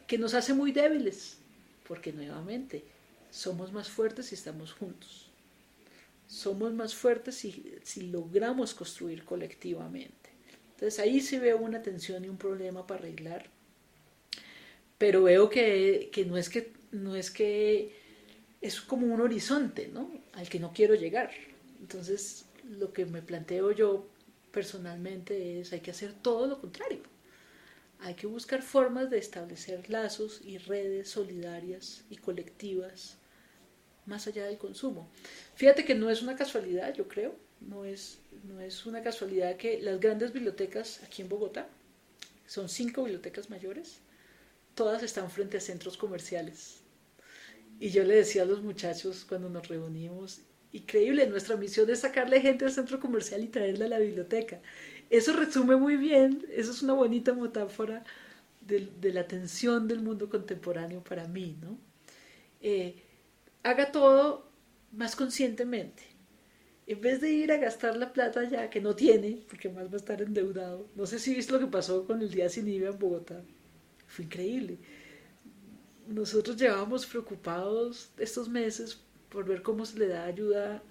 que 0.07 0.19
nos 0.19 0.35
hace 0.35 0.55
muy 0.55 0.73
débiles, 0.73 1.39
porque 1.87 2.13
nuevamente 2.13 2.85
somos 3.31 3.73
más 3.73 3.89
fuertes 3.89 4.27
si 4.27 4.35
estamos 4.35 4.73
juntos. 4.73 5.31
Somos 6.27 6.73
más 6.73 6.95
fuertes 6.95 7.37
si, 7.37 7.77
si 7.83 8.03
logramos 8.09 8.75
construir 8.75 9.25
colectivamente. 9.25 10.31
Entonces 10.75 10.99
ahí 10.99 11.21
sí 11.21 11.39
veo 11.39 11.59
una 11.59 11.83
tensión 11.83 12.25
y 12.25 12.29
un 12.29 12.39
problema 12.39 12.87
para 12.87 13.01
arreglar. 13.01 13.51
Pero 14.99 15.25
veo 15.25 15.51
que, 15.51 16.11
que 16.13 16.25
no 16.25 16.37
es 16.37 16.49
que 16.49 16.73
no 16.93 17.17
es 17.17 17.31
que 17.31 17.97
es 18.61 18.81
como 18.81 19.13
un 19.13 19.21
horizonte, 19.21 19.89
¿no? 19.89 20.11
Al 20.35 20.49
que 20.49 20.61
no 20.61 20.73
quiero 20.73 20.95
llegar. 20.95 21.31
Entonces, 21.81 22.47
lo 22.65 22.93
que 22.93 23.07
me 23.07 23.23
planteo 23.23 23.73
yo 23.73 24.07
personalmente 24.53 25.61
es 25.61 25.73
hay 25.73 25.81
que 25.81 25.91
hacer 25.91 26.13
todo 26.13 26.47
lo 26.47 26.61
contrario. 26.61 27.01
Hay 28.05 28.15
que 28.15 28.27
buscar 28.27 28.63
formas 28.63 29.11
de 29.11 29.19
establecer 29.19 29.89
lazos 29.89 30.41
y 30.45 30.59
redes 30.59 31.09
solidarias 31.09 32.05
y 32.11 32.17
colectivas 32.17 33.17
más 34.07 34.27
allá 34.27 34.47
del 34.47 34.59
consumo. 34.59 35.09
Fíjate 35.55 35.85
que 35.85 35.95
no 35.95 36.11
es 36.11 36.21
una 36.21 36.35
casualidad, 36.35 36.93
yo 36.95 37.07
creo, 37.07 37.37
no 37.61 37.85
es, 37.85 38.19
no 38.43 38.61
es 38.61 38.87
una 38.87 39.03
casualidad 39.03 39.57
que 39.57 39.81
las 39.81 40.01
grandes 40.01 40.33
bibliotecas 40.33 41.01
aquí 41.05 41.23
en 41.23 41.29
Bogotá, 41.29 41.69
son 42.45 42.69
cinco 42.69 43.05
bibliotecas 43.05 43.51
mayores, 43.51 44.01
todas 44.75 45.05
están 45.05 45.31
frente 45.31 45.59
a 45.59 45.61
centros 45.61 45.97
comerciales. 45.97 46.81
Y 47.79 47.91
yo 47.91 48.03
le 48.03 48.17
decía 48.17 48.43
a 48.43 48.47
los 48.47 48.63
muchachos 48.63 49.25
cuando 49.25 49.49
nos 49.49 49.69
reunimos, 49.69 50.41
increíble, 50.73 51.29
nuestra 51.29 51.57
misión 51.57 51.89
es 51.89 52.01
sacarle 52.01 52.41
gente 52.41 52.65
al 52.65 52.73
centro 52.73 52.99
comercial 52.99 53.45
y 53.45 53.49
traerla 53.49 53.85
a 53.85 53.91
la 53.91 53.99
biblioteca. 54.01 54.61
Eso 55.13 55.35
resume 55.35 55.77
muy 55.77 55.99
bien, 55.99 56.43
eso 56.49 56.71
es 56.71 56.81
una 56.81 56.95
bonita 56.95 57.35
metáfora 57.35 58.03
de, 58.63 59.13
la 59.13 59.29
tensión 59.29 59.87
del 59.87 60.01
mundo 60.01 60.31
contemporáneo 60.31 61.05
para 61.05 61.29
mí, 61.29 61.55
¿no? 61.61 61.77
Eh, 62.63 62.95
haga 63.63 63.93
todo 63.93 64.49
más 64.91 65.15
conscientemente. 65.15 66.03
En 66.87 67.03
vez 67.03 67.21
de 67.21 67.31
ir 67.31 67.53
a 67.53 67.59
gastar 67.59 67.95
la 67.99 68.15
plata 68.15 68.49
ya 68.49 68.71
que 68.71 68.81
no 68.81 68.97
tiene, 68.97 69.43
porque 69.51 69.69
más 69.69 69.89
va 69.89 69.93
a 69.93 69.97
estar 69.97 70.23
endeudado. 70.23 70.89
No 70.95 71.05
sé 71.05 71.19
si 71.19 71.35
viste 71.35 71.53
lo 71.53 71.59
que 71.59 71.67
pasó 71.67 72.07
con 72.07 72.23
el 72.23 72.31
día 72.31 72.49
sin 72.49 72.67
IVA 72.67 72.89
en 72.89 72.99
Bogotá. 72.99 73.45
Fue 74.07 74.25
increíble. 74.25 74.79
Nosotros 76.09 76.57
llevábamos 76.57 77.05
preocupados 77.05 78.11
estos 78.17 78.49
meses 78.49 79.03
por 79.29 79.45
ver 79.45 79.61
cómo 79.61 79.85
se 79.85 79.99
le 79.99 80.09
da 80.09 80.25
ayuda 80.25 80.83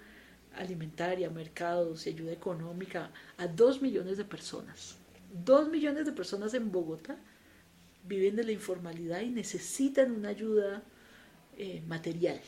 alimentaria, 0.56 1.30
mercados 1.30 2.06
y 2.06 2.10
ayuda 2.10 2.32
económica 2.32 3.10
a 3.38 3.46
dos 3.46 3.82
millones 3.82 4.16
de 4.18 4.24
personas. 4.24 4.96
Dos 5.44 5.68
millones 5.68 6.06
de 6.06 6.12
personas 6.12 6.54
en 6.54 6.70
Bogotá 6.70 7.16
viven 8.04 8.36
de 8.36 8.44
la 8.44 8.52
informalidad 8.52 9.20
y 9.20 9.30
necesitan 9.30 10.12
una 10.12 10.30
ayuda 10.30 10.82
eh, 11.56 11.82
material, 11.86 12.40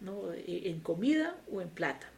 ¿no? 0.00 0.32
E, 0.32 0.70
en 0.70 0.80
comida 0.80 1.36
o 1.50 1.60
en 1.60 1.68
plata. 1.68 2.08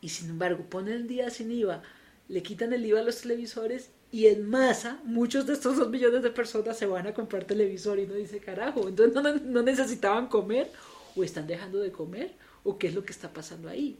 Y 0.00 0.10
sin 0.10 0.30
embargo, 0.30 0.64
ponen 0.68 0.94
el 0.94 1.08
día 1.08 1.30
sin 1.30 1.50
IVA, 1.50 1.82
le 2.28 2.42
quitan 2.42 2.72
el 2.72 2.84
IVA 2.84 3.00
a 3.00 3.04
los 3.04 3.20
televisores 3.20 3.90
y 4.12 4.26
en 4.26 4.48
masa 4.48 5.00
muchos 5.04 5.46
de 5.46 5.54
estos 5.54 5.76
dos 5.76 5.90
millones 5.90 6.22
de 6.22 6.30
personas 6.30 6.78
se 6.78 6.86
van 6.86 7.06
a 7.06 7.14
comprar 7.14 7.44
televisor 7.44 7.98
y 7.98 8.06
no 8.06 8.14
dice 8.14 8.38
carajo, 8.38 8.88
entonces 8.88 9.14
no, 9.14 9.34
no 9.34 9.62
necesitaban 9.62 10.28
comer 10.28 10.70
o 11.16 11.24
están 11.24 11.46
dejando 11.46 11.80
de 11.80 11.90
comer 11.90 12.32
o 12.62 12.78
qué 12.78 12.88
es 12.88 12.94
lo 12.94 13.04
que 13.04 13.12
está 13.12 13.32
pasando 13.32 13.68
ahí. 13.68 13.98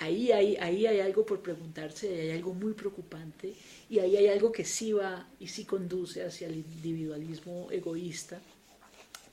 Ahí 0.00 0.32
hay, 0.32 0.56
ahí 0.56 0.86
hay 0.86 1.00
algo 1.00 1.26
por 1.26 1.42
preguntarse, 1.42 2.08
hay 2.08 2.30
algo 2.30 2.54
muy 2.54 2.72
preocupante 2.72 3.52
y 3.90 3.98
ahí 3.98 4.16
hay 4.16 4.28
algo 4.28 4.50
que 4.50 4.64
sí 4.64 4.94
va 4.94 5.28
y 5.38 5.48
sí 5.48 5.66
conduce 5.66 6.24
hacia 6.24 6.48
el 6.48 6.56
individualismo 6.56 7.68
egoísta, 7.70 8.40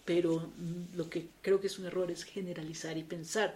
pero 0.04 0.52
lo 0.94 1.10
que 1.10 1.28
creo 1.42 1.62
que 1.62 1.68
es 1.68 1.80
un 1.80 1.86
error 1.86 2.12
es 2.12 2.26
generalizar 2.26 2.98
y 2.98 3.04
pensar 3.04 3.56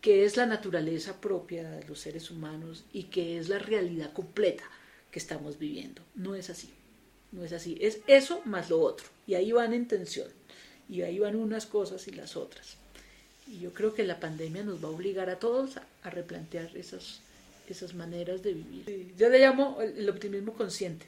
que 0.00 0.24
es 0.24 0.36
la 0.36 0.46
naturaleza 0.46 1.20
propia 1.20 1.68
de 1.68 1.84
los 1.88 1.98
seres 1.98 2.30
humanos 2.30 2.84
y 2.92 3.04
que 3.04 3.38
es 3.38 3.48
la 3.48 3.58
realidad 3.58 4.12
completa 4.12 4.70
que 5.10 5.18
estamos 5.18 5.58
viviendo. 5.58 6.00
No 6.14 6.36
es 6.36 6.48
así, 6.48 6.70
no 7.32 7.42
es 7.42 7.52
así, 7.52 7.76
es 7.80 8.02
eso 8.06 8.40
más 8.44 8.70
lo 8.70 8.80
otro 8.80 9.08
y 9.26 9.34
ahí 9.34 9.50
van 9.50 9.74
en 9.74 9.88
tensión 9.88 10.28
y 10.88 11.02
ahí 11.02 11.18
van 11.18 11.34
unas 11.34 11.66
cosas 11.66 12.06
y 12.06 12.12
las 12.12 12.36
otras. 12.36 12.76
Y 13.46 13.60
yo 13.60 13.72
creo 13.72 13.94
que 13.94 14.04
la 14.04 14.18
pandemia 14.18 14.64
nos 14.64 14.82
va 14.82 14.88
a 14.88 14.92
obligar 14.92 15.30
a 15.30 15.38
todos 15.38 15.76
a, 15.76 16.10
replantear 16.10 16.76
esas, 16.76 17.20
esas 17.68 17.94
maneras 17.94 18.42
de 18.42 18.54
vivir. 18.54 19.14
Yo 19.16 19.28
le 19.28 19.38
llamo 19.38 19.78
el 19.80 20.08
optimismo 20.08 20.54
consciente. 20.54 21.06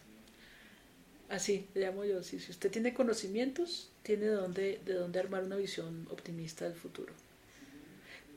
Así 1.28 1.66
le 1.74 1.82
llamo 1.82 2.04
yo. 2.04 2.22
Si, 2.22 2.38
si 2.38 2.50
usted 2.50 2.70
tiene 2.70 2.94
conocimientos, 2.94 3.90
tiene 4.02 4.26
de 4.26 4.32
dónde, 4.32 4.80
de 4.84 4.94
dónde 4.94 5.18
armar 5.18 5.44
una 5.44 5.56
visión 5.56 6.06
optimista 6.10 6.64
del 6.64 6.74
futuro. 6.74 7.12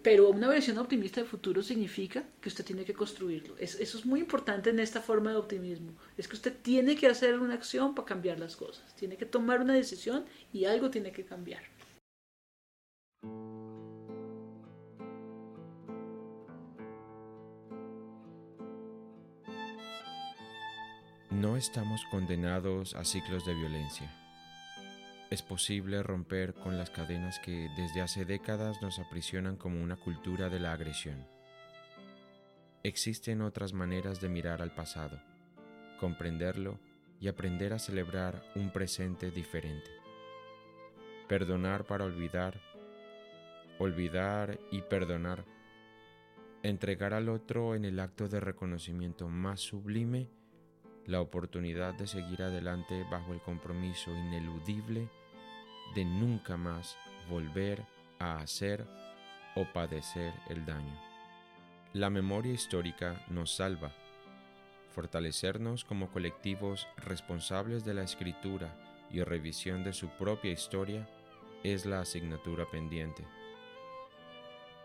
Pero 0.04 0.30
una 0.30 0.50
visión 0.50 0.80
optimista 0.80 1.22
del 1.22 1.30
futuro 1.30 1.62
significa 1.62 2.24
que 2.42 2.50
usted 2.50 2.66
tiene 2.66 2.86
que 2.86 2.94
construirlo. 2.94 3.56
eso 3.60 3.80
es 3.80 4.06
muy 4.06 4.20
importante 4.20 4.72
en 4.72 4.80
esta 4.80 5.00
forma 5.00 5.30
de 5.30 5.38
optimismo. 5.38 5.94
Es 6.18 6.28
que 6.28 6.36
usted 6.36 6.54
tiene 6.62 6.96
que 6.96 7.08
hacer 7.08 7.40
una 7.40 7.54
acción 7.54 7.94
para 7.94 8.08
cambiar 8.08 8.40
las 8.40 8.56
cosas. 8.56 8.96
Tiene 8.96 9.16
que 9.16 9.28
tomar 9.28 9.62
una 9.62 9.76
decisión 9.76 10.26
y 10.52 10.66
algo 10.66 10.90
tiene 10.90 11.12
que 11.12 11.24
cambiar. 11.24 11.62
No 21.42 21.58
estamos 21.58 22.06
condenados 22.12 22.94
a 22.94 23.04
ciclos 23.04 23.48
de 23.48 23.56
violencia. 23.56 24.08
Es 25.32 25.42
posible 25.42 26.04
romper 26.04 26.54
con 26.54 26.78
las 26.78 26.92
cadenas 26.92 27.40
que 27.40 27.68
desde 27.76 28.02
hace 28.02 28.26
décadas 28.26 28.80
nos 28.84 29.00
aprisionan 29.00 29.56
como 29.56 29.82
una 29.82 29.96
cultura 29.96 30.50
de 30.50 30.60
la 30.60 30.72
agresión. 30.72 31.26
Existen 32.84 33.42
otras 33.42 33.74
maneras 33.74 34.22
de 34.22 34.30
mirar 34.30 34.62
al 34.62 34.76
pasado, 34.76 35.20
comprenderlo 36.00 36.78
y 37.20 37.28
aprender 37.28 37.74
a 37.74 37.80
celebrar 37.80 38.44
un 38.54 38.72
presente 38.72 39.32
diferente. 39.32 39.90
Perdonar 41.28 41.86
para 41.86 42.06
olvidar, 42.06 42.62
olvidar 43.80 44.60
y 44.70 44.84
perdonar. 44.84 45.44
Entregar 46.62 47.16
al 47.16 47.30
otro 47.30 47.74
en 47.74 47.84
el 47.84 48.00
acto 48.00 48.28
de 48.28 48.40
reconocimiento 48.40 49.28
más 49.28 49.60
sublime 49.60 50.30
la 51.06 51.22
oportunidad 51.22 51.94
de 51.94 52.08
seguir 52.08 52.44
adelante 52.44 53.06
bajo 53.10 53.34
el 53.34 53.42
compromiso 53.42 54.12
ineludible 54.12 55.10
de 55.96 56.06
nunca 56.06 56.58
más 56.58 56.98
volver 57.30 57.84
a 58.20 58.38
hacer 58.38 58.86
o 59.56 59.66
padecer 59.74 60.34
el 60.50 60.66
daño. 60.66 61.00
La 61.94 62.10
memoria 62.10 62.54
histórica 62.54 63.26
nos 63.30 63.56
salva. 63.56 63.92
Fortalecernos 64.96 65.84
como 65.84 66.10
colectivos 66.12 66.88
responsables 66.98 67.84
de 67.84 67.94
la 67.94 68.04
escritura 68.04 68.74
y 69.10 69.22
revisión 69.24 69.84
de 69.84 69.94
su 69.94 70.08
propia 70.10 70.52
historia 70.52 71.08
es 71.64 71.86
la 71.86 72.02
asignatura 72.02 72.70
pendiente. 72.70 73.26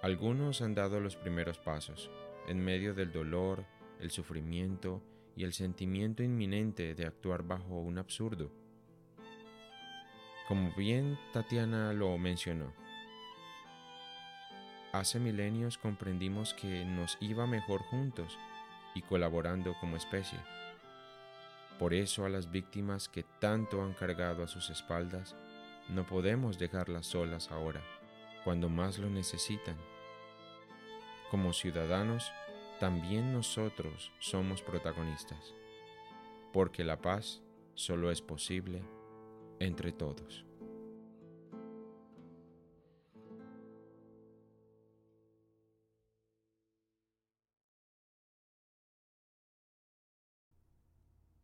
Algunos 0.02 0.62
han 0.62 0.74
dado 0.74 1.00
los 1.00 1.16
primeros 1.16 1.58
pasos, 1.58 2.10
en 2.48 2.58
medio 2.58 2.94
del 2.94 3.12
dolor, 3.12 3.64
el 4.00 4.10
sufrimiento 4.10 5.02
y 5.36 5.44
el 5.44 5.52
sentimiento 5.52 6.22
inminente 6.22 6.94
de 6.94 7.06
actuar 7.06 7.42
bajo 7.42 7.78
un 7.78 7.98
absurdo. 7.98 8.50
Como 10.48 10.72
bien 10.74 11.18
Tatiana 11.32 11.92
lo 11.92 12.16
mencionó, 12.16 12.72
hace 14.92 15.20
milenios 15.20 15.76
comprendimos 15.76 16.54
que 16.54 16.84
nos 16.84 17.18
iba 17.20 17.46
mejor 17.46 17.82
juntos 17.82 18.38
y 18.94 19.02
colaborando 19.02 19.74
como 19.78 19.96
especie. 19.96 20.38
Por 21.78 21.92
eso 21.92 22.24
a 22.24 22.30
las 22.30 22.50
víctimas 22.50 23.08
que 23.08 23.22
tanto 23.22 23.82
han 23.82 23.92
cargado 23.92 24.42
a 24.42 24.48
sus 24.48 24.70
espaldas, 24.70 25.36
no 25.90 26.06
podemos 26.06 26.58
dejarlas 26.58 27.06
solas 27.06 27.50
ahora, 27.50 27.82
cuando 28.44 28.70
más 28.70 28.98
lo 28.98 29.10
necesitan. 29.10 29.76
Como 31.30 31.52
ciudadanos, 31.52 32.32
también 32.78 33.32
nosotros 33.32 34.12
somos 34.18 34.62
protagonistas, 34.62 35.54
porque 36.52 36.84
la 36.84 37.00
paz 37.00 37.42
solo 37.74 38.10
es 38.10 38.20
posible 38.20 38.82
entre 39.58 39.92
todos. 39.92 40.44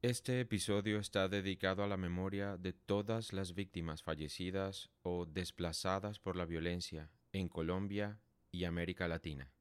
Este 0.02 0.40
episodio 0.40 0.98
está 0.98 1.28
dedicado 1.28 1.84
a 1.84 1.86
la 1.86 1.96
memoria 1.96 2.56
de 2.56 2.72
todas 2.72 3.32
las 3.32 3.54
víctimas 3.54 4.02
fallecidas 4.02 4.90
o 5.02 5.26
desplazadas 5.26 6.18
por 6.18 6.34
la 6.34 6.44
violencia 6.44 7.12
en 7.30 7.48
Colombia 7.48 8.20
y 8.50 8.64
América 8.64 9.06
Latina. 9.06 9.52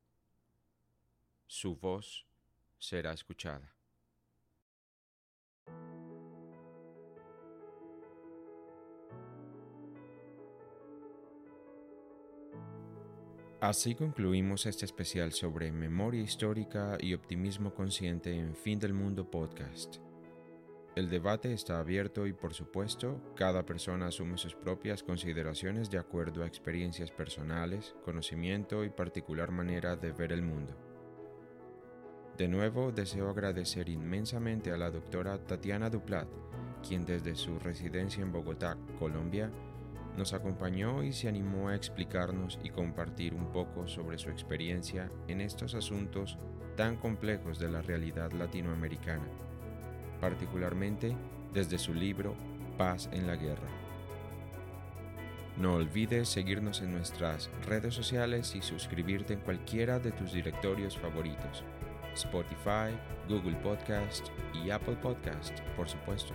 Su 1.51 1.75
voz 1.75 2.25
será 2.79 3.11
escuchada. 3.11 3.75
Así 13.59 13.95
concluimos 13.95 14.65
este 14.65 14.85
especial 14.85 15.33
sobre 15.33 15.73
memoria 15.73 16.21
histórica 16.21 16.97
y 17.01 17.13
optimismo 17.13 17.73
consciente 17.73 18.33
en 18.33 18.55
Fin 18.55 18.79
del 18.79 18.93
Mundo 18.93 19.29
podcast. 19.29 19.97
El 20.95 21.09
debate 21.09 21.51
está 21.51 21.79
abierto 21.79 22.27
y 22.27 22.33
por 22.33 22.53
supuesto, 22.53 23.21
cada 23.35 23.65
persona 23.65 24.07
asume 24.07 24.37
sus 24.37 24.55
propias 24.55 25.03
consideraciones 25.03 25.89
de 25.89 25.97
acuerdo 25.97 26.43
a 26.43 26.47
experiencias 26.47 27.11
personales, 27.11 27.93
conocimiento 28.05 28.85
y 28.85 28.89
particular 28.89 29.51
manera 29.51 29.97
de 29.97 30.13
ver 30.13 30.31
el 30.31 30.43
mundo. 30.43 30.90
De 32.37 32.47
nuevo, 32.47 32.91
deseo 32.91 33.29
agradecer 33.29 33.89
inmensamente 33.89 34.71
a 34.71 34.77
la 34.77 34.89
doctora 34.89 35.37
Tatiana 35.37 35.89
Duplat, 35.89 36.27
quien 36.87 37.05
desde 37.05 37.35
su 37.35 37.59
residencia 37.59 38.23
en 38.23 38.31
Bogotá, 38.31 38.77
Colombia, 38.97 39.51
nos 40.17 40.33
acompañó 40.33 41.03
y 41.03 41.13
se 41.13 41.27
animó 41.27 41.69
a 41.69 41.75
explicarnos 41.75 42.59
y 42.63 42.69
compartir 42.69 43.33
un 43.33 43.51
poco 43.51 43.87
sobre 43.87 44.17
su 44.17 44.29
experiencia 44.29 45.09
en 45.27 45.41
estos 45.41 45.75
asuntos 45.75 46.37
tan 46.75 46.97
complejos 46.97 47.59
de 47.59 47.69
la 47.69 47.81
realidad 47.81 48.31
latinoamericana 48.31 49.27
particularmente 50.21 51.17
desde 51.51 51.77
su 51.77 51.93
libro 51.93 52.35
Paz 52.77 53.09
en 53.11 53.27
la 53.27 53.35
Guerra. 53.35 53.67
No 55.57 55.73
olvides 55.73 56.29
seguirnos 56.29 56.81
en 56.81 56.93
nuestras 56.93 57.49
redes 57.65 57.93
sociales 57.93 58.55
y 58.55 58.61
suscribirte 58.61 59.33
en 59.33 59.41
cualquiera 59.41 59.99
de 59.99 60.11
tus 60.11 60.31
directorios 60.31 60.97
favoritos, 60.97 61.65
Spotify, 62.13 62.97
Google 63.27 63.57
Podcast 63.57 64.29
y 64.53 64.69
Apple 64.71 64.95
Podcast, 65.01 65.59
por 65.75 65.89
supuesto. 65.89 66.33